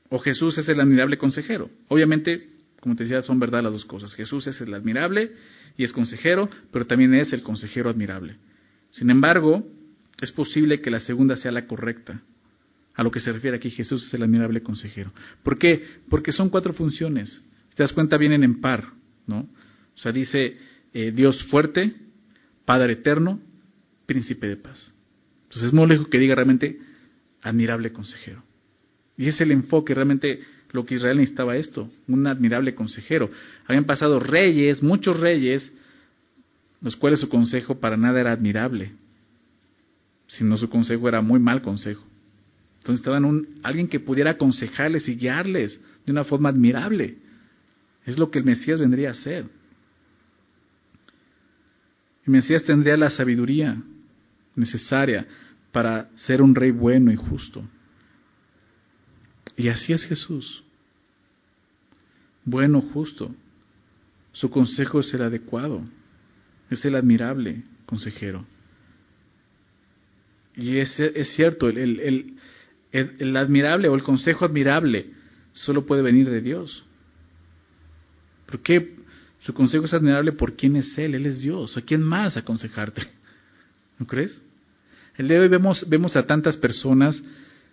O 0.09 0.19
Jesús 0.19 0.57
es 0.57 0.69
el 0.69 0.81
admirable 0.81 1.19
consejero. 1.19 1.71
Obviamente, 1.89 2.49
como 2.81 2.97
te 2.97 3.05
decía, 3.05 3.21
son 3.21 3.39
verdad 3.39 3.63
las 3.63 3.73
dos 3.73 3.85
cosas. 3.85 4.15
Jesús 4.15 4.47
es 4.47 4.59
el 4.63 4.73
admirable 4.73 5.33
y 5.77 5.85
es 5.85 5.93
consejero, 5.93 6.49
pero 6.71 6.87
también 6.87 7.15
es 7.15 7.33
el 7.35 7.43
consejero 7.43 7.91
admirable. 7.91 8.37
Sin 8.91 9.11
embargo, 9.11 9.67
es 10.21 10.33
posible 10.33 10.81
que 10.81 10.91
la 10.91 11.01
segunda 11.01 11.37
sea 11.37 11.53
la 11.53 11.67
correcta. 11.67 12.23
A 12.95 13.03
lo 13.03 13.11
que 13.11 13.21
se 13.21 13.33
refiere 13.33 13.57
aquí, 13.57 13.71
Jesús 13.71 14.07
es 14.07 14.15
el 14.15 14.23
admirable 14.23 14.63
consejero. 14.63 15.13
¿Por 15.43 15.59
qué? 15.59 15.85
Porque 16.09 16.33
son 16.33 16.49
cuatro 16.49 16.73
funciones. 16.73 17.43
Si 17.71 17.77
te 17.77 17.83
das 17.83 17.93
cuenta, 17.93 18.17
vienen 18.17 18.45
en 18.45 18.61
par, 18.61 18.93
¿no? 19.27 19.41
O 19.41 19.99
sea, 19.99 20.13
dice 20.13 20.57
eh, 20.93 21.11
Dios 21.11 21.43
fuerte, 21.45 21.93
Padre 22.65 22.95
eterno, 22.95 23.41
príncipe 24.07 24.47
de 24.47 24.57
paz. 24.57 24.93
Entonces 25.45 25.65
es 25.69 25.73
muy 25.73 25.87
lejos 25.87 26.09
que 26.09 26.19
diga 26.19 26.35
realmente 26.35 26.79
admirable 27.43 27.93
consejero. 27.93 28.43
Y 29.17 29.29
es 29.29 29.41
el 29.41 29.53
enfoque, 29.53 29.95
realmente 29.95 30.41
lo 30.73 30.85
que 30.85 30.97
Israel 30.97 31.19
necesitaba 31.19 31.57
esto, 31.57 31.89
un 32.09 32.27
admirable 32.27 32.75
consejero. 32.75 33.31
Habían 33.67 33.85
pasado 33.85 34.19
reyes, 34.19 34.83
muchos 34.83 35.21
reyes, 35.21 35.73
los 36.81 36.97
cuales 36.97 37.21
su 37.21 37.29
consejo 37.29 37.79
para 37.79 37.97
nada 37.97 38.21
era 38.21 38.33
admirable, 38.33 38.93
sino 40.27 40.57
su 40.57 40.69
consejo 40.69 41.09
era 41.09 41.21
muy 41.21 41.39
mal 41.39 41.63
consejo. 41.63 42.05
Entonces 42.79 43.01
estaban 43.01 43.25
un, 43.25 43.61
alguien 43.63 43.89
que 43.89 44.01
pudiera 44.01 44.33
aconsejarles 44.33 45.09
y 45.09 45.15
guiarles 45.15 45.81
de 46.05 46.13
una 46.13 46.25
forma 46.25 46.49
admirable. 46.49 47.19
Es 48.05 48.19
lo 48.19 48.31
que 48.31 48.41
el 48.41 48.45
Mesías 48.45 48.81
vendría 48.81 49.09
a 49.09 49.13
hacer. 49.13 49.47
Y 52.27 52.31
Mesías 52.31 52.65
tendría 52.65 52.97
la 52.97 53.11
sabiduría 53.11 53.77
necesaria 54.57 55.27
para 55.73 56.09
ser 56.17 56.41
un 56.41 56.55
rey 56.55 56.71
bueno 56.71 57.13
y 57.13 57.17
justo. 57.17 57.65
Y 59.57 59.69
así 59.69 59.93
es 59.93 60.05
Jesús. 60.05 60.63
Bueno, 62.45 62.81
justo. 62.81 63.35
Su 64.33 64.51
consejo 64.51 65.01
es 65.01 65.13
el 65.15 65.23
adecuado. 65.23 65.83
Es 66.71 66.85
el 66.85 66.95
admirable 66.97 67.63
consejero. 67.87 68.47
Y 70.57 70.79
es, 70.79 70.99
es 70.99 71.35
cierto, 71.35 71.69
el, 71.69 71.79
el, 71.79 72.35
el, 72.93 73.17
el, 73.19 73.37
admirable 73.37 73.89
o 73.89 73.95
el 73.95 74.03
consejo 74.03 74.45
admirable 74.45 75.07
solo 75.53 75.85
puede 75.85 76.03
venir 76.03 76.31
de 76.31 76.41
Dios. 76.41 76.85
¿Por 78.47 78.61
qué? 78.61 78.97
Su 79.45 79.55
consejo 79.55 79.85
es 79.85 79.95
admirable 79.95 80.33
por 80.33 80.57
quién 80.57 80.77
es 80.77 80.97
Él. 80.99 81.15
Él 81.15 81.27
es 81.27 81.41
Dios. 81.41 81.77
¿A 81.77 81.83
quién 81.83 82.03
más 82.03 82.37
aconsejarte? 82.37 83.03
¿No 83.99 84.07
crees? 84.07 84.43
El 85.17 85.29
día 85.29 85.39
de 85.39 85.45
hoy 85.45 85.49
vemos, 85.49 85.89
vemos 85.89 86.17
a 86.17 86.27
tantas 86.27 86.57
personas 86.57 87.23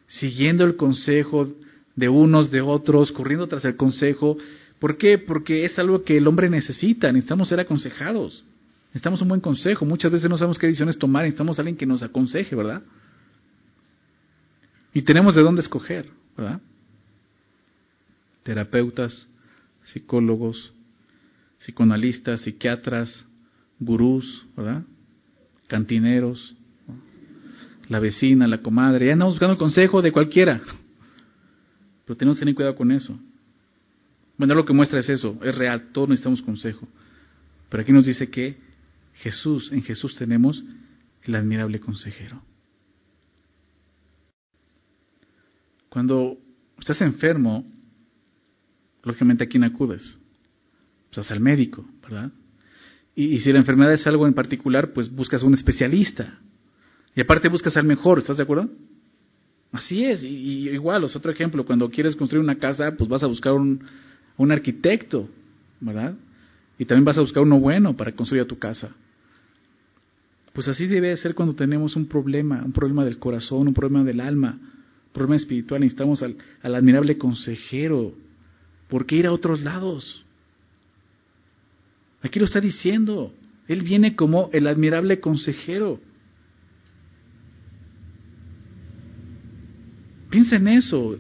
siguiendo 0.07 0.63
el 0.63 0.75
consejo 0.75 1.49
de 1.95 2.09
unos, 2.09 2.51
de 2.51 2.61
otros, 2.61 3.11
corriendo 3.11 3.47
tras 3.47 3.65
el 3.65 3.75
consejo, 3.75 4.37
¿Por 4.81 4.97
qué? 4.97 5.19
Porque 5.19 5.63
es 5.63 5.77
algo 5.77 6.03
que 6.03 6.17
el 6.17 6.27
hombre 6.27 6.49
necesita, 6.49 7.11
necesitamos 7.11 7.49
ser 7.49 7.59
aconsejados, 7.59 8.43
necesitamos 8.87 9.21
un 9.21 9.27
buen 9.27 9.39
consejo, 9.39 9.85
muchas 9.85 10.11
veces 10.11 10.27
no 10.27 10.39
sabemos 10.39 10.57
qué 10.57 10.65
decisiones 10.65 10.97
tomar, 10.97 11.21
necesitamos 11.21 11.59
a 11.59 11.61
alguien 11.61 11.77
que 11.77 11.85
nos 11.85 12.01
aconseje, 12.01 12.55
¿verdad? 12.55 12.81
Y 14.91 15.03
tenemos 15.03 15.35
de 15.35 15.43
dónde 15.43 15.61
escoger, 15.61 16.09
¿verdad? 16.35 16.61
Terapeutas, 18.41 19.29
psicólogos, 19.83 20.73
psicoanalistas, 21.63 22.41
psiquiatras, 22.41 23.25
gurús, 23.79 24.45
¿verdad? 24.55 24.83
Cantineros, 25.67 26.55
la 27.87 27.99
vecina, 27.99 28.47
la 28.47 28.61
comadre, 28.61 29.07
ya 29.07 29.13
andamos 29.13 29.35
buscando 29.35 29.53
el 29.53 29.59
consejo 29.59 30.01
de 30.01 30.11
cualquiera. 30.11 30.61
Pero 32.05 32.17
tenemos 32.17 32.37
que 32.37 32.41
tener 32.41 32.55
cuidado 32.55 32.75
con 32.75 32.91
eso. 32.91 33.19
Bueno, 34.37 34.55
lo 34.55 34.65
que 34.65 34.73
muestra 34.73 34.99
es 34.99 35.09
eso, 35.09 35.39
es 35.43 35.55
real, 35.55 35.89
todos 35.91 36.09
necesitamos 36.09 36.41
consejo. 36.41 36.87
Pero 37.69 37.83
aquí 37.83 37.91
nos 37.91 38.05
dice 38.05 38.29
que 38.29 38.57
Jesús, 39.13 39.71
en 39.71 39.83
Jesús 39.83 40.15
tenemos 40.17 40.63
el 41.23 41.35
admirable 41.35 41.79
consejero. 41.79 42.41
Cuando 45.89 46.37
estás 46.79 47.01
enfermo, 47.01 47.65
lógicamente 49.03 49.43
a 49.43 49.47
quién 49.47 49.63
acudes? 49.63 50.20
Pues 51.13 51.29
al 51.31 51.39
médico, 51.39 51.85
¿verdad? 52.01 52.31
Y, 53.15 53.39
si 53.39 53.51
la 53.51 53.59
enfermedad 53.59 53.93
es 53.93 54.07
algo 54.07 54.25
en 54.25 54.33
particular, 54.33 54.93
pues 54.93 55.13
buscas 55.13 55.43
a 55.43 55.45
un 55.45 55.53
especialista. 55.53 56.39
Y 57.15 57.21
aparte 57.21 57.49
buscas 57.49 57.75
al 57.75 57.83
mejor, 57.83 58.19
¿estás 58.19 58.37
de 58.37 58.43
acuerdo? 58.43 58.69
Así 59.73 60.03
es, 60.03 60.23
y, 60.23 60.69
igual, 60.69 61.03
es 61.03 61.15
otro 61.15 61.31
ejemplo, 61.31 61.65
cuando 61.65 61.89
quieres 61.89 62.15
construir 62.15 62.43
una 62.43 62.55
casa, 62.55 62.91
pues 62.97 63.09
vas 63.09 63.23
a 63.23 63.27
buscar 63.27 63.53
un, 63.53 63.83
un 64.37 64.51
arquitecto, 64.51 65.27
¿verdad? 65.81 66.15
Y 66.79 66.85
también 66.85 67.05
vas 67.05 67.17
a 67.17 67.21
buscar 67.21 67.43
uno 67.43 67.59
bueno 67.59 67.95
para 67.95 68.13
construir 68.13 68.45
tu 68.45 68.57
casa. 68.57 68.95
Pues 70.53 70.67
así 70.67 70.87
debe 70.87 71.15
ser 71.15 71.35
cuando 71.35 71.55
tenemos 71.55 71.95
un 71.95 72.07
problema, 72.07 72.61
un 72.63 72.73
problema 72.73 73.05
del 73.05 73.19
corazón, 73.19 73.67
un 73.67 73.73
problema 73.73 74.03
del 74.03 74.19
alma, 74.19 74.57
un 74.59 75.13
problema 75.13 75.37
espiritual. 75.37 75.81
Necesitamos 75.81 76.21
al, 76.23 76.35
al 76.61 76.75
admirable 76.75 77.17
consejero. 77.17 78.13
¿Por 78.89 79.05
qué 79.05 79.17
ir 79.17 79.27
a 79.27 79.31
otros 79.31 79.61
lados? 79.61 80.25
Aquí 82.21 82.39
lo 82.39 82.45
está 82.45 82.61
diciendo. 82.61 83.33
Él 83.67 83.83
viene 83.83 84.15
como 84.15 84.49
el 84.53 84.67
admirable 84.67 85.19
consejero. 85.19 85.99
Piensa 90.29 90.55
en 90.55 90.67
eso. 90.67 91.17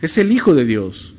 Es 0.00 0.16
el 0.16 0.32
Hijo 0.32 0.54
de 0.54 0.64
Dios, 0.64 1.12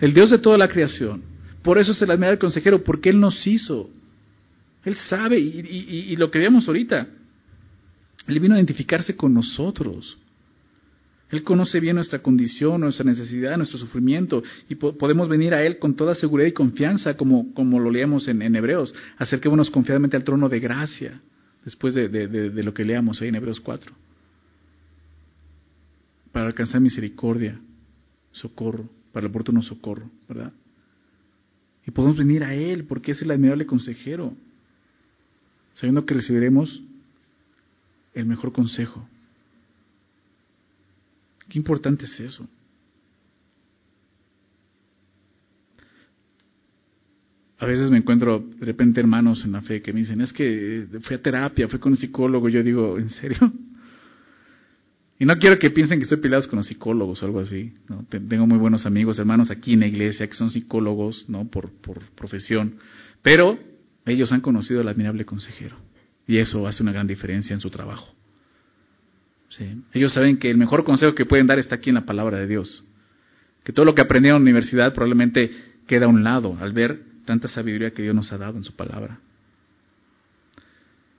el 0.00 0.12
Dios 0.12 0.30
de 0.30 0.38
toda 0.38 0.58
la 0.58 0.68
creación. 0.68 1.22
Por 1.62 1.78
eso 1.78 1.92
es 1.92 2.02
el 2.02 2.10
admirable 2.10 2.38
consejero, 2.38 2.82
porque 2.82 3.10
Él 3.10 3.20
nos 3.20 3.46
hizo. 3.46 3.88
Él 4.84 4.96
sabe, 5.08 5.38
y, 5.38 6.14
lo 6.16 6.30
que 6.30 6.38
vemos 6.38 6.68
ahorita, 6.68 7.08
Él 8.28 8.40
vino 8.40 8.54
a 8.54 8.58
identificarse 8.58 9.16
con 9.16 9.34
nosotros. 9.34 10.16
Él 11.30 11.42
conoce 11.42 11.80
bien 11.80 11.96
nuestra 11.96 12.20
condición, 12.20 12.82
nuestra 12.82 13.04
necesidad, 13.04 13.56
nuestro 13.56 13.78
sufrimiento, 13.78 14.44
y 14.68 14.76
podemos 14.76 15.28
venir 15.28 15.54
a 15.54 15.64
Él 15.64 15.78
con 15.78 15.96
toda 15.96 16.14
seguridad 16.14 16.48
y 16.48 16.52
confianza, 16.52 17.16
como, 17.16 17.52
como 17.52 17.80
lo 17.80 17.90
leemos 17.90 18.28
en, 18.28 18.54
Hebreos. 18.54 18.94
Acerquémonos 19.18 19.70
confiadamente 19.70 20.16
al 20.16 20.22
trono 20.22 20.48
de 20.48 20.60
gracia, 20.60 21.20
después 21.64 21.94
de, 21.94 22.08
de 22.08 22.62
lo 22.62 22.72
que 22.72 22.84
leamos 22.84 23.20
ahí 23.20 23.28
en 23.28 23.34
Hebreos 23.34 23.58
4, 23.58 23.92
para 26.30 26.46
alcanzar 26.46 26.80
misericordia, 26.80 27.58
socorro, 28.30 28.88
para 29.12 29.26
el 29.26 29.30
oportuno 29.30 29.62
socorro, 29.62 30.08
¿verdad? 30.28 30.52
Y 31.86 31.90
podemos 31.90 32.16
venir 32.16 32.44
a 32.44 32.54
Él 32.54 32.84
porque 32.84 33.12
es 33.12 33.22
el 33.22 33.30
admirable 33.32 33.66
consejero, 33.66 34.32
sabiendo 35.72 36.06
que 36.06 36.14
recibiremos 36.14 36.82
el 38.14 38.26
mejor 38.26 38.52
consejo. 38.52 39.08
Qué 41.48 41.58
importante 41.58 42.04
es 42.04 42.20
eso. 42.20 42.48
A 47.58 47.66
veces 47.66 47.90
me 47.90 47.98
encuentro 47.98 48.38
de 48.38 48.66
repente 48.66 49.00
hermanos 49.00 49.44
en 49.44 49.52
la 49.52 49.62
fe 49.62 49.80
que 49.80 49.92
me 49.92 50.00
dicen, 50.00 50.20
es 50.20 50.32
que 50.32 50.86
fui 51.02 51.16
a 51.16 51.22
terapia, 51.22 51.68
fui 51.68 51.78
con 51.78 51.92
un 51.92 51.96
psicólogo. 51.96 52.48
Yo 52.48 52.62
digo, 52.62 52.98
¿en 52.98 53.08
serio? 53.10 53.52
Y 55.18 55.24
no 55.24 55.34
quiero 55.36 55.58
que 55.58 55.70
piensen 55.70 55.98
que 55.98 56.02
estoy 56.02 56.18
peleado 56.18 56.46
con 56.48 56.58
los 56.58 56.66
psicólogos 56.66 57.22
o 57.22 57.26
algo 57.26 57.40
así. 57.40 57.72
Tengo 58.10 58.46
muy 58.46 58.58
buenos 58.58 58.84
amigos, 58.84 59.18
hermanos 59.18 59.50
aquí 59.50 59.72
en 59.72 59.80
la 59.80 59.86
iglesia 59.86 60.26
que 60.26 60.34
son 60.34 60.50
psicólogos 60.50 61.28
¿no? 61.30 61.48
por 61.48 61.70
profesión. 62.14 62.74
Pero 63.22 63.58
ellos 64.04 64.30
han 64.32 64.42
conocido 64.42 64.82
al 64.82 64.88
admirable 64.88 65.24
consejero. 65.24 65.76
Y 66.26 66.38
eso 66.38 66.66
hace 66.66 66.82
una 66.82 66.92
gran 66.92 67.06
diferencia 67.06 67.54
en 67.54 67.60
su 67.60 67.70
trabajo. 67.70 68.15
Ellos 69.92 70.12
saben 70.12 70.38
que 70.38 70.50
el 70.50 70.56
mejor 70.56 70.84
consejo 70.84 71.14
que 71.14 71.24
pueden 71.24 71.46
dar 71.46 71.58
está 71.58 71.76
aquí 71.76 71.90
en 71.90 71.94
la 71.94 72.04
palabra 72.06 72.38
de 72.38 72.46
Dios. 72.46 72.84
Que 73.64 73.72
todo 73.72 73.84
lo 73.84 73.94
que 73.94 74.02
aprendieron 74.02 74.38
en 74.38 74.44
la 74.44 74.50
universidad 74.50 74.92
probablemente 74.92 75.50
queda 75.86 76.06
a 76.06 76.08
un 76.08 76.24
lado 76.24 76.56
al 76.60 76.72
ver 76.72 77.00
tanta 77.24 77.48
sabiduría 77.48 77.92
que 77.92 78.02
Dios 78.02 78.14
nos 78.14 78.32
ha 78.32 78.38
dado 78.38 78.56
en 78.56 78.64
su 78.64 78.74
palabra. 78.74 79.18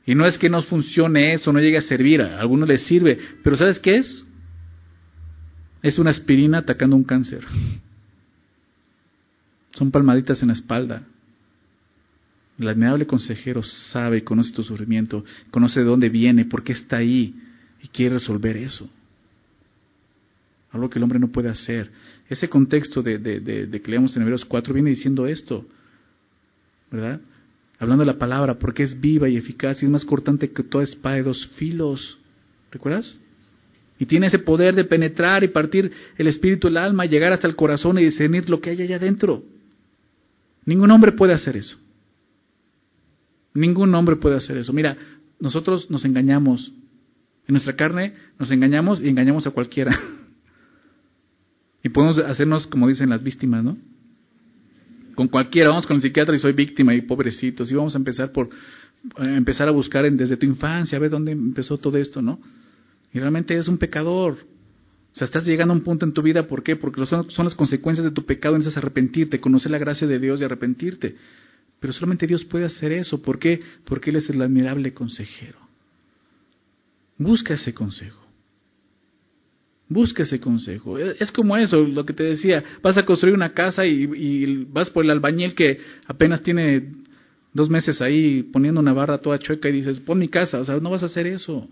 Y 0.05 0.15
no 0.15 0.25
es 0.25 0.37
que 0.37 0.49
no 0.49 0.61
funcione 0.63 1.33
eso, 1.33 1.51
no 1.51 1.59
llegue 1.59 1.77
a 1.77 1.81
servir, 1.81 2.21
a 2.21 2.39
algunos 2.39 2.67
les 2.69 2.83
sirve, 2.83 3.17
pero 3.43 3.57
¿sabes 3.57 3.79
qué 3.79 3.95
es? 3.95 4.25
Es 5.81 5.99
una 5.99 6.11
aspirina 6.11 6.59
atacando 6.59 6.95
un 6.95 7.03
cáncer. 7.03 7.45
Son 9.73 9.91
palmaditas 9.91 10.41
en 10.41 10.47
la 10.47 10.53
espalda. 10.53 11.03
El 12.57 12.67
admirable 12.69 13.05
consejero 13.05 13.61
sabe, 13.61 14.23
conoce 14.23 14.53
tu 14.53 14.63
sufrimiento, 14.63 15.23
conoce 15.51 15.81
de 15.81 15.85
dónde 15.85 16.09
viene, 16.09 16.45
por 16.45 16.63
qué 16.63 16.71
está 16.71 16.97
ahí, 16.97 17.35
y 17.81 17.87
quiere 17.87 18.15
resolver 18.15 18.57
eso. 18.57 18.89
Algo 20.71 20.89
que 20.89 20.99
el 20.99 21.03
hombre 21.03 21.19
no 21.19 21.29
puede 21.29 21.49
hacer. 21.49 21.89
Ese 22.29 22.49
contexto 22.49 23.01
de, 23.01 23.17
de, 23.17 23.81
que 23.81 23.91
leemos 23.91 24.15
en 24.15 24.23
Hebreos 24.23 24.45
4 24.45 24.73
viene 24.73 24.89
diciendo 24.89 25.25
esto, 25.27 25.65
¿verdad? 26.91 27.21
Hablando 27.79 28.01
de 28.01 28.11
la 28.11 28.17
palabra, 28.17 28.55
porque 28.55 28.83
es 28.83 28.99
viva 28.99 29.29
y 29.29 29.37
eficaz 29.37 29.81
y 29.81 29.85
es 29.85 29.91
más 29.91 30.03
cortante 30.03 30.51
que 30.51 30.63
toda 30.63 30.83
espada 30.83 31.15
de 31.15 31.23
dos 31.23 31.47
filos. 31.55 32.17
¿Recuerdas? 32.71 33.17
Y 33.99 34.05
tiene 34.05 34.27
ese 34.27 34.39
poder 34.39 34.75
de 34.75 34.83
penetrar 34.83 35.43
y 35.43 35.47
partir 35.47 35.91
el 36.17 36.27
espíritu, 36.27 36.67
el 36.67 36.77
alma, 36.77 37.05
llegar 37.05 37.31
hasta 37.31 37.47
el 37.47 37.55
corazón 37.55 37.97
y 37.97 38.03
discernir 38.03 38.49
lo 38.49 38.59
que 38.59 38.71
hay 38.71 38.81
allá 38.81 38.97
adentro. 38.97 39.43
Ningún 40.65 40.91
hombre 40.91 41.13
puede 41.13 41.33
hacer 41.33 41.55
eso. 41.55 41.77
Ningún 43.53 43.95
hombre 43.95 44.17
puede 44.17 44.35
hacer 44.35 44.57
eso. 44.57 44.73
Mira, 44.73 44.97
nosotros 45.39 45.89
nos 45.89 46.03
engañamos 46.05 46.71
en 47.47 47.53
nuestra 47.53 47.75
carne 47.75 48.13
nos 48.37 48.51
engañamos 48.51 49.01
y 49.01 49.07
engañamos 49.07 49.47
a 49.47 49.51
cualquiera. 49.51 49.97
y 51.83 51.89
podemos 51.89 52.17
hacernos, 52.19 52.67
como 52.67 52.87
dicen 52.87 53.09
las 53.09 53.23
víctimas, 53.23 53.63
¿no? 53.63 53.77
Con 55.15 55.29
cualquiera, 55.29 55.69
vamos 55.69 55.87
con 55.87 55.95
el 55.95 56.01
psiquiatra 56.01 56.35
y 56.35 56.39
soy 56.39 56.53
víctima 56.53 56.93
y 56.93 57.01
pobrecitos. 57.01 57.71
Y 57.71 57.75
vamos 57.75 57.95
a 57.95 57.97
empezar 57.97 58.31
por 58.31 58.49
empezar 59.17 59.67
a 59.67 59.71
buscar 59.71 60.11
desde 60.11 60.37
tu 60.37 60.45
infancia, 60.45 60.97
a 60.97 61.01
ver 61.01 61.09
dónde 61.09 61.31
empezó 61.31 61.77
todo 61.77 61.97
esto, 61.97 62.21
¿no? 62.21 62.39
Y 63.13 63.19
realmente 63.19 63.53
eres 63.53 63.67
un 63.67 63.77
pecador. 63.77 64.37
O 65.13 65.17
sea, 65.17 65.25
estás 65.25 65.45
llegando 65.45 65.73
a 65.73 65.77
un 65.77 65.83
punto 65.83 66.05
en 66.05 66.13
tu 66.13 66.21
vida, 66.21 66.47
¿por 66.47 66.61
qué? 66.61 66.75
Porque 66.75 67.03
son, 67.05 67.31
son 67.31 67.45
las 67.45 67.55
consecuencias 67.55 68.05
de 68.05 68.11
tu 68.11 68.25
pecado, 68.25 68.57
necesitas 68.57 68.83
arrepentirte, 68.83 69.39
conocer 69.39 69.71
la 69.71 69.77
gracia 69.77 70.05
de 70.05 70.19
Dios 70.19 70.41
y 70.41 70.43
arrepentirte. 70.43 71.15
Pero 71.79 71.93
solamente 71.93 72.27
Dios 72.27 72.43
puede 72.43 72.65
hacer 72.65 72.91
eso. 72.91 73.21
¿Por 73.21 73.39
qué? 73.39 73.61
Porque 73.85 74.09
Él 74.09 74.17
es 74.17 74.29
el 74.29 74.41
admirable 74.41 74.93
consejero. 74.93 75.66
Busca 77.17 77.55
ese 77.55 77.73
consejo. 77.73 78.23
Busca 79.89 80.23
ese 80.23 80.39
consejo. 80.39 80.99
Es 80.99 81.31
como 81.31 81.55
eso, 81.55 81.81
lo 81.83 82.05
que 82.05 82.13
te 82.13 82.23
decía. 82.23 82.63
Vas 82.81 82.97
a 82.97 83.05
construir 83.05 83.33
una 83.33 83.53
casa 83.53 83.85
y, 83.85 84.65
vas 84.65 84.89
por 84.89 85.05
el 85.05 85.11
albañil 85.11 85.55
que 85.55 85.79
apenas 86.05 86.43
tiene 86.43 86.91
dos 87.53 87.69
meses 87.69 88.01
ahí 88.01 88.43
poniendo 88.43 88.81
una 88.81 88.93
barra 88.93 89.19
toda 89.19 89.39
chueca 89.39 89.69
y 89.69 89.73
dices, 89.73 89.99
pon 90.01 90.19
mi 90.19 90.27
casa. 90.27 90.59
O 90.59 90.65
sea, 90.65 90.77
no 90.79 90.89
vas 90.89 91.03
a 91.03 91.07
hacer 91.07 91.25
eso. 91.25 91.69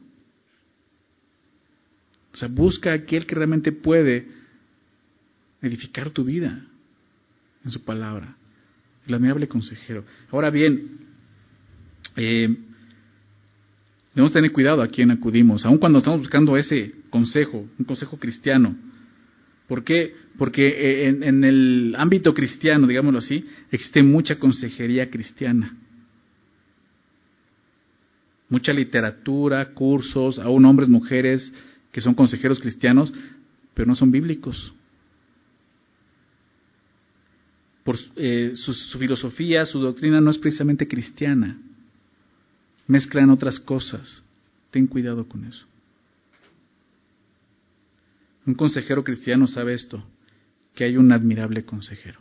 O 2.33 2.37
sea, 2.37 2.47
busca 2.47 2.93
aquel 2.93 3.25
que 3.25 3.35
realmente 3.35 3.71
puede 3.71 4.27
edificar 5.61 6.09
tu 6.09 6.23
vida 6.23 6.65
en 7.63 7.71
su 7.71 7.83
palabra. 7.83 8.35
El 9.07 9.13
admirable 9.13 9.47
consejero. 9.47 10.05
Ahora 10.31 10.49
bien, 10.49 10.99
eh, 12.15 12.55
Debemos 14.15 14.31
tener 14.31 14.51
cuidado 14.53 14.81
a 14.81 14.87
quién 14.87 15.11
acudimos, 15.11 15.65
aun 15.65 15.77
cuando 15.77 15.99
estamos 15.99 16.21
buscando 16.21 16.55
ese 16.55 16.93
consejo, 17.09 17.67
un 17.77 17.85
consejo 17.85 18.17
cristiano. 18.17 18.75
¿Por 19.67 19.83
qué? 19.83 20.15
Porque 20.37 20.67
eh, 20.67 21.07
en, 21.09 21.43
el 21.43 21.93
ámbito 21.97 22.33
cristiano, 22.33 22.87
digámoslo 22.87 23.19
así, 23.19 23.45
existe 23.71 24.01
mucha 24.03 24.39
consejería 24.39 25.09
cristiana. 25.09 25.75
Mucha 28.47 28.71
literatura, 28.71 29.73
cursos, 29.73 30.39
aún 30.39 30.65
hombres, 30.65 30.87
mujeres 30.87 31.53
que 31.91 31.99
son 31.99 32.13
consejeros 32.13 32.59
cristianos, 32.59 33.13
pero 33.73 33.87
no 33.87 33.95
son 33.95 34.11
bíblicos. 34.11 34.73
por 37.85 37.95
eh, 38.15 38.53
su 38.55 38.97
filosofía, 38.97 39.63
su 39.63 39.79
doctrina 39.79 40.19
no 40.19 40.31
es 40.31 40.39
precisamente 40.39 40.87
cristiana. 40.87 41.55
Mezclan 42.87 43.29
otras 43.29 43.59
cosas. 43.59 44.23
Ten 44.71 44.87
cuidado 44.87 45.27
con 45.27 45.45
eso. 45.45 45.65
Un 48.45 48.53
consejero 48.53 49.03
cristiano 49.03 49.47
sabe 49.47 49.73
esto, 49.73 50.03
que 50.75 50.83
hay 50.83 50.97
un 50.97 51.11
admirable 51.11 51.65
consejero. 51.65 52.19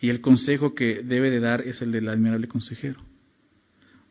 Y 0.00 0.10
el 0.10 0.20
consejo 0.20 0.74
que 0.74 1.02
debe 1.02 1.30
de 1.30 1.40
dar 1.40 1.62
es 1.62 1.80
el 1.80 1.90
del 1.90 2.08
admirable 2.08 2.48
consejero. 2.48 3.00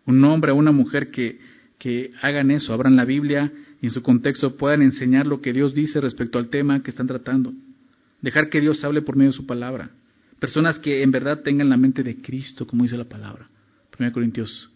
Un 0.05 0.23
hombre 0.23 0.51
o 0.51 0.55
una 0.55 0.71
mujer 0.71 1.11
que, 1.11 1.39
que 1.77 2.11
hagan 2.21 2.49
eso, 2.49 2.73
abran 2.73 2.95
la 2.95 3.05
Biblia 3.05 3.51
y 3.81 3.87
en 3.87 3.91
su 3.91 4.01
contexto 4.01 4.57
puedan 4.57 4.81
enseñar 4.81 5.27
lo 5.27 5.41
que 5.41 5.53
Dios 5.53 5.75
dice 5.75 6.01
respecto 6.01 6.39
al 6.39 6.49
tema 6.49 6.81
que 6.81 6.89
están 6.89 7.07
tratando. 7.07 7.53
Dejar 8.21 8.49
que 8.49 8.61
Dios 8.61 8.83
hable 8.83 9.03
por 9.03 9.15
medio 9.15 9.31
de 9.31 9.37
su 9.37 9.45
palabra. 9.45 9.91
Personas 10.39 10.79
que 10.79 11.03
en 11.03 11.11
verdad 11.11 11.41
tengan 11.41 11.69
la 11.69 11.77
mente 11.77 12.01
de 12.01 12.21
Cristo, 12.21 12.65
como 12.65 12.83
dice 12.83 12.97
la 12.97 13.05
palabra. 13.05 13.47
1 13.97 14.11
Corintios 14.11 14.69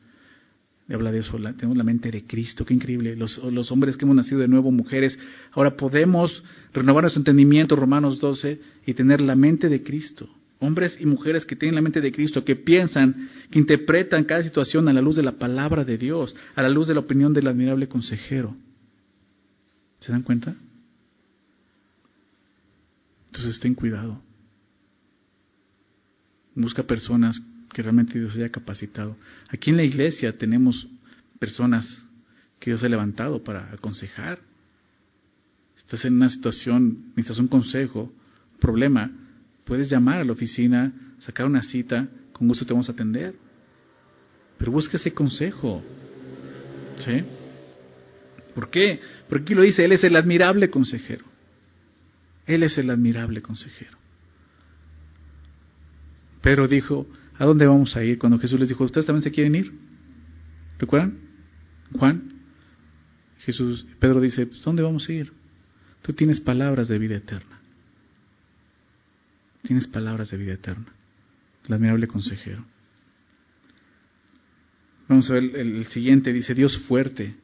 habla 0.96 1.12
de 1.12 1.20
eso, 1.20 1.38
tenemos 1.38 1.78
la 1.78 1.84
mente 1.84 2.10
de 2.10 2.26
Cristo, 2.26 2.66
qué 2.66 2.74
increíble. 2.74 3.16
Los, 3.16 3.38
los, 3.38 3.72
hombres 3.72 3.96
que 3.96 4.06
hemos 4.06 4.16
nacido 4.16 4.40
de 4.40 4.48
nuevo, 4.48 4.72
mujeres, 4.72 5.18
ahora 5.52 5.76
podemos 5.76 6.44
renovar 6.74 7.04
nuestro 7.04 7.20
entendimiento, 7.20 7.76
Romanos 7.76 8.20
12, 8.20 8.60
y 8.86 8.94
tener 8.94 9.22
la 9.22 9.36
mente 9.36 9.70
de 9.70 9.84
Cristo. 9.84 10.28
Hombres 10.60 10.98
y 11.00 11.06
mujeres 11.06 11.46
que 11.46 11.56
tienen 11.56 11.76
la 11.76 11.82
mente 11.82 12.02
de 12.02 12.12
Cristo, 12.12 12.44
que 12.44 12.56
piensan, 12.56 13.30
que 13.52 13.60
interpretan 13.60 14.24
cada 14.24 14.44
situación 14.44 14.90
a 14.90 14.94
la 14.94 15.02
luz 15.02 15.16
de 15.16 15.24
la 15.24 15.34
palabra 15.34 15.86
de 15.86 15.98
Dios, 15.98 16.36
a 16.56 16.62
la 16.62 16.70
luz 16.70 16.88
de 16.88 16.96
la 16.96 17.02
opinión 17.02 17.34
del 17.34 17.48
admirable 17.48 17.88
consejero. 17.88 18.56
¿Se 20.00 20.12
dan 20.12 20.24
cuenta? 20.24 20.56
Entonces 23.28 23.60
ten 23.60 23.76
cuidado. 23.76 24.22
Busca 26.56 26.84
personas 26.84 27.40
que 27.74 27.82
realmente 27.82 28.20
Dios 28.20 28.36
haya 28.36 28.50
capacitado. 28.50 29.16
Aquí 29.50 29.70
en 29.70 29.78
la 29.78 29.84
iglesia 29.84 30.38
tenemos 30.38 30.88
personas 31.40 32.04
que 32.60 32.72
Dios 32.72 32.84
ha 32.84 32.90
levantado 32.90 33.44
para 33.44 33.72
aconsejar. 33.72 34.40
Estás 35.78 36.06
en 36.06 36.16
una 36.16 36.30
situación, 36.30 37.14
necesitas 37.16 37.40
un 37.40 37.48
consejo, 37.48 38.12
problema, 38.60 39.12
puedes 39.66 39.90
llamar 39.90 40.20
a 40.20 40.24
la 40.24 40.34
oficina, 40.34 40.92
sacar 41.20 41.46
una 41.46 41.64
cita, 41.64 42.08
con 42.34 42.48
gusto 42.48 42.66
te 42.66 42.74
vamos 42.74 42.90
a 42.90 42.92
atender. 42.92 43.36
Pero 44.58 44.72
busca 44.72 44.98
ese 44.98 45.14
consejo. 45.14 45.82
¿Sí? 46.98 47.24
¿Por 48.54 48.70
qué? 48.70 49.00
Porque 49.30 49.44
aquí 49.44 49.54
lo 49.56 49.62
dice, 49.62 49.86
Él 49.86 49.94
es 49.94 50.04
el 50.04 50.16
admirable 50.16 50.70
consejero. 50.70 51.26
Él 52.46 52.64
es 52.64 52.78
el 52.78 52.90
admirable 52.90 53.42
consejero. 53.42 53.98
Pero 56.42 56.68
dijo, 56.68 57.08
¿A 57.40 57.46
dónde 57.46 57.66
vamos 57.66 57.96
a 57.96 58.04
ir? 58.04 58.20
Cuando 58.20 58.38
Jesús 58.38 58.60
les 58.60 58.68
dijo, 58.68 58.84
¿ustedes 58.84 59.08
también 59.08 59.24
se 59.24 59.32
quieren 59.32 59.56
ir? 59.56 59.72
¿Recuerdan? 60.78 61.18
Juan. 61.98 62.34
Jesús, 63.40 63.88
Pedro 63.98 64.20
dice, 64.20 64.46
pues, 64.46 64.62
¿dónde 64.62 64.84
vamos 64.84 65.08
a 65.08 65.14
ir? 65.14 65.32
Tú 66.02 66.12
tienes 66.12 66.42
palabras 66.42 66.90
de 66.90 67.00
vida 67.00 67.16
eterna. 67.16 67.62
Tienes 69.64 69.88
palabras 69.88 70.30
de 70.30 70.38
vida 70.38 70.54
eterna. 70.54 70.88
El 71.66 71.74
admirable 71.74 72.08
consejero. 72.08 72.66
Vamos 75.08 75.30
a 75.30 75.36
ver 75.36 75.56
el, 75.56 75.86
siguiente, 75.86 76.34
dice 76.34 76.54
Dios 76.54 76.78
fuerte. 76.90 77.36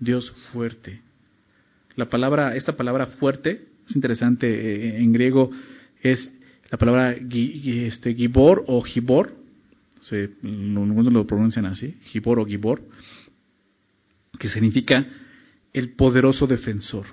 Dios 0.00 0.32
fuerte. 0.52 1.02
La 1.96 2.08
palabra, 2.08 2.56
esta 2.56 2.76
palabra 2.76 3.06
fuerte, 3.06 3.68
es 3.86 3.94
interesante, 3.94 4.48
eh, 4.48 5.02
en 5.02 5.12
griego 5.12 5.50
es 6.02 6.32
la 6.72 6.78
palabra 6.78 7.14
este, 7.14 8.14
Gibor 8.14 8.64
o 8.66 8.80
Gibor, 8.80 9.34
algunos 10.42 11.12
lo 11.12 11.26
pronuncian 11.26 11.66
así, 11.66 11.98
Gibor 12.04 12.38
o 12.38 12.46
Gibor, 12.46 12.80
que 14.38 14.48
significa 14.48 15.06
el 15.74 15.90
poderoso 15.90 16.46
defensor. 16.46 17.04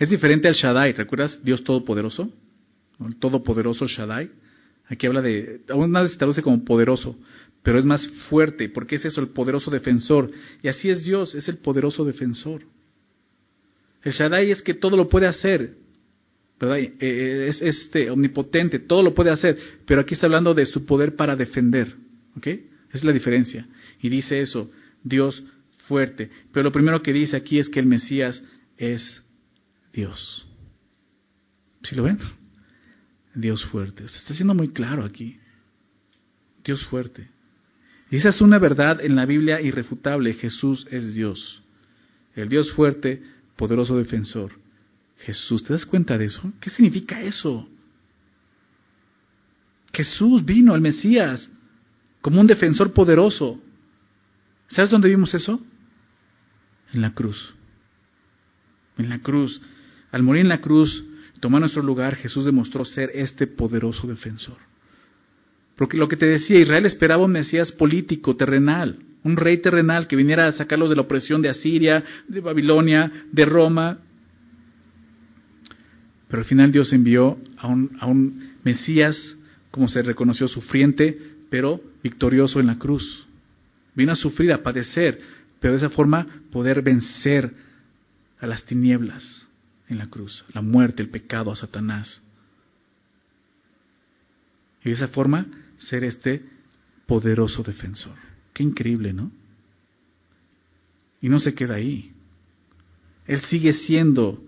Es 0.00 0.10
diferente 0.10 0.48
al 0.48 0.54
Shaddai, 0.54 0.94
¿recuerdas? 0.94 1.38
Dios 1.44 1.62
Todopoderoso, 1.62 2.28
el 3.06 3.16
Todopoderoso 3.20 3.86
Shaddai. 3.86 4.30
Aquí 4.88 5.06
habla 5.06 5.22
de, 5.22 5.60
aún 5.68 5.92
más 5.92 6.10
se 6.10 6.18
traduce 6.18 6.42
como 6.42 6.64
poderoso, 6.64 7.16
pero 7.62 7.78
es 7.78 7.84
más 7.84 8.04
fuerte, 8.28 8.68
porque 8.68 8.96
es 8.96 9.04
eso, 9.04 9.20
el 9.20 9.28
poderoso 9.28 9.70
defensor. 9.70 10.28
Y 10.60 10.66
así 10.66 10.90
es 10.90 11.04
Dios, 11.04 11.36
es 11.36 11.48
el 11.48 11.58
poderoso 11.58 12.04
defensor. 12.04 12.62
El 14.02 14.10
Shaddai 14.10 14.50
es 14.50 14.60
que 14.60 14.74
todo 14.74 14.96
lo 14.96 15.08
puede 15.08 15.28
hacer, 15.28 15.76
eh, 16.62 16.94
eh, 17.00 17.46
es 17.48 17.60
este, 17.60 18.10
omnipotente, 18.10 18.78
todo 18.78 19.02
lo 19.02 19.14
puede 19.14 19.30
hacer, 19.30 19.58
pero 19.86 20.00
aquí 20.00 20.14
está 20.14 20.26
hablando 20.26 20.54
de 20.54 20.66
su 20.66 20.86
poder 20.86 21.16
para 21.16 21.34
defender. 21.34 21.94
¿Ok? 22.36 22.46
Esa 22.46 22.98
es 22.98 23.04
la 23.04 23.12
diferencia. 23.12 23.66
Y 24.00 24.08
dice 24.08 24.40
eso, 24.40 24.70
Dios 25.02 25.42
fuerte. 25.88 26.30
Pero 26.52 26.64
lo 26.64 26.72
primero 26.72 27.02
que 27.02 27.12
dice 27.12 27.36
aquí 27.36 27.58
es 27.58 27.68
que 27.68 27.80
el 27.80 27.86
Mesías 27.86 28.42
es 28.76 29.22
Dios. 29.92 30.46
¿Sí 31.82 31.94
lo 31.96 32.04
ven? 32.04 32.18
Dios 33.34 33.64
fuerte. 33.66 34.06
Se 34.08 34.18
está 34.18 34.34
siendo 34.34 34.54
muy 34.54 34.68
claro 34.68 35.04
aquí. 35.04 35.38
Dios 36.64 36.84
fuerte. 36.84 37.28
Y 38.10 38.16
esa 38.16 38.28
es 38.28 38.40
una 38.40 38.58
verdad 38.58 39.04
en 39.04 39.16
la 39.16 39.26
Biblia 39.26 39.60
irrefutable. 39.60 40.34
Jesús 40.34 40.86
es 40.90 41.14
Dios. 41.14 41.62
El 42.34 42.48
Dios 42.48 42.72
fuerte, 42.72 43.22
poderoso 43.56 43.96
defensor. 43.96 44.61
Jesús. 45.24 45.64
¿Te 45.64 45.72
das 45.72 45.86
cuenta 45.86 46.18
de 46.18 46.26
eso? 46.26 46.52
¿Qué 46.60 46.70
significa 46.70 47.20
eso? 47.20 47.68
Jesús 49.92 50.44
vino, 50.44 50.74
el 50.74 50.80
Mesías, 50.80 51.50
como 52.20 52.40
un 52.40 52.46
defensor 52.46 52.92
poderoso. 52.92 53.60
¿Sabes 54.68 54.90
dónde 54.90 55.08
vimos 55.08 55.34
eso? 55.34 55.60
En 56.92 57.02
la 57.02 57.12
cruz. 57.12 57.54
En 58.96 59.08
la 59.10 59.18
cruz. 59.18 59.60
Al 60.10 60.22
morir 60.22 60.42
en 60.42 60.48
la 60.48 60.60
cruz, 60.60 61.04
tomar 61.40 61.60
nuestro 61.60 61.82
lugar, 61.82 62.16
Jesús 62.16 62.44
demostró 62.44 62.84
ser 62.84 63.10
este 63.14 63.46
poderoso 63.46 64.06
defensor. 64.06 64.56
Porque 65.76 65.96
lo 65.96 66.08
que 66.08 66.16
te 66.16 66.26
decía, 66.26 66.58
Israel 66.58 66.86
esperaba 66.86 67.24
un 67.24 67.32
Mesías 67.32 67.72
político, 67.72 68.36
terrenal, 68.36 68.98
un 69.24 69.36
rey 69.36 69.58
terrenal 69.58 70.06
que 70.06 70.16
viniera 70.16 70.46
a 70.46 70.52
sacarlos 70.52 70.90
de 70.90 70.96
la 70.96 71.02
opresión 71.02 71.42
de 71.42 71.48
Asiria, 71.48 72.04
de 72.28 72.40
Babilonia, 72.40 73.10
de 73.30 73.44
Roma, 73.44 73.98
pero 76.32 76.40
al 76.40 76.48
final 76.48 76.72
Dios 76.72 76.90
envió 76.94 77.36
a 77.58 77.66
un, 77.66 77.94
a 78.00 78.06
un 78.06 78.54
Mesías, 78.64 79.36
como 79.70 79.86
se 79.86 80.00
reconoció, 80.00 80.48
sufriente, 80.48 81.14
pero 81.50 81.78
victorioso 82.02 82.58
en 82.58 82.68
la 82.68 82.78
cruz. 82.78 83.26
Vino 83.94 84.12
a 84.12 84.16
sufrir, 84.16 84.50
a 84.50 84.62
padecer, 84.62 85.20
pero 85.60 85.74
de 85.74 85.80
esa 85.80 85.90
forma 85.90 86.26
poder 86.50 86.80
vencer 86.80 87.52
a 88.40 88.46
las 88.46 88.64
tinieblas 88.64 89.46
en 89.90 89.98
la 89.98 90.06
cruz, 90.06 90.42
la 90.54 90.62
muerte, 90.62 91.02
el 91.02 91.10
pecado, 91.10 91.52
a 91.52 91.56
Satanás. 91.56 92.22
Y 94.82 94.88
de 94.88 94.94
esa 94.94 95.08
forma 95.08 95.46
ser 95.76 96.02
este 96.02 96.46
poderoso 97.04 97.62
defensor. 97.62 98.16
Qué 98.54 98.62
increíble, 98.62 99.12
¿no? 99.12 99.30
Y 101.20 101.28
no 101.28 101.38
se 101.40 101.54
queda 101.54 101.74
ahí. 101.74 102.10
Él 103.26 103.42
sigue 103.42 103.74
siendo 103.74 104.42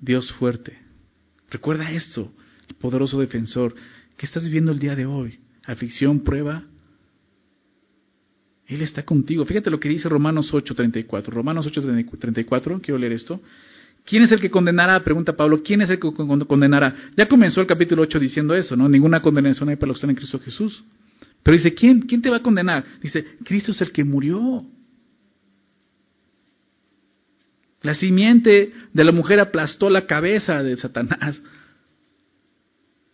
Dios 0.00 0.32
fuerte. 0.32 0.85
Recuerda 1.50 1.90
esto, 1.90 2.32
poderoso 2.80 3.20
defensor. 3.20 3.74
¿Qué 4.16 4.26
estás 4.26 4.44
viviendo 4.44 4.72
el 4.72 4.78
día 4.78 4.94
de 4.94 5.06
hoy? 5.06 5.38
¿Aflicción, 5.64 6.20
prueba? 6.20 6.64
Él 8.66 8.82
está 8.82 9.04
contigo. 9.04 9.44
Fíjate 9.46 9.70
lo 9.70 9.78
que 9.78 9.88
dice 9.88 10.08
Romanos 10.08 10.52
8:34. 10.52 11.26
Romanos 11.26 11.66
8:34, 11.66 12.80
quiero 12.80 12.98
leer 12.98 13.12
esto. 13.12 13.40
¿Quién 14.04 14.22
es 14.22 14.32
el 14.32 14.40
que 14.40 14.50
condenará? 14.50 15.02
Pregunta 15.02 15.36
Pablo. 15.36 15.62
¿Quién 15.62 15.82
es 15.82 15.90
el 15.90 15.98
que 15.98 16.10
condenará? 16.12 16.94
Ya 17.16 17.26
comenzó 17.26 17.60
el 17.60 17.66
capítulo 17.66 18.02
8 18.02 18.18
diciendo 18.20 18.54
eso, 18.54 18.76
¿no? 18.76 18.88
Ninguna 18.88 19.20
condenación 19.20 19.68
hay 19.68 19.76
para 19.76 19.88
los 19.88 19.96
que 19.96 19.98
están 19.98 20.10
en 20.10 20.16
Cristo 20.16 20.38
Jesús. 20.38 20.84
Pero 21.42 21.56
dice, 21.56 21.74
¿quién? 21.74 22.02
¿Quién 22.02 22.22
te 22.22 22.30
va 22.30 22.38
a 22.38 22.42
condenar? 22.42 22.84
Dice, 23.00 23.24
Cristo 23.44 23.72
es 23.72 23.80
el 23.80 23.92
que 23.92 24.04
murió. 24.04 24.64
La 27.82 27.94
simiente 27.94 28.72
de 28.92 29.04
la 29.04 29.12
mujer 29.12 29.40
aplastó 29.40 29.90
la 29.90 30.06
cabeza 30.06 30.62
de 30.62 30.76
Satanás. 30.76 31.40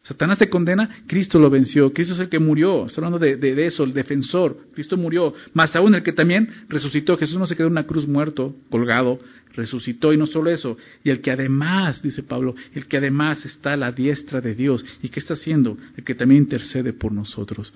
Satanás 0.03 0.39
te 0.39 0.51
condena, 0.51 1.05
Cristo 1.07 1.39
lo 1.39 1.49
venció, 1.49 1.93
Cristo 1.93 2.15
es 2.15 2.21
el 2.21 2.29
que 2.29 2.41
murió, 2.41 2.87
está 2.87 3.01
hablando 3.01 3.21
de, 3.21 3.67
eso, 3.67 3.85
el 3.85 3.93
defensor, 3.93 4.59
Cristo 4.75 4.97
murió, 4.97 5.33
más 5.55 5.77
aún 5.77 5.95
el 5.95 6.03
que 6.03 6.13
también 6.13 6.49
resucitó, 6.69 7.17
Jesús 7.17 7.39
no 7.39 7.47
se 7.47 7.55
quedó 7.55 7.69
en 7.69 7.75
una 7.75 7.87
cruz 7.87 8.09
muerto, 8.09 8.57
colgado, 8.69 9.21
resucitó 9.55 10.13
y 10.13 10.17
no 10.17 10.27
solo 10.27 10.51
eso, 10.51 10.77
y 11.05 11.11
el 11.11 11.21
que 11.21 11.31
además, 11.31 12.03
dice 12.03 12.25
Pablo, 12.25 12.57
el 12.75 12.87
que 12.87 12.97
además 12.97 13.45
está 13.47 13.75
a 13.75 13.77
la 13.77 13.93
diestra 13.93 14.41
de 14.41 14.57
Dios, 14.57 14.85
¿y 15.03 15.09
qué 15.09 15.21
está 15.21 15.35
haciendo? 15.35 15.79
El 15.97 16.03
que 16.03 16.17
también 16.17 16.43
intercede 16.43 16.93
por 16.93 17.13
nosotros, 17.13 17.73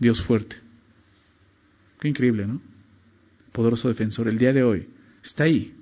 Dios 0.00 0.22
fuerte. 0.22 0.56
Qué 2.00 2.08
increíble, 2.08 2.46
¿no? 2.46 2.62
Poderoso 3.52 3.88
defensor, 3.88 4.28
el 4.28 4.38
día 4.38 4.54
de 4.54 4.62
hoy, 4.62 4.88
está 5.22 5.44
ahí, 5.44 5.74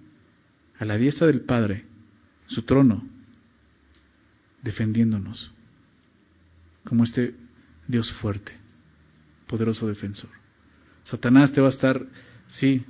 a 0.83 0.85
la 0.85 0.99
diestra 0.99 1.29
del 1.29 1.43
Padre, 1.43 1.85
su 2.49 2.63
trono, 2.63 3.05
defendiéndonos, 4.65 5.53
como 6.83 7.05
este 7.05 7.37
Dios 7.87 8.13
fuerte, 8.15 8.51
poderoso 9.47 9.87
defensor. 9.87 10.31
Satanás 11.05 11.53
te 11.53 11.61
va 11.61 11.69
a 11.69 11.71
estar, 11.71 12.05
sí, 12.49 12.85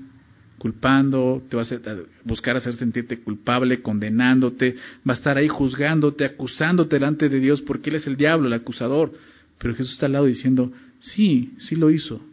culpando, 0.57 1.43
te 1.51 1.57
va 1.59 1.64
a 1.64 1.97
buscar 2.24 2.57
hacer 2.57 2.72
sentirte 2.76 3.20
culpable, 3.20 3.82
condenándote, 3.82 4.74
va 5.07 5.12
a 5.12 5.18
estar 5.18 5.36
ahí 5.36 5.49
juzgándote, 5.49 6.24
acusándote 6.24 6.97
delante 6.97 7.28
de 7.28 7.40
Dios, 7.40 7.61
porque 7.61 7.90
Él 7.90 7.97
es 7.97 8.07
el 8.07 8.16
diablo, 8.16 8.47
el 8.47 8.55
acusador. 8.55 9.12
Pero 9.59 9.74
Jesús 9.74 9.93
está 9.93 10.07
al 10.07 10.12
lado 10.12 10.24
diciendo, 10.24 10.72
sí, 10.99 11.53
sí 11.59 11.76
lo 11.76 11.90
hizo, 11.90 12.24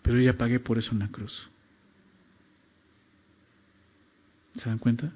pero 0.00 0.16
yo 0.16 0.22
ya 0.24 0.38
pagué 0.38 0.58
por 0.58 0.78
eso 0.78 0.92
en 0.92 1.00
la 1.00 1.08
cruz. 1.08 1.50
¿Se 4.56 4.68
dan 4.68 4.78
cuenta? 4.78 5.12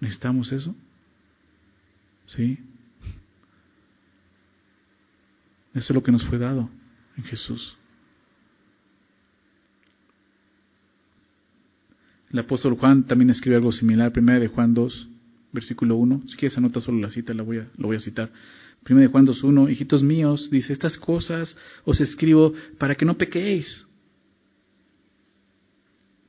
¿Necesitamos 0.00 0.52
eso? 0.52 0.74
¿Sí? 2.26 2.58
Eso 5.74 5.92
es 5.92 5.94
lo 5.94 6.02
que 6.02 6.12
nos 6.12 6.24
fue 6.24 6.38
dado 6.38 6.70
en 7.16 7.24
Jesús. 7.24 7.76
El 12.30 12.38
apóstol 12.40 12.74
Juan 12.74 13.04
también 13.04 13.30
escribe 13.30 13.56
algo 13.56 13.72
similar, 13.72 14.12
primera 14.12 14.40
de 14.40 14.48
Juan 14.48 14.74
2, 14.74 15.08
versículo 15.52 15.96
1. 15.96 16.22
Si 16.26 16.36
quieres 16.36 16.58
anota 16.58 16.80
solo 16.80 16.98
la 16.98 17.10
cita, 17.10 17.32
la 17.32 17.42
voy 17.42 17.58
a, 17.58 17.68
lo 17.76 17.88
voy 17.88 17.96
a 17.96 18.00
citar. 18.00 18.30
Primera 18.82 19.06
de 19.06 19.12
Juan 19.12 19.24
2, 19.24 19.42
1, 19.42 19.68
hijitos 19.68 20.02
míos, 20.02 20.48
dice, 20.50 20.72
estas 20.72 20.98
cosas 20.98 21.56
os 21.84 22.00
escribo 22.00 22.52
para 22.78 22.94
que 22.96 23.04
no 23.04 23.16
pequéis. 23.16 23.86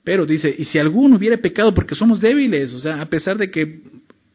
Pero 0.05 0.25
dice, 0.25 0.55
y 0.55 0.65
si 0.65 0.77
alguno 0.77 1.17
hubiera 1.17 1.35
pecado 1.35 1.73
porque 1.73 1.95
somos 1.95 2.21
débiles, 2.21 2.73
o 2.75 2.79
sea, 2.79 3.01
a 3.01 3.07
pesar 3.07 3.39
de 3.39 3.49
que 3.49 3.81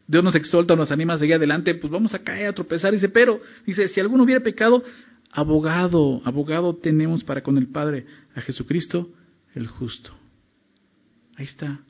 Dios 0.06 0.24
nos 0.24 0.34
exalta, 0.34 0.74
nos 0.74 0.90
anima 0.90 1.14
a 1.14 1.18
seguir 1.18 1.36
adelante, 1.36 1.76
pues 1.76 1.92
vamos 1.92 2.12
a 2.12 2.18
caer, 2.18 2.48
a 2.48 2.52
tropezar. 2.52 2.92
Dice, 2.92 3.08
pero, 3.08 3.40
dice, 3.64 3.86
si 3.86 4.00
alguno 4.00 4.24
hubiera 4.24 4.42
pecado, 4.42 4.82
abogado, 5.30 6.20
abogado 6.24 6.74
tenemos 6.74 7.22
para 7.22 7.40
con 7.44 7.56
el 7.56 7.68
Padre, 7.68 8.04
a 8.34 8.40
Jesucristo 8.40 9.10
el 9.54 9.68
justo. 9.68 10.10
Ahí 11.36 11.44
está, 11.44 11.80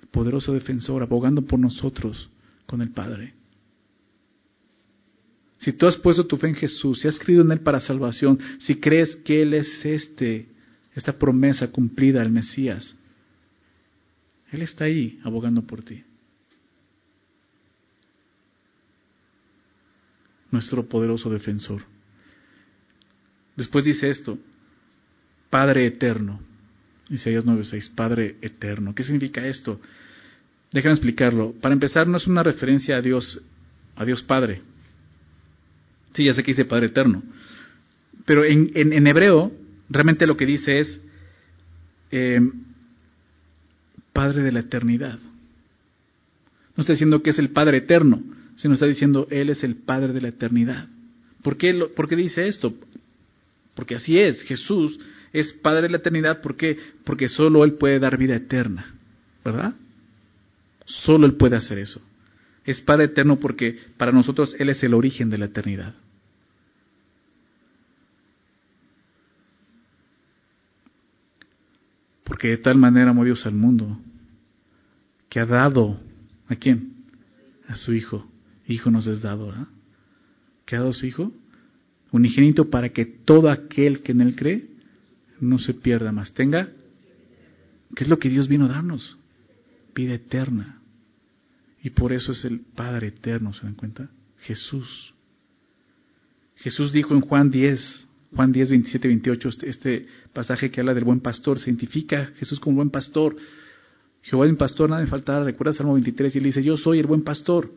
el 0.00 0.08
poderoso 0.08 0.54
defensor, 0.54 1.02
abogando 1.02 1.42
por 1.42 1.58
nosotros 1.58 2.30
con 2.64 2.80
el 2.80 2.88
Padre. 2.88 3.34
Si 5.58 5.74
tú 5.74 5.86
has 5.86 5.96
puesto 5.98 6.26
tu 6.26 6.38
fe 6.38 6.48
en 6.48 6.54
Jesús, 6.54 7.00
si 7.00 7.08
has 7.08 7.18
creído 7.18 7.42
en 7.42 7.52
Él 7.52 7.60
para 7.60 7.80
salvación, 7.80 8.38
si 8.60 8.76
crees 8.76 9.14
que 9.16 9.42
Él 9.42 9.52
es 9.52 9.84
este, 9.84 10.53
esta 10.94 11.18
promesa 11.18 11.70
cumplida, 11.70 12.22
el 12.22 12.30
Mesías, 12.30 12.96
Él 14.52 14.62
está 14.62 14.84
ahí 14.84 15.20
abogando 15.24 15.62
por 15.62 15.82
ti. 15.82 16.04
nuestro 20.54 20.88
poderoso 20.88 21.28
defensor. 21.28 21.82
Después 23.56 23.84
dice 23.84 24.08
esto, 24.08 24.38
Padre 25.50 25.86
eterno. 25.86 26.40
Isaías 27.10 27.44
9:6, 27.44 27.94
Padre 27.94 28.36
eterno. 28.40 28.94
¿Qué 28.94 29.02
significa 29.02 29.46
esto? 29.46 29.80
Déjame 30.72 30.94
explicarlo. 30.94 31.52
Para 31.60 31.74
empezar, 31.74 32.08
no 32.08 32.16
es 32.16 32.26
una 32.26 32.42
referencia 32.42 32.96
a 32.96 33.02
Dios, 33.02 33.40
a 33.96 34.04
Dios 34.04 34.22
Padre. 34.22 34.62
Sí, 36.14 36.24
ya 36.24 36.32
sé 36.32 36.42
que 36.42 36.52
dice 36.52 36.64
Padre 36.64 36.86
eterno. 36.86 37.22
Pero 38.24 38.44
en, 38.44 38.70
en, 38.74 39.06
hebreo, 39.06 39.52
realmente 39.88 40.26
lo 40.26 40.36
que 40.36 40.46
dice 40.46 40.78
es 40.78 41.00
eh, 42.10 42.40
Padre 44.12 44.42
de 44.42 44.52
la 44.52 44.60
eternidad. 44.60 45.18
No 46.76 46.80
está 46.80 46.92
diciendo 46.92 47.22
que 47.22 47.30
es 47.30 47.38
el 47.38 47.50
Padre 47.50 47.78
eterno, 47.78 48.22
sino 48.56 48.74
está 48.74 48.86
diciendo, 48.86 49.26
Él 49.30 49.50
es 49.50 49.64
el 49.64 49.76
Padre 49.76 50.12
de 50.12 50.20
la 50.20 50.28
eternidad. 50.28 50.86
¿Por 51.42 51.56
qué, 51.56 51.74
¿Por 51.94 52.08
qué 52.08 52.16
dice 52.16 52.46
esto? 52.46 52.74
Porque 53.74 53.96
así 53.96 54.18
es, 54.18 54.42
Jesús 54.42 54.98
es 55.32 55.52
Padre 55.54 55.82
de 55.82 55.88
la 55.90 55.96
eternidad, 55.96 56.40
¿por 56.40 56.56
qué? 56.56 56.78
Porque 57.04 57.28
solo 57.28 57.64
Él 57.64 57.74
puede 57.74 57.98
dar 57.98 58.16
vida 58.16 58.36
eterna, 58.36 58.94
¿verdad? 59.44 59.74
Solo 60.86 61.26
Él 61.26 61.34
puede 61.34 61.56
hacer 61.56 61.78
eso. 61.78 62.00
Es 62.64 62.80
Padre 62.80 63.06
eterno 63.06 63.40
porque 63.40 63.78
para 63.96 64.12
nosotros 64.12 64.54
Él 64.58 64.68
es 64.68 64.82
el 64.84 64.94
origen 64.94 65.30
de 65.30 65.38
la 65.38 65.46
eternidad. 65.46 65.94
Porque 72.24 72.48
de 72.48 72.58
tal 72.58 72.78
manera 72.78 73.10
amó 73.10 73.24
Dios 73.24 73.46
al 73.46 73.54
mundo 73.54 74.00
que 75.28 75.40
ha 75.40 75.46
dado 75.46 76.00
a 76.48 76.56
quién? 76.56 76.94
A 77.68 77.76
su 77.76 77.92
Hijo 77.92 78.26
Hijo 78.66 78.90
nos 78.90 79.06
es 79.06 79.20
dado, 79.20 79.46
¿verdad? 79.48 79.68
¿Qué 80.64 80.76
ha 80.76 80.80
dado 80.80 80.92
su 80.92 81.06
Hijo? 81.06 81.32
Unigénito 82.10 82.70
para 82.70 82.90
que 82.90 83.04
todo 83.04 83.50
aquel 83.50 84.02
que 84.02 84.12
en 84.12 84.20
Él 84.20 84.36
cree 84.36 84.68
no 85.40 85.58
se 85.58 85.74
pierda 85.74 86.12
más. 86.12 86.32
Tenga, 86.32 86.70
¿qué 87.94 88.04
es 88.04 88.08
lo 88.08 88.18
que 88.18 88.28
Dios 88.28 88.48
vino 88.48 88.66
a 88.66 88.68
darnos? 88.68 89.18
Vida 89.94 90.14
eterna. 90.14 90.80
Y 91.82 91.90
por 91.90 92.12
eso 92.12 92.32
es 92.32 92.44
el 92.44 92.60
Padre 92.74 93.08
eterno, 93.08 93.52
¿se 93.52 93.64
dan 93.64 93.74
cuenta? 93.74 94.08
Jesús. 94.38 95.14
Jesús 96.56 96.92
dijo 96.92 97.14
en 97.14 97.20
Juan 97.20 97.50
10, 97.50 98.08
Juan 98.34 98.52
10, 98.52 98.70
27, 98.70 99.08
28, 99.08 99.48
este 99.62 100.06
pasaje 100.32 100.70
que 100.70 100.80
habla 100.80 100.94
del 100.94 101.04
buen 101.04 101.20
pastor, 101.20 101.58
se 101.58 101.70
identifica 101.70 102.32
Jesús 102.36 102.58
como 102.58 102.76
buen 102.76 102.90
pastor. 102.90 103.36
Jehová 104.22 104.46
es 104.46 104.52
mi 104.52 104.58
pastor, 104.58 104.90
nada 104.90 105.02
me 105.02 105.08
faltará. 105.08 105.44
Recuerda 105.44 105.72
Salmo 105.72 105.94
23 105.94 106.34
y 106.34 106.38
él 106.38 106.44
dice, 106.44 106.62
yo 106.62 106.76
soy 106.76 106.98
el 106.98 107.06
buen 107.06 107.22
pastor. 107.22 107.70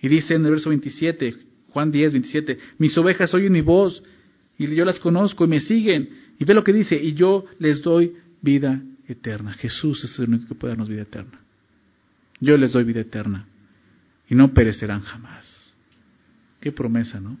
Y 0.00 0.08
dice 0.08 0.34
en 0.34 0.44
el 0.44 0.52
verso 0.52 0.70
27, 0.70 1.36
Juan 1.70 1.90
10, 1.90 2.12
27, 2.12 2.58
mis 2.78 2.96
ovejas 2.96 3.34
oyen 3.34 3.52
mi 3.52 3.60
voz 3.60 4.02
y 4.58 4.72
yo 4.74 4.84
las 4.84 4.98
conozco 4.98 5.44
y 5.44 5.48
me 5.48 5.60
siguen. 5.60 6.08
Y 6.38 6.44
ve 6.44 6.54
lo 6.54 6.64
que 6.64 6.72
dice, 6.72 6.96
y 6.96 7.14
yo 7.14 7.44
les 7.58 7.82
doy 7.82 8.14
vida 8.40 8.82
eterna. 9.08 9.52
Jesús 9.54 10.02
es 10.04 10.18
el 10.18 10.28
único 10.28 10.48
que 10.48 10.54
puede 10.54 10.72
darnos 10.72 10.88
vida 10.88 11.02
eterna. 11.02 11.40
Yo 12.40 12.56
les 12.56 12.72
doy 12.72 12.84
vida 12.84 13.00
eterna 13.00 13.46
y 14.28 14.34
no 14.34 14.52
perecerán 14.52 15.02
jamás. 15.02 15.72
Qué 16.60 16.72
promesa, 16.72 17.20
¿no? 17.20 17.36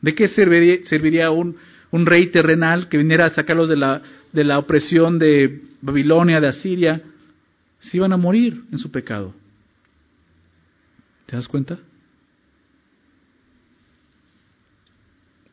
¿De 0.00 0.14
qué 0.14 0.28
serviría, 0.28 0.84
serviría 0.84 1.30
un, 1.30 1.56
un, 1.92 2.06
rey 2.06 2.28
terrenal 2.28 2.88
que 2.88 2.98
viniera 2.98 3.26
a 3.26 3.34
sacarlos 3.34 3.68
de 3.68 3.76
la, 3.76 4.02
de 4.32 4.44
la 4.44 4.58
opresión 4.58 5.18
de 5.18 5.62
Babilonia, 5.80 6.40
de 6.40 6.48
Asiria, 6.48 7.00
si 7.78 7.98
iban 7.98 8.12
a 8.12 8.16
morir 8.16 8.64
en 8.72 8.78
su 8.78 8.90
pecado? 8.90 9.34
¿Te 11.26 11.36
das 11.36 11.46
cuenta? 11.46 11.78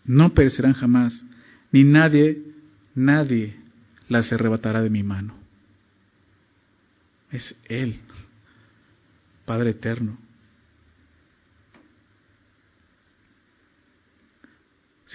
no 0.09 0.33
perecerán 0.33 0.73
jamás, 0.73 1.23
ni 1.71 1.83
nadie, 1.83 2.41
nadie 2.95 3.55
las 4.07 4.33
arrebatará 4.33 4.81
de 4.81 4.89
mi 4.89 5.03
mano. 5.03 5.35
Es 7.29 7.55
Él, 7.65 7.99
Padre 9.45 9.69
eterno. 9.69 10.17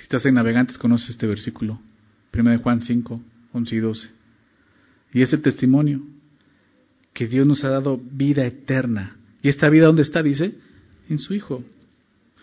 Si 0.04 0.06
estás 0.06 0.26
en 0.26 0.34
Navegantes, 0.34 0.76
conoces 0.76 1.08
este 1.08 1.26
versículo, 1.26 1.80
1 2.34 2.58
Juan 2.58 2.82
5, 2.82 3.22
11 3.54 3.74
y 3.74 3.78
12. 3.78 4.08
Y 5.14 5.22
es 5.22 5.32
el 5.32 5.40
testimonio 5.40 6.02
que 7.14 7.26
Dios 7.26 7.46
nos 7.46 7.64
ha 7.64 7.70
dado 7.70 7.98
vida 7.98 8.44
eterna. 8.44 9.16
¿Y 9.40 9.48
esta 9.48 9.70
vida 9.70 9.86
dónde 9.86 10.02
está? 10.02 10.22
Dice, 10.22 10.52
en 11.08 11.16
su 11.16 11.32
Hijo. 11.32 11.64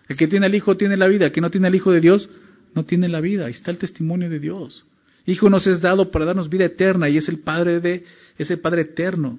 El 0.07 0.17
que 0.17 0.27
tiene 0.27 0.47
al 0.47 0.55
Hijo 0.55 0.75
tiene 0.75 0.97
la 0.97 1.05
vida, 1.05 1.27
el 1.27 1.31
que 1.31 1.39
no 1.39 1.51
tiene 1.51 1.67
al 1.67 1.75
Hijo 1.75 1.91
de 1.91 2.01
Dios 2.01 2.27
no 2.73 2.83
tiene 2.83 3.07
la 3.07 3.21
vida. 3.21 3.45
Ahí 3.45 3.51
está 3.51 3.69
el 3.69 3.77
testimonio 3.77 4.27
de 4.27 4.39
Dios. 4.39 4.83
Hijo 5.27 5.47
nos 5.47 5.67
es 5.67 5.81
dado 5.81 6.09
para 6.09 6.25
darnos 6.25 6.49
vida 6.49 6.65
eterna 6.65 7.09
y 7.09 7.17
es 7.17 7.29
el 7.29 7.41
Padre 7.41 7.79
de, 7.79 8.05
es 8.39 8.49
el 8.49 8.59
Padre 8.59 8.81
eterno. 8.81 9.37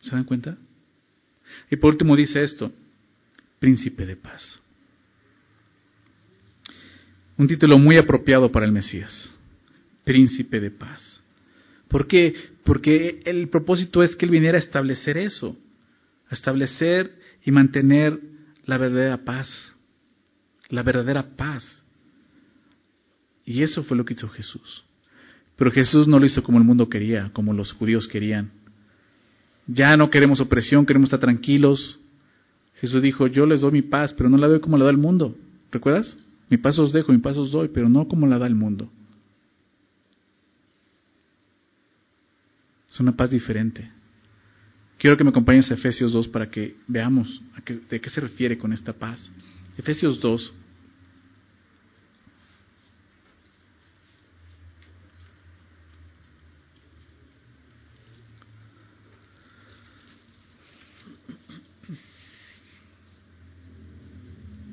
¿Se 0.00 0.16
dan 0.16 0.24
cuenta? 0.24 0.58
Y 1.70 1.76
por 1.76 1.92
último 1.92 2.16
dice 2.16 2.42
esto, 2.42 2.72
príncipe 3.60 4.04
de 4.04 4.16
paz. 4.16 4.60
Un 7.38 7.46
título 7.46 7.78
muy 7.78 7.96
apropiado 7.96 8.52
para 8.52 8.66
el 8.66 8.72
Mesías, 8.72 9.34
príncipe 10.04 10.60
de 10.60 10.70
paz. 10.70 11.22
¿Por 11.88 12.06
qué? 12.06 12.34
Porque 12.64 13.22
el 13.24 13.48
propósito 13.48 14.02
es 14.02 14.14
que 14.16 14.26
Él 14.26 14.32
viniera 14.32 14.58
a 14.58 14.60
establecer 14.60 15.16
eso, 15.16 15.56
a 16.28 16.34
establecer 16.34 17.16
y 17.44 17.50
mantener 17.50 18.18
la 18.66 18.76
verdadera 18.76 19.24
paz 19.24 19.74
la 20.68 20.82
verdadera 20.82 21.36
paz. 21.36 21.84
Y 23.44 23.62
eso 23.62 23.82
fue 23.84 23.96
lo 23.96 24.04
que 24.04 24.14
hizo 24.14 24.28
Jesús. 24.28 24.84
Pero 25.56 25.70
Jesús 25.70 26.06
no 26.06 26.18
lo 26.18 26.26
hizo 26.26 26.42
como 26.42 26.58
el 26.58 26.64
mundo 26.64 26.88
quería, 26.88 27.30
como 27.32 27.52
los 27.52 27.72
judíos 27.72 28.06
querían. 28.06 28.50
Ya 29.66 29.96
no 29.96 30.10
queremos 30.10 30.40
opresión, 30.40 30.86
queremos 30.86 31.08
estar 31.08 31.20
tranquilos. 31.20 31.98
Jesús 32.76 33.02
dijo, 33.02 33.26
yo 33.26 33.46
les 33.46 33.62
doy 33.62 33.72
mi 33.72 33.82
paz, 33.82 34.12
pero 34.12 34.28
no 34.28 34.36
la 34.36 34.48
doy 34.48 34.60
como 34.60 34.78
la 34.78 34.84
da 34.84 34.90
el 34.90 34.98
mundo. 34.98 35.36
¿Recuerdas? 35.72 36.16
Mi 36.50 36.56
paz 36.56 36.78
os 36.78 36.92
dejo, 36.92 37.12
mi 37.12 37.18
paz 37.18 37.36
os 37.36 37.50
doy, 37.50 37.68
pero 37.68 37.88
no 37.88 38.08
como 38.08 38.26
la 38.26 38.38
da 38.38 38.46
el 38.46 38.54
mundo. 38.54 38.90
Es 42.90 42.98
una 43.00 43.12
paz 43.12 43.30
diferente. 43.30 43.90
Quiero 44.98 45.16
que 45.16 45.24
me 45.24 45.30
acompañes 45.30 45.70
a 45.70 45.74
Efesios 45.74 46.12
2 46.12 46.28
para 46.28 46.50
que 46.50 46.76
veamos 46.86 47.40
de 47.90 48.00
qué 48.00 48.10
se 48.10 48.20
refiere 48.20 48.58
con 48.58 48.72
esta 48.72 48.92
paz. 48.92 49.30
Efesios 49.76 50.20
2. 50.20 50.54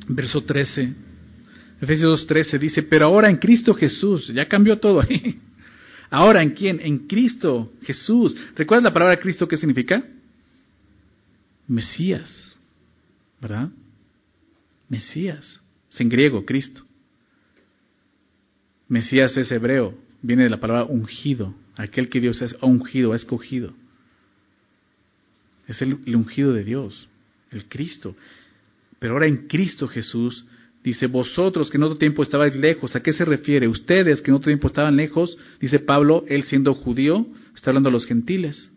Verso 0.08 0.44
13. 0.44 1.05
Efesios 1.86 2.28
2.13 2.28 2.60
dice, 2.60 2.84
pero 2.84 3.06
ahora 3.06 3.30
en 3.30 3.38
Cristo 3.38 3.74
Jesús, 3.76 4.28
ya 4.28 4.48
cambió 4.48 4.78
todo 4.80 5.02
ahí. 5.02 5.40
Ahora, 6.10 6.44
¿en 6.44 6.52
quién? 6.52 6.80
En 6.82 7.08
Cristo 7.08 7.74
Jesús. 7.82 8.38
¿Recuerdas 8.56 8.84
la 8.84 8.94
palabra 8.94 9.20
Cristo 9.20 9.48
qué 9.48 9.58
significa? 9.58 10.04
Mesías, 11.68 12.56
¿verdad? 13.42 13.70
Mesías, 14.88 15.62
es 15.92 16.00
en 16.00 16.10
griego, 16.10 16.46
Cristo. 16.46 16.84
Mesías 18.88 19.36
es 19.36 19.52
hebreo, 19.52 19.98
viene 20.22 20.44
de 20.44 20.52
la 20.52 20.60
palabra 20.60 20.86
ungido, 20.86 21.56
aquel 21.76 22.08
que 22.08 22.22
Dios 22.22 22.42
ha 22.42 22.66
ungido, 22.66 23.14
ha 23.14 23.16
escogido. 23.16 23.74
Es 25.68 25.82
el, 25.82 26.00
el 26.06 26.16
ungido 26.16 26.54
de 26.54 26.64
Dios, 26.64 27.10
el 27.52 27.66
Cristo. 27.66 28.16
Pero 29.00 29.14
ahora 29.14 29.26
en 29.26 29.48
Cristo 29.48 29.88
Jesús, 29.88 30.46
dice, 30.86 31.08
vosotros 31.08 31.70
que 31.70 31.78
en 31.78 31.84
otro 31.84 31.98
tiempo 31.98 32.22
estabais 32.22 32.56
lejos, 32.56 32.96
¿a 32.96 33.02
qué 33.02 33.12
se 33.12 33.26
refiere? 33.26 33.68
Ustedes 33.68 34.22
que 34.22 34.30
en 34.30 34.36
otro 34.36 34.50
tiempo 34.50 34.68
estaban 34.68 34.96
lejos, 34.96 35.38
dice 35.60 35.80
Pablo, 35.80 36.24
él 36.28 36.44
siendo 36.44 36.76
judío, 36.76 37.26
está 37.56 37.72
hablando 37.72 37.90
a 37.90 37.92
los 37.92 38.06
gentiles. 38.06 38.72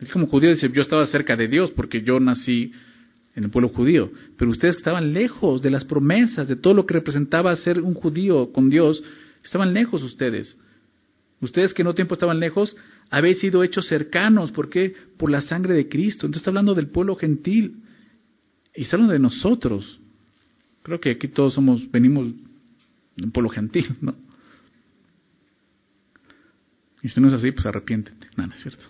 Él 0.00 0.08
como 0.12 0.26
judío 0.26 0.50
dice, 0.50 0.68
yo 0.72 0.82
estaba 0.82 1.06
cerca 1.06 1.36
de 1.36 1.46
Dios 1.46 1.70
porque 1.70 2.02
yo 2.02 2.18
nací 2.18 2.72
en 3.36 3.44
el 3.44 3.50
pueblo 3.50 3.68
judío, 3.68 4.10
pero 4.36 4.50
ustedes 4.50 4.76
estaban 4.76 5.12
lejos 5.12 5.62
de 5.62 5.70
las 5.70 5.84
promesas, 5.84 6.48
de 6.48 6.56
todo 6.56 6.74
lo 6.74 6.86
que 6.86 6.94
representaba 6.94 7.54
ser 7.54 7.80
un 7.80 7.94
judío 7.94 8.52
con 8.52 8.68
Dios, 8.68 9.02
estaban 9.44 9.72
lejos 9.72 10.02
ustedes. 10.02 10.56
Ustedes 11.40 11.72
que 11.72 11.82
en 11.82 11.88
otro 11.88 11.96
tiempo 11.96 12.14
estaban 12.14 12.40
lejos, 12.40 12.76
habéis 13.10 13.38
sido 13.38 13.62
hechos 13.62 13.86
cercanos, 13.86 14.50
¿por 14.50 14.70
qué? 14.70 14.94
Por 15.16 15.30
la 15.30 15.40
sangre 15.42 15.74
de 15.74 15.88
Cristo. 15.88 16.26
Entonces 16.26 16.40
está 16.40 16.50
hablando 16.50 16.74
del 16.74 16.88
pueblo 16.88 17.14
gentil 17.14 17.76
y 18.74 18.82
está 18.82 18.96
hablando 18.96 19.12
de 19.12 19.20
nosotros. 19.20 20.00
Creo 20.86 21.00
que 21.00 21.10
aquí 21.10 21.26
todos 21.26 21.52
somos, 21.52 21.90
venimos 21.90 22.28
de 23.16 23.24
un 23.24 23.32
pueblo 23.32 23.50
gentil, 23.50 23.96
¿no? 24.00 24.14
Y 27.02 27.08
si 27.08 27.20
no 27.20 27.26
es 27.26 27.34
así, 27.34 27.50
pues 27.50 27.66
arrepiéntete. 27.66 28.28
No, 28.36 28.46
no 28.46 28.54
es 28.54 28.60
cierto. 28.62 28.84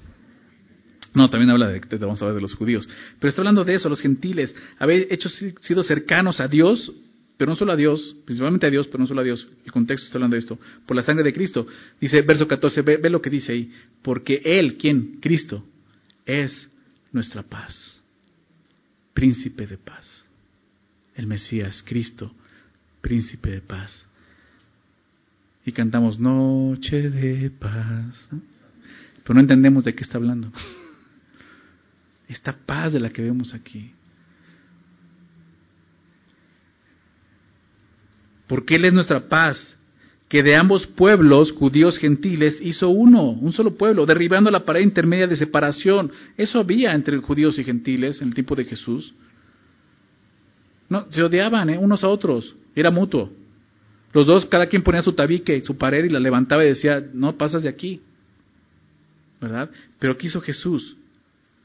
No, 1.14 1.30
también 1.30 1.48
habla 1.48 1.68
de, 1.68 1.80
vamos 1.96 2.20
a 2.20 2.26
hablar 2.26 2.34
de 2.34 2.42
los 2.42 2.52
judíos. 2.52 2.86
Pero 3.18 3.30
está 3.30 3.40
hablando 3.40 3.64
de 3.64 3.76
eso, 3.76 3.88
los 3.88 4.02
gentiles. 4.02 4.54
Habéis 4.78 5.06
hecho, 5.10 5.30
sido 5.30 5.82
cercanos 5.82 6.38
a 6.38 6.48
Dios, 6.48 6.92
pero 7.38 7.52
no 7.52 7.56
solo 7.56 7.72
a 7.72 7.76
Dios, 7.76 8.14
principalmente 8.26 8.66
a 8.66 8.70
Dios, 8.70 8.88
pero 8.88 8.98
no 8.98 9.06
solo 9.06 9.22
a 9.22 9.24
Dios. 9.24 9.48
El 9.64 9.72
contexto 9.72 10.04
está 10.04 10.18
hablando 10.18 10.34
de 10.34 10.40
esto. 10.40 10.58
Por 10.84 10.96
la 10.96 11.02
sangre 11.02 11.24
de 11.24 11.32
Cristo. 11.32 11.66
Dice, 11.98 12.20
verso 12.20 12.46
14, 12.46 12.82
ve, 12.82 12.98
ve 12.98 13.08
lo 13.08 13.22
que 13.22 13.30
dice 13.30 13.52
ahí. 13.52 13.72
Porque 14.02 14.42
Él, 14.44 14.76
¿quién? 14.76 15.18
Cristo, 15.18 15.64
es 16.26 16.70
nuestra 17.10 17.42
paz. 17.42 18.02
Príncipe 19.14 19.66
de 19.66 19.78
paz. 19.78 20.25
El 21.16 21.26
Mesías, 21.26 21.82
Cristo, 21.86 22.32
príncipe 23.00 23.50
de 23.50 23.60
paz. 23.60 24.06
Y 25.64 25.72
cantamos 25.72 26.18
Noche 26.18 27.10
de 27.10 27.50
paz. 27.50 28.28
Pero 29.22 29.34
no 29.34 29.40
entendemos 29.40 29.84
de 29.84 29.94
qué 29.94 30.04
está 30.04 30.18
hablando. 30.18 30.52
Esta 32.28 32.52
paz 32.52 32.92
de 32.92 33.00
la 33.00 33.10
que 33.10 33.22
vemos 33.22 33.54
aquí. 33.54 33.90
Porque 38.46 38.76
Él 38.76 38.84
es 38.84 38.92
nuestra 38.92 39.28
paz, 39.28 39.76
que 40.28 40.42
de 40.42 40.54
ambos 40.54 40.86
pueblos, 40.86 41.52
judíos 41.52 41.98
gentiles, 41.98 42.58
hizo 42.60 42.88
uno, 42.90 43.30
un 43.30 43.52
solo 43.52 43.76
pueblo, 43.76 44.06
derribando 44.06 44.50
la 44.50 44.64
pared 44.64 44.82
intermedia 44.82 45.26
de 45.26 45.36
separación. 45.36 46.10
Eso 46.36 46.60
había 46.60 46.92
entre 46.92 47.18
judíos 47.18 47.58
y 47.58 47.64
gentiles 47.64 48.20
en 48.20 48.28
el 48.28 48.34
tiempo 48.34 48.54
de 48.54 48.64
Jesús. 48.64 49.14
No, 50.88 51.06
se 51.10 51.22
odiaban 51.22 51.70
¿eh? 51.70 51.78
unos 51.78 52.04
a 52.04 52.08
otros, 52.08 52.54
era 52.74 52.90
mutuo. 52.90 53.30
Los 54.12 54.26
dos, 54.26 54.46
cada 54.46 54.66
quien 54.66 54.82
ponía 54.82 55.02
su 55.02 55.12
tabique, 55.12 55.60
su 55.62 55.76
pared 55.76 56.04
y 56.04 56.08
la 56.08 56.20
levantaba 56.20 56.64
y 56.64 56.68
decía, 56.68 57.04
no 57.12 57.36
pasas 57.36 57.62
de 57.62 57.68
aquí. 57.68 58.00
¿Verdad? 59.40 59.70
Pero 59.98 60.16
¿qué 60.16 60.28
hizo 60.28 60.40
Jesús? 60.40 60.96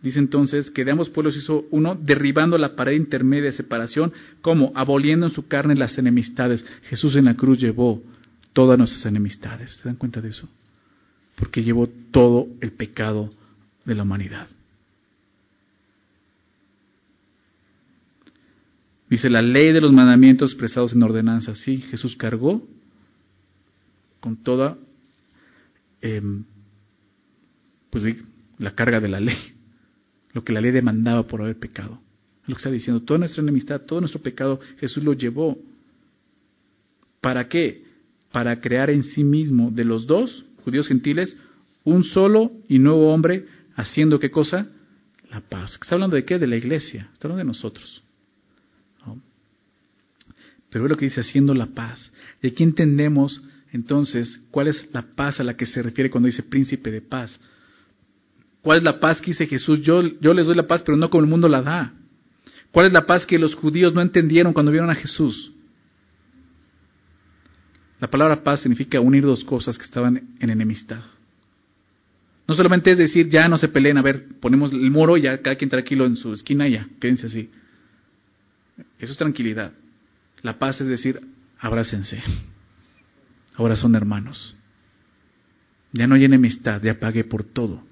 Dice 0.01 0.19
entonces 0.19 0.72
que 0.72 0.84
de 0.84 0.91
ambos 0.91 1.09
pueblos 1.09 1.38
hizo 1.38 1.65
uno, 1.69 1.95
derribando 1.95 2.57
la 2.57 2.76
pared 2.76 2.93
intermedia 2.93 3.51
de 3.51 3.55
separación, 3.55 4.11
como 4.41 4.72
aboliendo 4.76 5.28
en 5.28 5.32
su 5.32 5.47
carne 5.47 5.76
las 5.76 5.97
enemistades. 5.97 6.65
Jesús 6.84 7.15
en 7.15 7.26
la 7.26 7.36
cruz 7.36 7.59
llevó 7.59 8.01
todas 8.53 8.78
nuestras 8.78 9.05
enemistades. 9.05 9.76
¿Se 9.78 9.88
dan 9.88 9.95
cuenta 9.95 10.19
de 10.19 10.30
eso? 10.30 10.49
Porque 11.36 11.63
llevó 11.63 11.88
todo 12.11 12.47
el 12.61 12.72
pecado 12.72 13.32
de 13.86 13.95
la 13.95 14.03
humanidad. 14.03 14.47
Dice 19.12 19.30
la 19.30 19.41
ley 19.41 19.74
de 19.74 19.82
los 19.82 19.91
mandamientos 19.91 20.51
expresados 20.51 20.93
en 20.93 21.03
ordenanzas. 21.03 21.57
Sí, 21.57 21.82
Jesús 21.82 22.16
cargó 22.16 22.66
con 24.22 24.38
toda 24.38 24.78
em, 26.01 26.45
pues, 27.89 28.16
la 28.57 28.74
carga 28.74 29.01
de 29.01 29.09
la 29.09 29.20
ley, 29.20 29.36
lo 30.32 30.45
que 30.45 30.53
la 30.53 30.62
ley 30.62 30.72
demandaba 30.72 31.28
por 31.28 31.41
haber 31.41 31.59
pecado. 31.59 31.99
Lo 32.47 32.55
que 32.55 32.59
está 32.59 32.72
diciendo, 32.72 33.03
toda 33.03 33.20
nuestra 33.20 33.43
enemistad, 33.43 33.82
todo 33.82 33.99
nuestro 33.99 34.22
pecado, 34.22 34.62
Jesús 34.80 35.03
lo 35.03 35.12
llevó. 35.12 35.57
¿Para 37.20 37.49
qué? 37.49 37.84
Para 38.32 38.62
crear 38.62 38.89
en 38.89 39.03
sí 39.03 39.26
mismo 39.26 39.72
de 39.72 39.84
los 39.84 40.07
dos, 40.07 40.45
judíos 40.64 40.88
gentiles, 40.88 41.36
un 41.84 42.05
solo 42.05 42.53
y 42.70 42.80
nuevo 42.80 43.14
hombre, 43.14 43.45
haciendo 43.76 44.22
qué 44.22 44.32
cosa? 44.32 44.68
La 45.30 45.41
paz. 45.41 45.78
¿Está 45.82 45.95
hablando 45.95 46.16
de 46.16 46.24
qué? 46.24 46.39
De 46.39 46.47
la 46.47 46.55
iglesia, 46.55 47.09
está 47.12 47.28
hablando 47.28 47.39
de 47.39 47.47
nosotros. 47.47 48.01
Pero 50.72 50.86
ve 50.86 50.89
lo 50.89 50.97
que 50.97 51.05
dice 51.05 51.22
haciendo 51.22 51.53
la 51.53 51.67
paz. 51.67 52.11
Y 52.41 52.47
aquí 52.47 52.63
entendemos 52.63 53.41
entonces 53.74 54.39
cuál 54.51 54.69
es 54.69 54.89
la 54.93 55.01
paz 55.01 55.39
a 55.39 55.43
la 55.43 55.55
que 55.55 55.65
se 55.65 55.84
refiere 55.84 56.09
cuando 56.09 56.28
dice 56.28 56.43
príncipe 56.43 56.89
de 56.89 57.01
paz. 57.01 57.39
¿Cuál 58.61 58.78
es 58.78 58.84
la 58.84 58.99
paz 58.99 59.19
que 59.19 59.32
dice 59.32 59.47
Jesús? 59.47 59.82
Yo, 59.82 60.01
les 60.01 60.45
doy 60.45 60.55
la 60.55 60.67
paz, 60.67 60.82
pero 60.84 60.97
no 60.97 61.09
como 61.09 61.24
el 61.24 61.30
mundo 61.30 61.49
la 61.49 61.61
da. 61.61 61.93
¿Cuál 62.72 62.88
es 62.88 62.93
la 62.93 63.05
paz 63.05 63.26
que 63.26 63.38
los 63.38 63.53
judíos 63.53 63.93
no 63.93 64.01
entendieron 64.01 64.53
cuando 64.53 64.72
vieron 64.72 64.89
a 64.89 64.95
Jesús? 64.95 65.51
La 67.99 68.09
palabra 68.09 68.43
paz 68.43 68.61
significa 68.61 68.99
unir 69.01 69.24
dos 69.24 69.43
cosas 69.43 69.78
que 69.78 69.84
estaban 69.84 70.36
en 70.39 70.49
enemistad. 70.49 71.01
No 72.47 72.55
solamente 72.55 72.91
es 72.91 72.97
decir, 72.97 73.30
ya 73.30 73.47
no 73.47 73.57
se 73.57 73.67
peleen, 73.67 73.97
a 73.97 74.01
ver, 74.01 74.26
ponemos 74.39 74.72
el 74.72 74.89
muro 74.89 75.17
y 75.17 75.24
ya 75.24 75.41
cada 75.41 75.55
quien 75.55 75.69
tranquilo 75.69 76.05
en 76.05 76.15
su 76.15 76.32
esquina 76.34 76.67
y 76.67 76.74
ya, 76.74 76.88
quédense 76.99 77.28
así. 77.28 77.49
Eso 78.99 79.11
es 79.11 79.17
tranquilidad. 79.17 79.74
La 80.44 80.58
paz 80.58 80.82
es 80.82 80.88
decir, 80.88 81.22
abrácense. 81.60 82.22
Ahora 83.56 83.76
son 83.76 83.96
hermanos. 83.96 84.56
Ya 85.94 86.08
no 86.08 86.16
hay 86.16 86.26
enemistad, 86.26 86.82
ya 86.82 87.00
pagué 87.00 87.24
por 87.24 87.44
todo. 87.44 87.84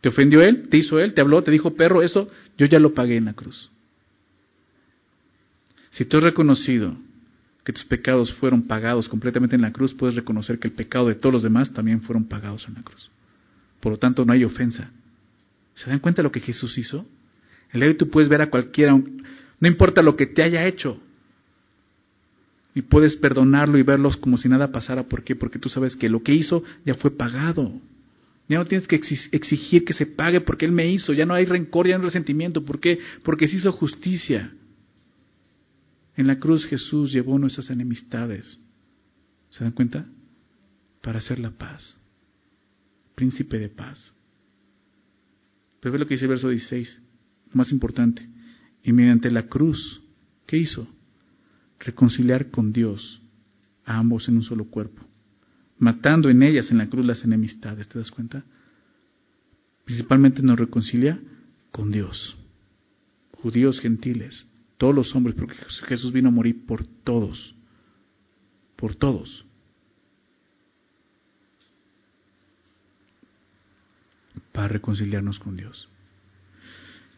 ¿Te 0.00 0.08
ofendió 0.08 0.42
él? 0.42 0.68
¿Te 0.68 0.78
hizo 0.78 0.98
él? 0.98 1.14
¿Te 1.14 1.20
habló? 1.20 1.42
¿Te 1.42 1.50
dijo 1.50 1.74
perro? 1.74 2.02
Eso 2.02 2.28
yo 2.58 2.66
ya 2.66 2.78
lo 2.78 2.94
pagué 2.94 3.16
en 3.16 3.26
la 3.26 3.34
cruz. 3.34 3.70
Si 5.90 6.04
tú 6.04 6.16
has 6.18 6.24
reconocido 6.24 6.96
que 7.64 7.72
tus 7.72 7.84
pecados 7.84 8.32
fueron 8.34 8.62
pagados 8.64 9.08
completamente 9.08 9.56
en 9.56 9.62
la 9.62 9.72
cruz, 9.72 9.94
puedes 9.94 10.16
reconocer 10.16 10.58
que 10.58 10.68
el 10.68 10.74
pecado 10.74 11.08
de 11.08 11.14
todos 11.14 11.32
los 11.32 11.42
demás 11.42 11.72
también 11.72 12.02
fueron 12.02 12.24
pagados 12.24 12.66
en 12.68 12.74
la 12.74 12.82
cruz. 12.82 13.10
Por 13.80 13.92
lo 13.92 13.98
tanto, 13.98 14.24
no 14.24 14.32
hay 14.32 14.44
ofensa. 14.44 14.90
¿Se 15.74 15.88
dan 15.88 16.00
cuenta 16.00 16.20
de 16.20 16.24
lo 16.24 16.32
que 16.32 16.40
Jesús 16.40 16.76
hizo? 16.78 17.06
El 17.70 17.80
día 17.80 17.86
de 17.86 17.92
hoy 17.92 17.98
tú 17.98 18.10
puedes 18.10 18.28
ver 18.28 18.42
a 18.42 18.50
cualquiera, 18.50 18.92
no 18.92 19.68
importa 19.68 20.02
lo 20.02 20.16
que 20.16 20.26
te 20.26 20.42
haya 20.42 20.66
hecho, 20.66 21.00
y 22.74 22.82
puedes 22.82 23.16
perdonarlo 23.16 23.78
y 23.78 23.82
verlos 23.82 24.16
como 24.16 24.36
si 24.36 24.48
nada 24.48 24.72
pasara. 24.72 25.04
¿Por 25.04 25.22
qué? 25.22 25.36
Porque 25.36 25.58
tú 25.58 25.68
sabes 25.68 25.94
que 25.94 26.08
lo 26.08 26.22
que 26.22 26.34
hizo 26.34 26.64
ya 26.84 26.94
fue 26.94 27.16
pagado. 27.16 27.72
Ya 28.48 28.58
no 28.58 28.64
tienes 28.66 28.88
que 28.88 28.96
exigir 28.96 29.84
que 29.84 29.92
se 29.92 30.06
pague 30.06 30.40
porque 30.40 30.66
Él 30.66 30.72
me 30.72 30.90
hizo. 30.90 31.12
Ya 31.12 31.24
no 31.24 31.34
hay 31.34 31.44
rencor, 31.44 31.86
ya 31.86 31.96
no 31.96 32.02
hay 32.02 32.06
resentimiento. 32.06 32.64
¿Por 32.64 32.80
qué? 32.80 32.98
Porque 33.22 33.46
se 33.46 33.56
hizo 33.56 33.70
justicia. 33.72 34.52
En 36.16 36.26
la 36.26 36.38
cruz 36.38 36.66
Jesús 36.66 37.12
llevó 37.12 37.38
nuestras 37.38 37.70
enemistades. 37.70 38.60
¿Se 39.50 39.62
dan 39.62 39.72
cuenta? 39.72 40.04
Para 41.00 41.18
hacer 41.18 41.38
la 41.38 41.52
paz. 41.52 42.00
Príncipe 43.14 43.58
de 43.58 43.68
paz. 43.68 44.14
Pero 45.80 45.92
ve 45.92 45.98
lo 46.00 46.06
que 46.06 46.14
dice 46.14 46.24
el 46.24 46.30
verso 46.30 46.48
16. 46.48 47.02
más 47.52 47.70
importante. 47.70 48.28
Y 48.82 48.92
mediante 48.92 49.30
la 49.30 49.44
cruz, 49.44 50.02
¿qué 50.46 50.56
hizo? 50.56 50.88
Reconciliar 51.84 52.50
con 52.50 52.72
Dios 52.72 53.20
a 53.84 53.98
ambos 53.98 54.28
en 54.28 54.36
un 54.36 54.42
solo 54.42 54.64
cuerpo, 54.64 55.02
matando 55.78 56.30
en 56.30 56.42
ellas 56.42 56.70
en 56.70 56.78
la 56.78 56.88
cruz 56.88 57.04
las 57.04 57.24
enemistades, 57.24 57.88
¿te 57.88 57.98
das 57.98 58.10
cuenta? 58.10 58.44
Principalmente 59.84 60.42
nos 60.42 60.58
reconcilia 60.58 61.20
con 61.70 61.90
Dios. 61.90 62.36
Judíos, 63.32 63.80
gentiles, 63.80 64.46
todos 64.78 64.94
los 64.94 65.14
hombres, 65.14 65.36
porque 65.36 65.56
Jesús 65.86 66.12
vino 66.12 66.28
a 66.28 66.32
morir 66.32 66.64
por 66.66 66.84
todos. 66.84 67.54
Por 68.76 68.94
todos. 68.94 69.44
Para 74.52 74.68
reconciliarnos 74.68 75.38
con 75.38 75.56
Dios. 75.56 75.88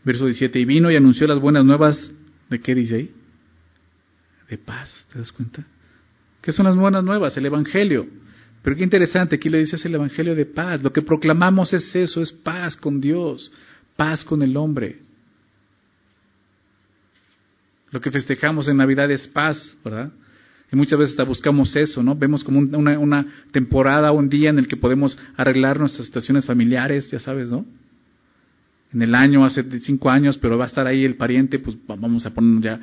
Verso 0.04 0.26
17, 0.26 0.58
y 0.58 0.64
vino 0.64 0.90
y 0.90 0.96
anunció 0.96 1.26
las 1.26 1.40
buenas 1.40 1.64
nuevas, 1.64 2.12
¿de 2.48 2.60
qué 2.60 2.74
dice 2.74 2.94
ahí? 2.94 3.15
De 4.49 4.59
paz, 4.59 5.07
¿te 5.12 5.18
das 5.18 5.32
cuenta? 5.32 5.64
¿Qué 6.40 6.53
son 6.53 6.66
las 6.66 6.76
buenas 6.76 7.03
nuevas? 7.03 7.36
El 7.36 7.47
Evangelio. 7.47 8.07
Pero 8.62 8.76
qué 8.76 8.84
interesante, 8.84 9.36
aquí 9.36 9.49
le 9.49 9.59
dices 9.59 9.84
el 9.84 9.94
Evangelio 9.94 10.34
de 10.34 10.47
paz. 10.47 10.82
Lo 10.82 10.92
que 10.92 11.03
proclamamos 11.03 11.72
es 11.72 11.94
eso, 11.94 12.22
es 12.22 12.32
paz 12.32 12.76
con 12.76 13.01
Dios, 13.01 13.53
paz 13.97 14.24
con 14.24 14.42
el 14.42 14.57
hombre. 14.57 15.01
Lo 17.90 18.01
que 18.01 18.11
festejamos 18.11 18.68
en 18.68 18.76
Navidad 18.76 19.11
es 19.11 19.26
paz, 19.28 19.76
¿verdad? 19.84 20.12
Y 20.72 20.76
muchas 20.76 20.99
veces 20.99 21.12
hasta 21.12 21.24
buscamos 21.24 21.74
eso, 21.76 22.03
¿no? 22.03 22.16
Vemos 22.16 22.42
como 22.42 22.59
una, 22.59 22.99
una 22.99 23.26
temporada 23.53 24.11
un 24.12 24.28
día 24.28 24.51
en 24.51 24.59
el 24.59 24.66
que 24.66 24.76
podemos 24.76 25.16
arreglar 25.36 25.78
nuestras 25.78 26.07
situaciones 26.07 26.44
familiares, 26.44 27.11
ya 27.11 27.20
sabes, 27.20 27.49
¿no? 27.49 27.64
En 28.92 29.03
el 29.03 29.14
año, 29.14 29.44
hace 29.44 29.64
cinco 29.80 30.11
años, 30.11 30.38
pero 30.38 30.59
va 30.59 30.64
a 30.64 30.68
estar 30.68 30.86
ahí 30.86 31.05
el 31.05 31.16
pariente, 31.16 31.59
pues 31.59 31.76
vamos 31.86 32.26
a 32.26 32.34
ponernos 32.34 32.64
ya 32.64 32.80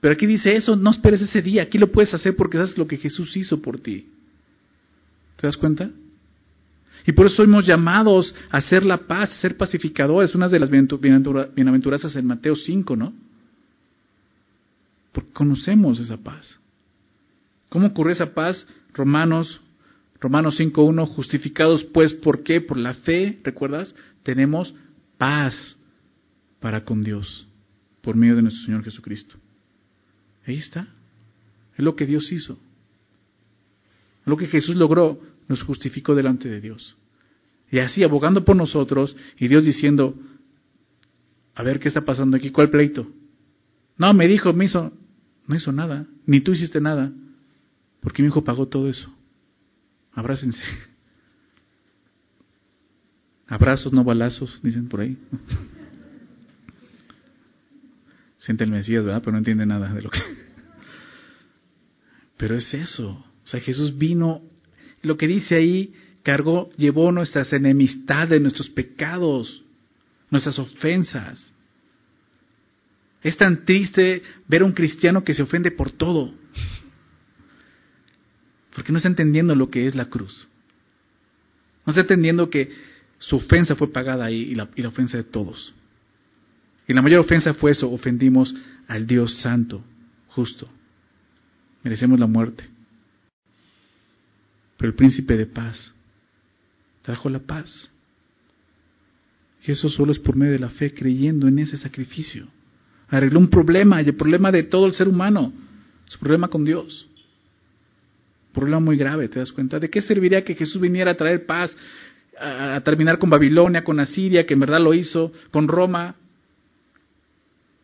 pero 0.00 0.12
aquí 0.12 0.26
dice 0.26 0.54
eso, 0.54 0.76
no 0.76 0.90
esperes 0.90 1.22
ese 1.22 1.42
día, 1.42 1.62
aquí 1.62 1.78
lo 1.78 1.90
puedes 1.90 2.12
hacer 2.14 2.36
porque 2.36 2.58
haces 2.58 2.78
lo 2.78 2.86
que 2.86 2.96
Jesús 2.96 3.36
hizo 3.36 3.60
por 3.62 3.80
ti. 3.80 4.06
¿Te 5.36 5.46
das 5.46 5.56
cuenta? 5.56 5.90
Y 7.06 7.12
por 7.12 7.26
eso 7.26 7.36
somos 7.36 7.66
llamados 7.66 8.34
a 8.50 8.58
hacer 8.58 8.84
la 8.84 8.98
paz, 9.06 9.30
a 9.30 9.40
ser 9.40 9.56
pacificadores, 9.56 10.34
una 10.34 10.48
de 10.48 10.58
las 10.58 10.70
bienaventuranzas 10.70 12.16
en 12.16 12.26
Mateo 12.26 12.56
5, 12.56 12.96
¿no? 12.96 13.12
Porque 15.12 15.32
conocemos 15.32 16.00
esa 16.00 16.16
paz. 16.16 16.60
¿Cómo 17.68 17.88
ocurre 17.88 18.12
esa 18.12 18.34
paz? 18.34 18.66
Romanos, 18.92 19.60
Romanos 20.20 20.58
5.1, 20.58 21.06
justificados 21.08 21.84
pues, 21.84 22.12
¿por 22.14 22.42
qué? 22.42 22.60
Por 22.60 22.76
la 22.76 22.94
fe, 22.94 23.38
¿recuerdas? 23.44 23.94
Tenemos 24.22 24.74
paz 25.18 25.76
para 26.60 26.84
con 26.84 27.02
Dios, 27.02 27.46
por 28.02 28.16
medio 28.16 28.36
de 28.36 28.42
nuestro 28.42 28.64
Señor 28.64 28.82
Jesucristo. 28.82 29.36
Ahí 30.46 30.58
está. 30.58 30.88
Es 31.76 31.84
lo 31.84 31.96
que 31.96 32.06
Dios 32.06 32.30
hizo. 32.32 32.58
Lo 34.24 34.36
que 34.36 34.46
Jesús 34.46 34.76
logró 34.76 35.20
nos 35.48 35.62
justificó 35.62 36.14
delante 36.14 36.48
de 36.48 36.60
Dios. 36.60 36.96
Y 37.70 37.78
así, 37.78 38.04
abogando 38.04 38.44
por 38.44 38.56
nosotros, 38.56 39.16
y 39.38 39.48
Dios 39.48 39.64
diciendo, 39.64 40.14
a 41.54 41.62
ver 41.62 41.80
qué 41.80 41.88
está 41.88 42.02
pasando 42.02 42.36
aquí, 42.36 42.50
¿cuál 42.50 42.70
pleito? 42.70 43.10
No, 43.98 44.12
me 44.14 44.28
dijo, 44.28 44.52
me 44.52 44.66
hizo, 44.66 44.92
no 45.46 45.56
hizo 45.56 45.72
nada, 45.72 46.06
ni 46.26 46.40
tú 46.40 46.52
hiciste 46.52 46.80
nada, 46.80 47.12
porque 48.00 48.22
mi 48.22 48.28
hijo 48.28 48.44
pagó 48.44 48.66
todo 48.66 48.88
eso. 48.88 49.12
Abrácense. 50.12 50.62
Abrazos, 53.48 53.92
no 53.92 54.04
balazos, 54.04 54.60
dicen 54.62 54.88
por 54.88 55.00
ahí. 55.00 55.16
Siente 58.46 58.62
el 58.62 58.70
Mesías, 58.70 59.04
¿verdad? 59.04 59.22
Pero 59.22 59.32
no 59.32 59.38
entiende 59.38 59.66
nada 59.66 59.92
de 59.92 60.02
lo 60.02 60.08
que... 60.08 60.20
Pero 62.36 62.54
es 62.54 62.72
eso. 62.72 63.10
O 63.10 63.46
sea, 63.48 63.58
Jesús 63.58 63.98
vino, 63.98 64.40
lo 65.02 65.16
que 65.16 65.26
dice 65.26 65.56
ahí, 65.56 65.92
cargó, 66.22 66.70
llevó 66.76 67.10
nuestras 67.10 67.52
enemistades, 67.52 68.40
nuestros 68.40 68.70
pecados, 68.70 69.64
nuestras 70.30 70.60
ofensas. 70.60 71.52
Es 73.20 73.36
tan 73.36 73.64
triste 73.64 74.22
ver 74.46 74.62
a 74.62 74.66
un 74.66 74.72
cristiano 74.72 75.24
que 75.24 75.34
se 75.34 75.42
ofende 75.42 75.72
por 75.72 75.90
todo. 75.90 76.32
Porque 78.76 78.92
no 78.92 78.98
está 78.98 79.08
entendiendo 79.08 79.56
lo 79.56 79.70
que 79.70 79.88
es 79.88 79.96
la 79.96 80.04
cruz. 80.04 80.46
No 81.84 81.90
está 81.90 82.02
entendiendo 82.02 82.48
que 82.48 82.70
su 83.18 83.36
ofensa 83.36 83.74
fue 83.74 83.92
pagada 83.92 84.24
ahí 84.24 84.42
y 84.42 84.54
la, 84.54 84.68
y 84.76 84.82
la 84.82 84.90
ofensa 84.90 85.16
de 85.16 85.24
todos. 85.24 85.74
Y 86.88 86.92
la 86.92 87.02
mayor 87.02 87.20
ofensa 87.20 87.54
fue 87.54 87.72
eso, 87.72 87.90
ofendimos 87.90 88.54
al 88.86 89.06
Dios 89.06 89.40
santo, 89.40 89.82
justo. 90.28 90.68
Merecemos 91.82 92.20
la 92.20 92.26
muerte. 92.26 92.64
Pero 94.76 94.90
el 94.90 94.94
príncipe 94.96 95.36
de 95.36 95.46
paz 95.46 95.92
trajo 97.02 97.28
la 97.28 97.38
paz. 97.38 97.90
Y 99.64 99.72
eso 99.72 99.88
solo 99.88 100.12
es 100.12 100.18
por 100.18 100.36
medio 100.36 100.52
de 100.52 100.58
la 100.60 100.70
fe, 100.70 100.92
creyendo 100.94 101.48
en 101.48 101.58
ese 101.58 101.76
sacrificio. 101.76 102.46
Arregló 103.08 103.40
un 103.40 103.48
problema, 103.48 104.00
y 104.02 104.06
el 104.06 104.14
problema 104.14 104.52
de 104.52 104.64
todo 104.64 104.86
el 104.86 104.92
ser 104.92 105.08
humano, 105.08 105.52
su 106.04 106.18
problema 106.18 106.48
con 106.48 106.64
Dios. 106.64 107.08
Problema 108.52 108.80
muy 108.80 108.96
grave, 108.96 109.28
¿te 109.28 109.40
das 109.40 109.52
cuenta? 109.52 109.78
¿De 109.78 109.90
qué 109.90 110.00
serviría 110.02 110.44
que 110.44 110.54
Jesús 110.54 110.80
viniera 110.80 111.12
a 111.12 111.16
traer 111.16 111.46
paz, 111.46 111.76
a 112.38 112.80
terminar 112.84 113.18
con 113.18 113.30
Babilonia, 113.30 113.82
con 113.82 113.98
Asiria, 113.98 114.46
que 114.46 114.54
en 114.54 114.60
verdad 114.60 114.80
lo 114.80 114.94
hizo, 114.94 115.32
con 115.50 115.68
Roma, 115.68 116.14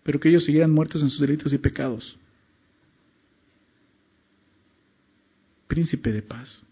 pero 0.02 0.18
que 0.18 0.28
ellos 0.28 0.44
siguieran 0.44 0.70
muertos 0.70 1.02
en 1.02 1.10
sus 1.10 1.20
delitos 1.20 1.52
y 1.52 1.58
pecados. 1.58 2.16
Príncipe 5.66 6.12
de 6.12 6.22
paz. 6.22 6.62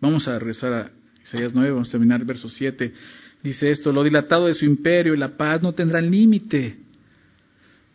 Vamos 0.00 0.28
a 0.28 0.38
rezar 0.38 0.72
a 0.72 0.90
Isaías 1.22 1.54
9, 1.54 1.70
vamos 1.70 1.88
a 1.88 1.92
terminar 1.92 2.24
verso 2.24 2.48
7. 2.48 2.92
Dice 3.42 3.70
esto, 3.70 3.92
lo 3.92 4.02
dilatado 4.02 4.46
de 4.46 4.54
su 4.54 4.64
imperio 4.64 5.14
y 5.14 5.18
la 5.18 5.36
paz 5.36 5.62
no 5.62 5.72
tendrán 5.72 6.10
límite. 6.10 6.76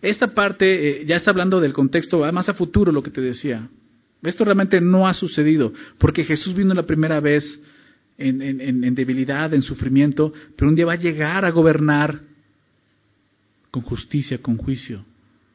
Esta 0.01 0.27
parte 0.27 1.01
eh, 1.01 1.05
ya 1.05 1.17
está 1.17 1.31
hablando 1.31 1.59
del 1.59 1.73
contexto 1.73 2.19
más 2.31 2.49
a 2.49 2.53
futuro, 2.53 2.91
lo 2.91 3.03
que 3.03 3.11
te 3.11 3.21
decía. 3.21 3.67
Esto 4.21 4.43
realmente 4.43 4.81
no 4.81 5.07
ha 5.07 5.13
sucedido, 5.13 5.73
porque 5.97 6.23
Jesús 6.23 6.55
vino 6.55 6.73
la 6.73 6.85
primera 6.85 7.19
vez 7.19 7.61
en, 8.17 8.41
en, 8.41 8.95
debilidad, 8.95 9.53
en 9.53 9.61
sufrimiento, 9.61 10.33
pero 10.57 10.69
un 10.69 10.75
día 10.75 10.85
va 10.85 10.93
a 10.93 10.97
llegar 10.97 11.45
a 11.45 11.51
gobernar 11.51 12.19
con 13.71 13.83
justicia, 13.83 14.41
con 14.41 14.57
juicio 14.57 15.03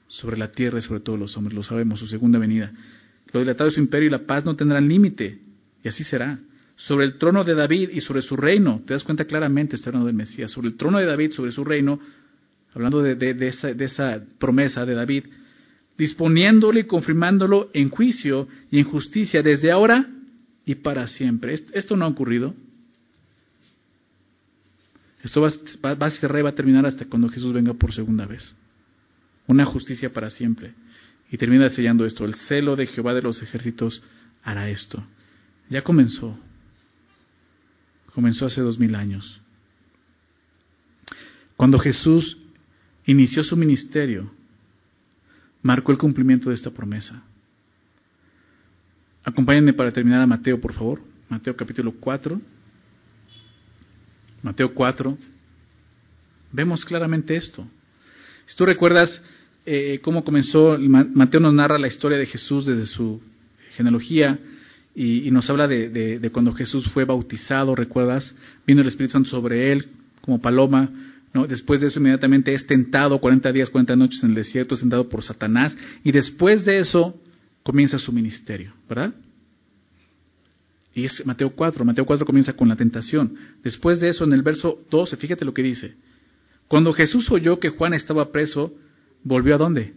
sobre 0.08 0.36
la 0.36 0.52
tierra 0.52 0.78
y 0.78 0.82
sobre 0.82 1.00
todos 1.00 1.18
los 1.18 1.36
hombres. 1.36 1.54
Lo 1.54 1.62
sabemos, 1.62 1.98
su 1.98 2.06
segunda 2.06 2.38
venida. 2.38 2.72
Lo 3.32 3.40
dilatado 3.40 3.68
de 3.68 3.74
su 3.74 3.80
imperio 3.80 4.08
y 4.08 4.10
la 4.10 4.26
paz 4.26 4.44
no 4.44 4.54
tendrán 4.54 4.88
límite, 4.88 5.38
y 5.82 5.88
así 5.88 6.04
será. 6.04 6.38
Sobre 6.76 7.06
el 7.06 7.18
trono 7.18 7.44
de 7.44 7.54
David 7.54 7.90
y 7.92 8.00
sobre 8.00 8.22
su 8.22 8.36
reino, 8.36 8.80
te 8.86 8.94
das 8.94 9.04
cuenta 9.04 9.24
claramente, 9.24 9.76
está 9.76 9.90
hablando 9.90 10.06
del 10.06 10.16
Mesías, 10.16 10.50
sobre 10.50 10.68
el 10.68 10.76
trono 10.76 10.98
de 10.98 11.06
David, 11.06 11.32
sobre 11.32 11.52
su 11.52 11.64
reino, 11.64 12.00
hablando 12.74 13.02
de, 13.02 13.48
esa, 13.48 13.72
de 13.72 13.84
esa 13.84 14.20
promesa 14.38 14.84
de 14.84 14.94
David, 14.94 15.24
disponiéndolo 15.96 16.78
y 16.78 16.84
confirmándolo 16.84 17.70
en 17.72 17.90
juicio 17.90 18.48
y 18.70 18.78
en 18.78 18.84
justicia 18.84 19.42
desde 19.42 19.70
ahora 19.70 20.08
y 20.66 20.76
para 20.76 21.06
siempre. 21.06 21.54
Esto 21.72 21.96
no 21.96 22.04
ha 22.04 22.08
ocurrido. 22.08 22.54
Esto 25.24 25.40
va, 25.40 25.48
a 26.06 26.10
cerrar 26.10 26.40
y 26.40 26.42
va 26.42 26.50
a 26.50 26.54
terminar 26.54 26.84
hasta 26.84 27.06
cuando 27.06 27.30
Jesús 27.30 27.54
venga 27.54 27.72
por 27.72 27.94
segunda 27.94 28.26
vez. 28.26 28.54
Una 29.46 29.64
justicia 29.64 30.12
para 30.12 30.28
siempre. 30.28 30.74
Y 31.30 31.38
termina 31.38 31.70
sellando 31.70 32.04
esto. 32.04 32.26
El 32.26 32.34
celo 32.34 32.76
de 32.76 32.86
Jehová 32.86 33.14
de 33.14 33.22
los 33.22 33.42
ejércitos 33.42 34.02
hará 34.42 34.68
esto. 34.68 35.02
Ya 35.70 35.82
comenzó. 35.82 36.38
Comenzó 38.14 38.44
hace 38.44 38.60
dos 38.60 38.78
mil 38.78 38.94
años. 38.94 39.40
Cuando 41.56 41.78
Jesús 41.78 42.36
inició 43.06 43.42
su 43.44 43.56
ministerio, 43.56 44.30
marcó 45.62 45.90
el 45.90 45.98
cumplimiento 45.98 46.50
de 46.50 46.56
esta 46.56 46.70
promesa. 46.70 47.22
Acompáñenme 49.24 49.72
para 49.72 49.90
terminar 49.90 50.20
a 50.20 50.26
Mateo, 50.26 50.60
por 50.60 50.74
favor. 50.74 51.00
Mateo 51.30 51.56
capítulo 51.56 51.92
4. 51.98 52.38
Mateo 54.45 54.74
4, 54.74 55.16
vemos 56.53 56.84
claramente 56.84 57.34
esto. 57.34 57.66
Si 58.45 58.55
tú 58.55 58.66
recuerdas 58.66 59.20
eh, 59.64 60.01
cómo 60.03 60.22
comenzó, 60.22 60.76
Mateo 60.78 61.40
nos 61.40 61.55
narra 61.55 61.78
la 61.78 61.88
historia 61.88 62.18
de 62.18 62.26
Jesús 62.26 62.66
desde 62.66 62.84
su 62.84 63.22
genealogía 63.74 64.38
y, 64.95 65.30
nos 65.30 65.49
habla 65.49 65.66
de, 65.66 66.30
cuando 66.30 66.53
Jesús 66.53 66.86
fue 66.92 67.07
bautizado, 67.07 67.74
¿recuerdas? 67.74 68.34
Vino 68.66 68.82
el 68.82 68.88
Espíritu 68.88 69.14
Santo 69.14 69.30
sobre 69.30 69.72
él 69.72 69.86
como 70.20 70.40
paloma. 70.40 70.90
¿no? 71.32 71.47
Después 71.47 71.80
de 71.80 71.86
eso 71.86 71.99
inmediatamente 71.99 72.53
es 72.53 72.66
tentado 72.66 73.18
40 73.18 73.51
días, 73.51 73.70
40 73.70 73.97
noches 73.97 74.22
en 74.22 74.28
el 74.28 74.34
desierto, 74.36 74.76
tentado 74.76 75.09
por 75.09 75.24
Satanás. 75.24 75.74
Y 76.05 76.12
después 76.12 76.66
de 76.66 76.80
eso 76.80 77.18
comienza 77.62 77.99
su 77.99 78.12
ministerio, 78.12 78.74
¿verdad? 78.88 79.14
Y 80.95 81.05
es 81.05 81.26
Mateo 81.26 81.51
4. 81.51 81.84
Mateo 81.84 82.07
4 82.07 82.24
comienza 82.24 82.53
con 82.53 82.68
la 82.68 82.76
tentación. 82.76 83.34
Después 83.62 84.01
de 84.01 84.09
eso, 84.11 84.24
en 84.24 84.32
el 84.32 84.42
verso 84.42 84.78
12, 84.90 85.16
fíjate 85.16 85.45
lo 85.45 85.53
que 85.53 85.62
dice. 85.62 85.95
Cuando 86.68 86.92
Jesús 86.92 87.30
oyó 87.30 87.59
que 87.59 87.70
Juan 87.70 87.95
estaba 87.95 88.30
preso, 88.30 88.72
¿volvió 89.22 89.57
a 89.57 89.59
dónde? 89.59 89.92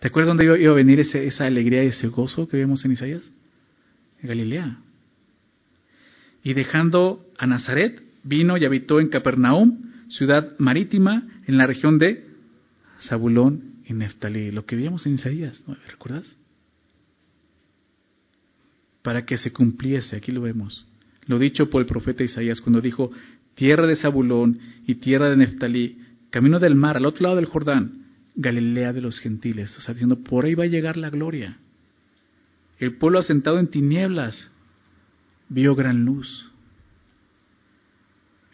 ¿Te 0.00 0.08
acuerdas 0.08 0.28
dónde 0.28 0.60
iba 0.60 0.72
a 0.72 0.74
venir 0.74 1.00
esa 1.00 1.44
alegría 1.44 1.84
y 1.84 1.88
ese 1.88 2.08
gozo 2.08 2.48
que 2.48 2.56
vemos 2.56 2.84
en 2.84 2.92
Isaías? 2.92 3.30
En 4.22 4.28
Galilea. 4.28 4.78
Y 6.42 6.54
dejando 6.54 7.26
a 7.36 7.46
Nazaret, 7.46 8.02
vino 8.22 8.56
y 8.56 8.64
habitó 8.64 8.98
en 8.98 9.08
Capernaum, 9.08 9.92
ciudad 10.08 10.58
marítima, 10.58 11.28
en 11.46 11.58
la 11.58 11.66
región 11.66 11.98
de 11.98 12.26
Zabulón 13.02 13.74
y 13.84 13.92
Neftalí. 13.92 14.50
Lo 14.52 14.64
que 14.64 14.76
vimos 14.76 15.04
en 15.06 15.16
Isaías, 15.16 15.62
¿no? 15.68 15.76
¿recuerdas? 15.86 16.34
Para 19.02 19.24
que 19.24 19.36
se 19.36 19.52
cumpliese, 19.52 20.16
aquí 20.16 20.32
lo 20.32 20.42
vemos, 20.42 20.86
lo 21.26 21.38
dicho 21.38 21.70
por 21.70 21.80
el 21.80 21.86
profeta 21.86 22.24
Isaías 22.24 22.60
cuando 22.60 22.80
dijo, 22.80 23.10
tierra 23.54 23.86
de 23.86 23.96
Zabulón 23.96 24.58
y 24.86 24.96
tierra 24.96 25.30
de 25.30 25.36
Neftalí, 25.36 25.98
camino 26.30 26.58
del 26.58 26.74
mar, 26.74 26.96
al 26.96 27.06
otro 27.06 27.24
lado 27.24 27.36
del 27.36 27.46
Jordán, 27.46 28.06
Galilea 28.34 28.92
de 28.92 29.00
los 29.00 29.18
gentiles. 29.20 29.76
O 29.76 29.80
sea, 29.80 29.94
diciendo, 29.94 30.16
por 30.16 30.44
ahí 30.44 30.54
va 30.54 30.64
a 30.64 30.68
llegar 30.68 30.96
la 30.96 31.10
gloria. 31.10 31.58
El 32.78 32.96
pueblo 32.96 33.18
asentado 33.18 33.58
en 33.58 33.68
tinieblas 33.68 34.50
vio 35.48 35.74
gran 35.74 36.04
luz. 36.04 36.50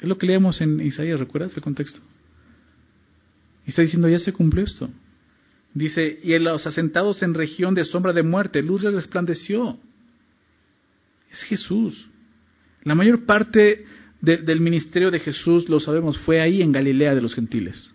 Es 0.00 0.08
lo 0.08 0.18
que 0.18 0.26
leemos 0.26 0.60
en 0.60 0.80
Isaías, 0.80 1.20
¿recuerdas 1.20 1.56
el 1.56 1.62
contexto? 1.62 2.00
Y 3.66 3.70
está 3.70 3.82
diciendo, 3.82 4.08
ya 4.08 4.18
se 4.18 4.32
cumplió 4.32 4.64
esto. 4.64 4.90
Dice, 5.72 6.18
y 6.22 6.32
en 6.32 6.44
los 6.44 6.66
asentados 6.66 7.22
en 7.22 7.34
región 7.34 7.74
de 7.74 7.84
sombra 7.84 8.12
de 8.12 8.22
muerte, 8.22 8.62
luz 8.62 8.82
les 8.82 8.94
resplandeció. 8.94 9.78
Es 11.30 11.42
Jesús. 11.44 12.08
La 12.82 12.94
mayor 12.94 13.24
parte 13.26 13.84
del 14.20 14.60
ministerio 14.60 15.10
de 15.10 15.20
Jesús, 15.20 15.68
lo 15.68 15.80
sabemos, 15.80 16.18
fue 16.18 16.40
ahí 16.40 16.62
en 16.62 16.72
Galilea 16.72 17.14
de 17.14 17.20
los 17.20 17.34
gentiles. 17.34 17.92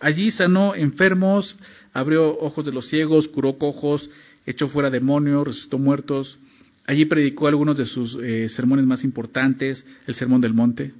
Allí 0.00 0.30
sanó 0.30 0.74
enfermos, 0.74 1.56
abrió 1.92 2.38
ojos 2.38 2.64
de 2.64 2.72
los 2.72 2.88
ciegos, 2.88 3.28
curó 3.28 3.58
cojos, 3.58 4.10
echó 4.44 4.68
fuera 4.68 4.90
demonios, 4.90 5.46
resucitó 5.46 5.78
muertos. 5.78 6.38
Allí 6.86 7.06
predicó 7.06 7.48
algunos 7.48 7.78
de 7.78 7.86
sus 7.86 8.16
eh, 8.22 8.48
sermones 8.48 8.86
más 8.86 9.02
importantes, 9.04 9.84
el 10.06 10.14
Sermón 10.14 10.40
del 10.40 10.54
Monte, 10.54 10.92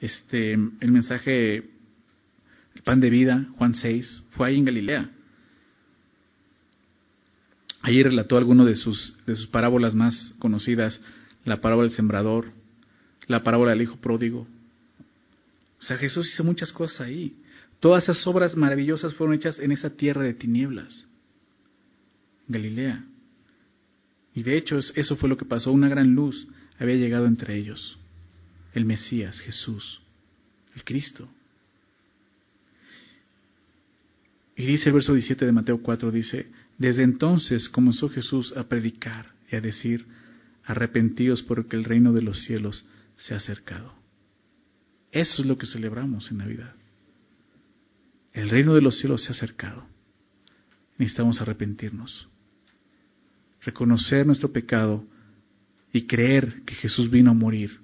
este, 0.00 0.54
el 0.54 0.90
mensaje, 0.92 1.56
el 1.56 2.82
pan 2.82 3.00
de 3.00 3.10
vida, 3.10 3.46
Juan 3.56 3.74
6, 3.74 4.28
fue 4.32 4.48
ahí 4.48 4.58
en 4.58 4.64
Galilea. 4.64 5.10
Allí 7.82 8.02
relató 8.02 8.36
algunas 8.36 8.66
de 8.66 8.76
sus, 8.76 9.16
de 9.26 9.34
sus 9.34 9.48
parábolas 9.48 9.94
más 9.94 10.34
conocidas, 10.38 11.00
la 11.44 11.60
parábola 11.60 11.88
del 11.88 11.96
sembrador, 11.96 12.52
la 13.26 13.42
parábola 13.42 13.72
del 13.72 13.82
hijo 13.82 13.96
pródigo. 13.96 14.46
O 15.80 15.82
sea, 15.82 15.98
Jesús 15.98 16.32
hizo 16.32 16.44
muchas 16.44 16.72
cosas 16.72 17.00
ahí. 17.00 17.34
Todas 17.80 18.04
esas 18.04 18.24
obras 18.28 18.56
maravillosas 18.56 19.14
fueron 19.14 19.34
hechas 19.34 19.58
en 19.58 19.72
esa 19.72 19.90
tierra 19.90 20.22
de 20.22 20.34
tinieblas, 20.34 21.06
Galilea. 22.46 23.04
Y 24.34 24.44
de 24.44 24.56
hecho 24.56 24.78
eso 24.78 25.16
fue 25.16 25.28
lo 25.28 25.36
que 25.36 25.44
pasó, 25.44 25.72
una 25.72 25.88
gran 25.88 26.14
luz 26.14 26.46
había 26.78 26.94
llegado 26.94 27.26
entre 27.26 27.56
ellos, 27.56 27.98
el 28.74 28.84
Mesías, 28.84 29.40
Jesús, 29.40 30.00
el 30.76 30.84
Cristo. 30.84 31.28
Y 34.56 34.66
dice 34.66 34.90
el 34.90 34.94
verso 34.94 35.12
17 35.12 35.44
de 35.44 35.52
Mateo 35.52 35.82
4, 35.82 36.10
dice, 36.12 36.46
desde 36.82 37.02
entonces 37.02 37.68
comenzó 37.70 38.10
Jesús 38.10 38.54
a 38.56 38.64
predicar 38.64 39.32
y 39.50 39.56
a 39.56 39.60
decir, 39.60 40.06
arrepentidos 40.64 41.42
porque 41.42 41.76
el 41.76 41.84
reino 41.84 42.12
de 42.12 42.22
los 42.22 42.44
cielos 42.44 42.86
se 43.16 43.32
ha 43.32 43.38
acercado. 43.38 43.94
Eso 45.10 45.42
es 45.42 45.48
lo 45.48 45.56
que 45.56 45.66
celebramos 45.66 46.30
en 46.30 46.38
Navidad. 46.38 46.74
El 48.32 48.50
reino 48.50 48.74
de 48.74 48.82
los 48.82 48.98
cielos 48.98 49.22
se 49.22 49.28
ha 49.28 49.32
acercado. 49.32 49.86
Necesitamos 50.98 51.40
arrepentirnos 51.40 52.28
reconocer 53.64 54.26
nuestro 54.26 54.52
pecado 54.52 55.04
y 55.92 56.06
creer 56.06 56.62
que 56.64 56.74
Jesús 56.74 57.10
vino 57.10 57.30
a 57.30 57.34
morir, 57.34 57.80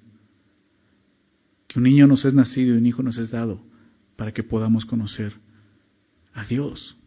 que 1.67 1.79
un 1.79 1.83
niño 1.83 2.07
nos 2.07 2.25
es 2.25 2.33
nacido 2.33 2.75
y 2.75 2.77
un 2.77 2.85
hijo 2.85 3.03
nos 3.03 3.17
es 3.17 3.31
dado 3.31 3.61
para 4.15 4.33
que 4.33 4.43
podamos 4.43 4.85
conocer 4.85 5.33
a 6.33 6.43
Dios, 6.45 6.97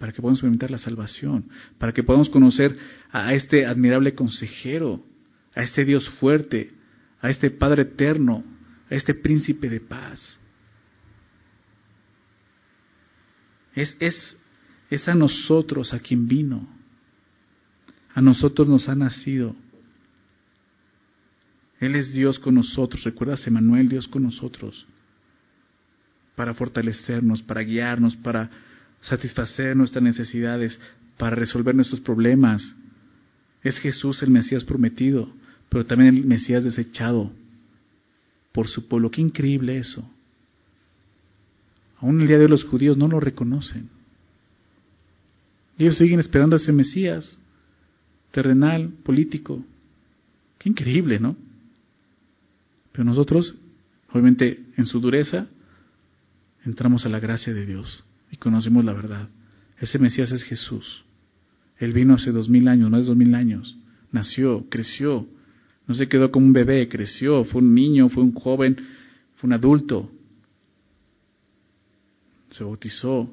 para 0.00 0.10
que 0.10 0.20
podamos 0.20 0.38
experimentar 0.38 0.72
la 0.72 0.78
salvación, 0.78 1.44
para 1.78 1.92
que 1.92 2.02
podamos 2.02 2.28
conocer 2.28 2.76
a 3.12 3.32
este 3.32 3.64
admirable 3.64 4.16
consejero, 4.16 5.04
a 5.54 5.62
este 5.62 5.84
Dios 5.84 6.08
fuerte, 6.18 6.72
a 7.20 7.30
este 7.30 7.50
Padre 7.50 7.82
eterno, 7.82 8.42
a 8.90 8.94
este 8.96 9.14
príncipe 9.14 9.68
de 9.68 9.80
paz. 9.80 10.36
Es, 13.76 13.96
es, 14.00 14.36
es 14.90 15.06
a 15.06 15.14
nosotros 15.14 15.94
a 15.94 16.00
quien 16.00 16.26
vino 16.26 16.80
a 18.14 18.20
nosotros 18.20 18.68
nos 18.68 18.88
ha 18.88 18.94
nacido. 18.94 19.54
Él 21.78 21.96
es 21.96 22.12
Dios 22.12 22.38
con 22.38 22.54
nosotros. 22.54 23.02
¿Recuerdas, 23.04 23.46
Emanuel, 23.46 23.88
Dios 23.88 24.06
con 24.08 24.22
nosotros? 24.24 24.86
Para 26.34 26.54
fortalecernos, 26.54 27.42
para 27.42 27.62
guiarnos, 27.62 28.16
para 28.16 28.50
satisfacer 29.00 29.76
nuestras 29.76 30.02
necesidades, 30.02 30.78
para 31.20 31.36
resolver 31.36 31.74
nuestros 31.74 32.00
problemas. 32.00 32.76
Es 33.62 33.78
Jesús 33.78 34.22
el 34.22 34.30
Mesías 34.30 34.64
prometido, 34.64 35.30
pero 35.68 35.84
también 35.84 36.16
el 36.16 36.24
Mesías 36.24 36.64
desechado 36.64 37.30
por 38.52 38.68
su 38.68 38.88
pueblo. 38.88 39.10
Qué 39.10 39.20
increíble 39.20 39.76
eso. 39.76 40.10
Aún 41.98 42.22
el 42.22 42.26
día 42.26 42.38
de 42.38 42.48
los 42.48 42.64
judíos 42.64 42.96
no 42.96 43.06
lo 43.06 43.20
reconocen. 43.20 43.90
Ellos 45.76 45.98
siguen 45.98 46.20
esperando 46.20 46.56
a 46.56 46.58
ese 46.58 46.72
Mesías 46.72 47.38
terrenal, 48.30 48.88
político. 49.02 49.62
Qué 50.58 50.70
increíble, 50.70 51.20
¿no? 51.20 51.36
Pero 52.92 53.04
nosotros, 53.04 53.56
obviamente, 54.10 54.64
en 54.78 54.86
su 54.86 55.00
dureza, 55.00 55.48
entramos 56.64 57.04
a 57.04 57.10
la 57.10 57.20
gracia 57.20 57.52
de 57.52 57.66
Dios 57.66 58.04
y 58.30 58.36
conocemos 58.36 58.84
la 58.84 58.92
verdad. 58.92 59.28
Ese 59.78 59.98
Mesías 59.98 60.30
es 60.32 60.42
Jesús. 60.44 61.04
Él 61.78 61.92
vino 61.92 62.14
hace 62.14 62.32
dos 62.32 62.48
mil 62.48 62.68
años, 62.68 62.90
más 62.90 63.00
de 63.02 63.06
dos 63.08 63.16
mil 63.16 63.34
años. 63.34 63.76
Nació, 64.12 64.66
creció. 64.68 65.26
No 65.86 65.94
se 65.94 66.08
quedó 66.08 66.30
como 66.30 66.46
un 66.46 66.52
bebé, 66.52 66.88
creció. 66.88 67.44
Fue 67.44 67.62
un 67.62 67.74
niño, 67.74 68.08
fue 68.08 68.22
un 68.22 68.32
joven, 68.32 68.76
fue 69.36 69.48
un 69.48 69.54
adulto. 69.54 70.10
Se 72.50 72.64
bautizó, 72.64 73.32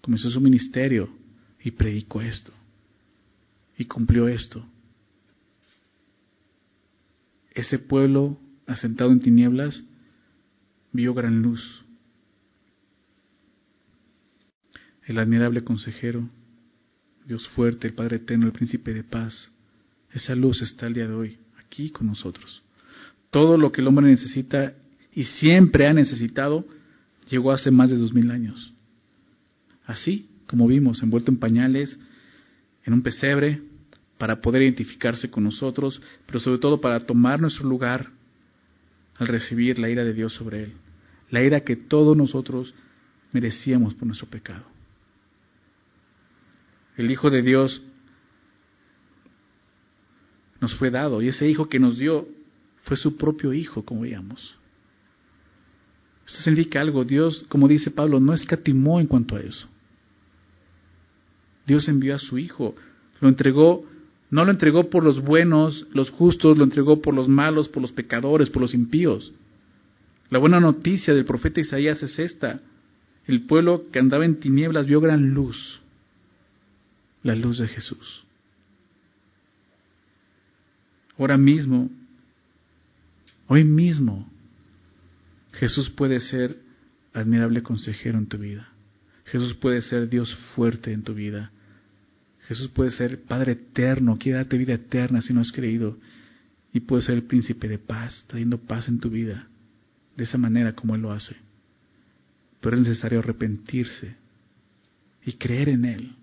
comenzó 0.00 0.30
su 0.30 0.40
ministerio 0.40 1.10
y 1.62 1.72
predicó 1.72 2.20
esto 2.20 2.52
y 3.80 3.86
cumplió 3.86 4.28
esto. 4.28 4.62
Ese 7.54 7.78
pueblo 7.78 8.38
asentado 8.66 9.10
en 9.10 9.20
tinieblas 9.20 9.82
vio 10.92 11.14
gran 11.14 11.40
luz. 11.40 11.82
El 15.10 15.18
admirable 15.18 15.64
consejero, 15.64 16.22
Dios 17.26 17.48
fuerte, 17.48 17.88
el 17.88 17.94
Padre 17.94 18.18
eterno, 18.18 18.46
el 18.46 18.52
príncipe 18.52 18.94
de 18.94 19.02
paz. 19.02 19.50
Esa 20.12 20.36
luz 20.36 20.62
está 20.62 20.86
el 20.86 20.94
día 20.94 21.08
de 21.08 21.14
hoy, 21.14 21.36
aquí 21.58 21.90
con 21.90 22.06
nosotros. 22.06 22.62
Todo 23.32 23.56
lo 23.56 23.72
que 23.72 23.80
el 23.80 23.88
hombre 23.88 24.06
necesita 24.06 24.72
y 25.12 25.24
siempre 25.24 25.88
ha 25.88 25.92
necesitado 25.92 26.64
llegó 27.28 27.50
hace 27.50 27.72
más 27.72 27.90
de 27.90 27.96
dos 27.96 28.14
mil 28.14 28.30
años. 28.30 28.72
Así 29.84 30.28
como 30.46 30.68
vimos, 30.68 31.02
envuelto 31.02 31.32
en 31.32 31.38
pañales, 31.38 31.98
en 32.84 32.92
un 32.92 33.02
pesebre, 33.02 33.60
para 34.16 34.40
poder 34.40 34.62
identificarse 34.62 35.28
con 35.28 35.42
nosotros, 35.42 36.00
pero 36.26 36.38
sobre 36.38 36.60
todo 36.60 36.80
para 36.80 37.00
tomar 37.00 37.40
nuestro 37.40 37.68
lugar 37.68 38.10
al 39.16 39.26
recibir 39.26 39.76
la 39.80 39.90
ira 39.90 40.04
de 40.04 40.14
Dios 40.14 40.34
sobre 40.34 40.62
él, 40.62 40.72
la 41.30 41.42
ira 41.42 41.62
que 41.62 41.74
todos 41.74 42.16
nosotros 42.16 42.72
merecíamos 43.32 43.92
por 43.94 44.06
nuestro 44.06 44.28
pecado. 44.28 44.70
El 47.00 47.10
Hijo 47.10 47.30
de 47.30 47.40
Dios 47.40 47.80
nos 50.60 50.74
fue 50.74 50.90
dado 50.90 51.22
y 51.22 51.28
ese 51.28 51.48
Hijo 51.48 51.66
que 51.66 51.78
nos 51.78 51.96
dio 51.96 52.28
fue 52.84 52.98
su 52.98 53.16
propio 53.16 53.54
Hijo, 53.54 53.86
como 53.86 54.02
veíamos. 54.02 54.54
Esto 56.26 56.42
significa 56.42 56.82
algo. 56.82 57.02
Dios, 57.04 57.46
como 57.48 57.68
dice 57.68 57.90
Pablo, 57.90 58.20
no 58.20 58.34
escatimó 58.34 59.00
en 59.00 59.06
cuanto 59.06 59.36
a 59.36 59.40
eso. 59.40 59.66
Dios 61.66 61.88
envió 61.88 62.14
a 62.14 62.18
su 62.18 62.36
Hijo, 62.36 62.74
lo 63.22 63.28
entregó 63.28 63.86
no 64.30 64.44
lo 64.44 64.52
entregó 64.52 64.90
por 64.90 65.02
los 65.02 65.22
buenos, 65.22 65.86
los 65.92 66.10
justos, 66.10 66.56
lo 66.56 66.64
entregó 66.64 67.00
por 67.00 67.14
los 67.14 67.28
malos, 67.28 67.68
por 67.68 67.80
los 67.82 67.92
pecadores, 67.92 68.50
por 68.50 68.62
los 68.62 68.74
impíos. 68.74 69.32
La 70.28 70.38
buena 70.38 70.60
noticia 70.60 71.14
del 71.14 71.24
profeta 71.24 71.60
Isaías 71.60 72.00
es 72.02 72.16
esta. 72.18 72.60
El 73.26 73.46
pueblo 73.46 73.86
que 73.90 73.98
andaba 73.98 74.24
en 74.26 74.38
tinieblas 74.38 74.86
vio 74.86 75.00
gran 75.00 75.30
luz, 75.30 75.80
la 77.22 77.34
luz 77.34 77.58
de 77.58 77.68
Jesús. 77.68 78.24
Ahora 81.18 81.36
mismo, 81.36 81.90
hoy 83.46 83.64
mismo, 83.64 84.26
Jesús 85.52 85.90
puede 85.90 86.20
ser 86.20 86.56
admirable 87.12 87.62
consejero 87.62 88.18
en 88.18 88.26
tu 88.26 88.38
vida. 88.38 88.68
Jesús 89.26 89.54
puede 89.54 89.82
ser 89.82 90.08
Dios 90.08 90.34
fuerte 90.54 90.92
en 90.92 91.02
tu 91.02 91.14
vida. 91.14 91.50
Jesús 92.48 92.68
puede 92.68 92.90
ser 92.90 93.22
Padre 93.22 93.52
eterno, 93.52 94.16
quiere 94.18 94.38
darte 94.38 94.56
vida 94.56 94.74
eterna 94.74 95.20
si 95.20 95.32
no 95.32 95.40
has 95.40 95.52
creído. 95.52 95.98
y 96.72 96.80
puedes 96.80 97.06
ser 97.06 97.16
el 97.16 97.24
príncipe 97.24 97.66
de 97.66 97.78
paz, 97.78 98.24
trayendo 98.28 98.56
paz 98.58 98.86
en 98.86 99.00
tu 99.00 99.10
vida, 99.10 99.48
de 100.16 100.22
esa 100.22 100.38
manera 100.38 100.72
como 100.72 100.94
Él 100.94 101.02
lo 101.02 101.10
hace. 101.10 101.34
Pero 102.60 102.76
es 102.76 102.82
necesario 102.82 103.18
arrepentirse 103.18 104.14
y 105.26 105.32
creer 105.32 105.70
en 105.70 105.84
Él. 105.84 106.14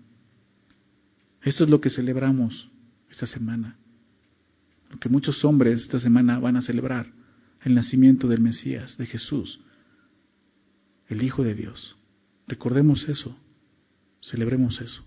Esto 1.48 1.64
es 1.64 1.70
lo 1.70 1.80
que 1.80 1.88
celebramos 1.88 2.68
esta 3.10 3.24
semana. 3.24 3.74
Lo 4.90 4.98
que 4.98 5.08
muchos 5.08 5.42
hombres 5.46 5.80
esta 5.80 5.98
semana 5.98 6.38
van 6.38 6.58
a 6.58 6.62
celebrar, 6.62 7.10
el 7.62 7.74
nacimiento 7.74 8.28
del 8.28 8.42
Mesías, 8.42 8.98
de 8.98 9.06
Jesús, 9.06 9.58
el 11.08 11.22
Hijo 11.22 11.42
de 11.42 11.54
Dios. 11.54 11.96
Recordemos 12.48 13.08
eso, 13.08 13.34
celebremos 14.22 14.78
eso. 14.82 15.02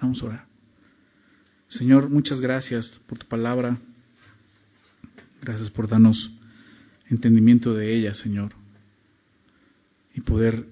Vamos 0.00 0.22
a 0.22 0.26
orar. 0.26 0.46
Señor, 1.66 2.08
muchas 2.10 2.40
gracias 2.40 3.00
por 3.08 3.18
tu 3.18 3.26
palabra. 3.26 3.76
Gracias 5.40 5.68
por 5.70 5.88
darnos 5.88 6.30
entendimiento 7.10 7.74
de 7.74 7.92
ella, 7.92 8.14
Señor. 8.14 8.52
Y 10.14 10.20
poder, 10.20 10.64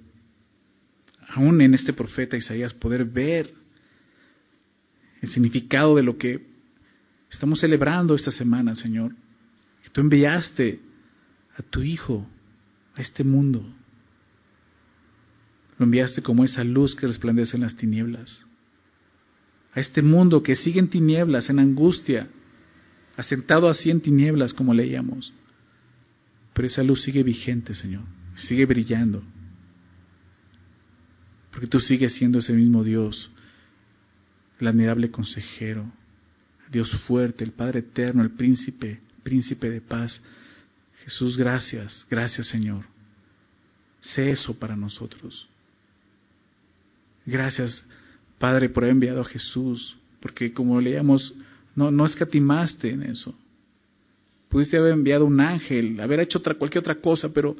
aún 1.30 1.60
en 1.62 1.74
este 1.74 1.92
profeta 1.92 2.36
Isaías, 2.36 2.72
poder 2.72 3.04
ver 3.04 3.59
el 5.20 5.28
significado 5.28 5.96
de 5.96 6.02
lo 6.02 6.16
que 6.16 6.46
estamos 7.30 7.60
celebrando 7.60 8.14
esta 8.14 8.30
semana, 8.30 8.74
Señor. 8.74 9.14
Que 9.82 9.90
tú 9.90 10.00
enviaste 10.00 10.80
a 11.56 11.62
tu 11.62 11.82
Hijo 11.82 12.26
a 12.94 13.00
este 13.00 13.24
mundo. 13.24 13.64
Lo 15.78 15.84
enviaste 15.84 16.22
como 16.22 16.44
esa 16.44 16.64
luz 16.64 16.94
que 16.94 17.06
resplandece 17.06 17.56
en 17.56 17.62
las 17.62 17.76
tinieblas. 17.76 18.44
A 19.74 19.80
este 19.80 20.02
mundo 20.02 20.42
que 20.42 20.56
sigue 20.56 20.80
en 20.80 20.88
tinieblas, 20.88 21.48
en 21.48 21.58
angustia, 21.58 22.28
asentado 23.16 23.68
así 23.68 23.90
en 23.90 24.00
tinieblas 24.00 24.52
como 24.52 24.74
leíamos. 24.74 25.32
Pero 26.52 26.66
esa 26.66 26.82
luz 26.82 27.02
sigue 27.02 27.22
vigente, 27.22 27.74
Señor, 27.74 28.02
sigue 28.34 28.66
brillando. 28.66 29.22
Porque 31.50 31.66
tú 31.66 31.80
sigues 31.80 32.12
siendo 32.14 32.40
ese 32.40 32.52
mismo 32.52 32.84
Dios, 32.84 33.30
el 34.60 34.68
admirable 34.68 35.10
consejero, 35.10 35.90
Dios 36.70 36.90
fuerte, 37.06 37.44
el 37.44 37.52
Padre 37.52 37.80
eterno, 37.80 38.22
el 38.22 38.30
príncipe, 38.30 39.00
príncipe 39.22 39.68
de 39.70 39.80
paz. 39.80 40.22
Jesús, 41.04 41.36
gracias, 41.36 42.06
gracias 42.08 42.46
Señor. 42.48 42.84
Sé 44.00 44.30
eso 44.30 44.58
para 44.58 44.76
nosotros. 44.76 45.48
Gracias, 47.26 47.84
Padre, 48.38 48.68
por 48.68 48.84
haber 48.84 48.94
enviado 48.94 49.20
a 49.20 49.24
Jesús, 49.24 49.96
porque 50.20 50.52
como 50.52 50.80
leíamos, 50.80 51.34
no, 51.74 51.90
no 51.90 52.06
escatimaste 52.06 52.90
en 52.90 53.02
eso. 53.02 53.34
Pudiste 54.48 54.76
haber 54.76 54.92
enviado 54.92 55.26
un 55.26 55.40
ángel, 55.40 56.00
haber 56.00 56.20
hecho 56.20 56.42
cualquier 56.58 56.80
otra 56.80 56.96
cosa, 56.96 57.32
pero 57.32 57.56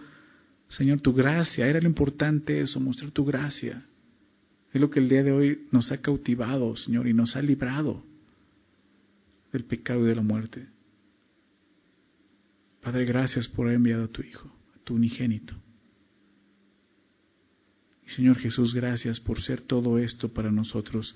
Señor, 0.69 1.01
tu 1.01 1.13
gracia, 1.13 1.67
era 1.67 1.81
lo 1.81 1.89
importante 1.89 2.61
eso, 2.61 2.79
mostrar 2.81 3.11
tu 3.11 3.25
gracia. 3.25 3.83
Es 4.73 4.81
lo 4.81 4.91
que 4.91 5.01
el 5.01 5.09
día 5.09 5.23
de 5.23 5.33
hoy 5.33 5.67
nos 5.73 5.91
ha 5.91 6.01
cautivado, 6.01 6.77
Señor, 6.77 7.09
y 7.09 7.15
nos 7.15 7.35
ha 7.37 7.43
librado 7.43 8.05
del 9.53 9.65
pecado 9.65 10.05
y 10.05 10.09
de 10.09 10.15
la 10.15 10.23
muerte. 10.23 10.69
Padre, 12.81 13.05
gracias 13.05 13.49
por 13.49 13.67
haber 13.67 13.77
enviado 13.77 14.05
a 14.05 14.09
tu 14.09 14.23
Hijo, 14.23 14.49
a 14.75 14.79
tu 14.85 14.95
unigénito. 14.95 15.55
Y 18.07 18.11
Señor 18.11 18.39
Jesús, 18.39 18.73
gracias 18.73 19.21
por 19.21 19.41
ser 19.43 19.61
todo 19.61 19.99
esto 19.99 20.33
para 20.33 20.51
nosotros. 20.51 21.15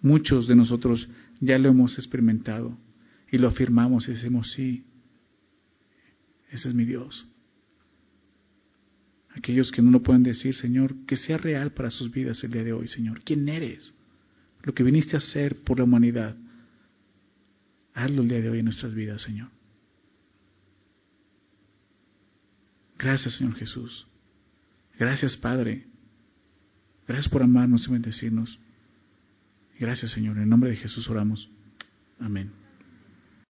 Muchos 0.00 0.48
de 0.48 0.56
nosotros 0.56 1.08
ya 1.40 1.58
lo 1.58 1.68
hemos 1.68 1.96
experimentado 1.98 2.76
y 3.30 3.38
lo 3.38 3.48
afirmamos 3.48 4.08
y 4.08 4.12
decimos, 4.12 4.50
sí, 4.52 4.84
ese 6.50 6.68
es 6.68 6.74
mi 6.74 6.84
Dios. 6.84 7.26
Aquellos 9.38 9.70
que 9.70 9.80
no 9.80 9.92
lo 9.92 10.02
pueden 10.02 10.24
decir, 10.24 10.56
Señor, 10.56 11.06
que 11.06 11.14
sea 11.14 11.38
real 11.38 11.70
para 11.70 11.90
sus 11.90 12.10
vidas 12.10 12.42
el 12.42 12.50
día 12.50 12.64
de 12.64 12.72
hoy, 12.72 12.88
Señor. 12.88 13.22
¿Quién 13.22 13.48
eres? 13.48 13.94
Lo 14.64 14.74
que 14.74 14.82
viniste 14.82 15.14
a 15.14 15.18
hacer 15.18 15.62
por 15.62 15.78
la 15.78 15.84
humanidad. 15.84 16.36
Hazlo 17.94 18.22
el 18.22 18.28
día 18.28 18.40
de 18.40 18.50
hoy 18.50 18.58
en 18.58 18.64
nuestras 18.64 18.94
vidas, 18.96 19.22
Señor. 19.22 19.48
Gracias, 22.98 23.34
Señor 23.34 23.54
Jesús. 23.54 24.08
Gracias, 24.98 25.36
Padre. 25.36 25.86
Gracias 27.06 27.30
por 27.30 27.44
amarnos 27.44 27.86
y 27.86 27.92
bendecirnos. 27.92 28.58
Gracias, 29.78 30.10
Señor. 30.10 30.36
En 30.38 30.48
nombre 30.48 30.70
de 30.70 30.76
Jesús 30.76 31.08
oramos. 31.08 31.48
Amén. 32.18 32.50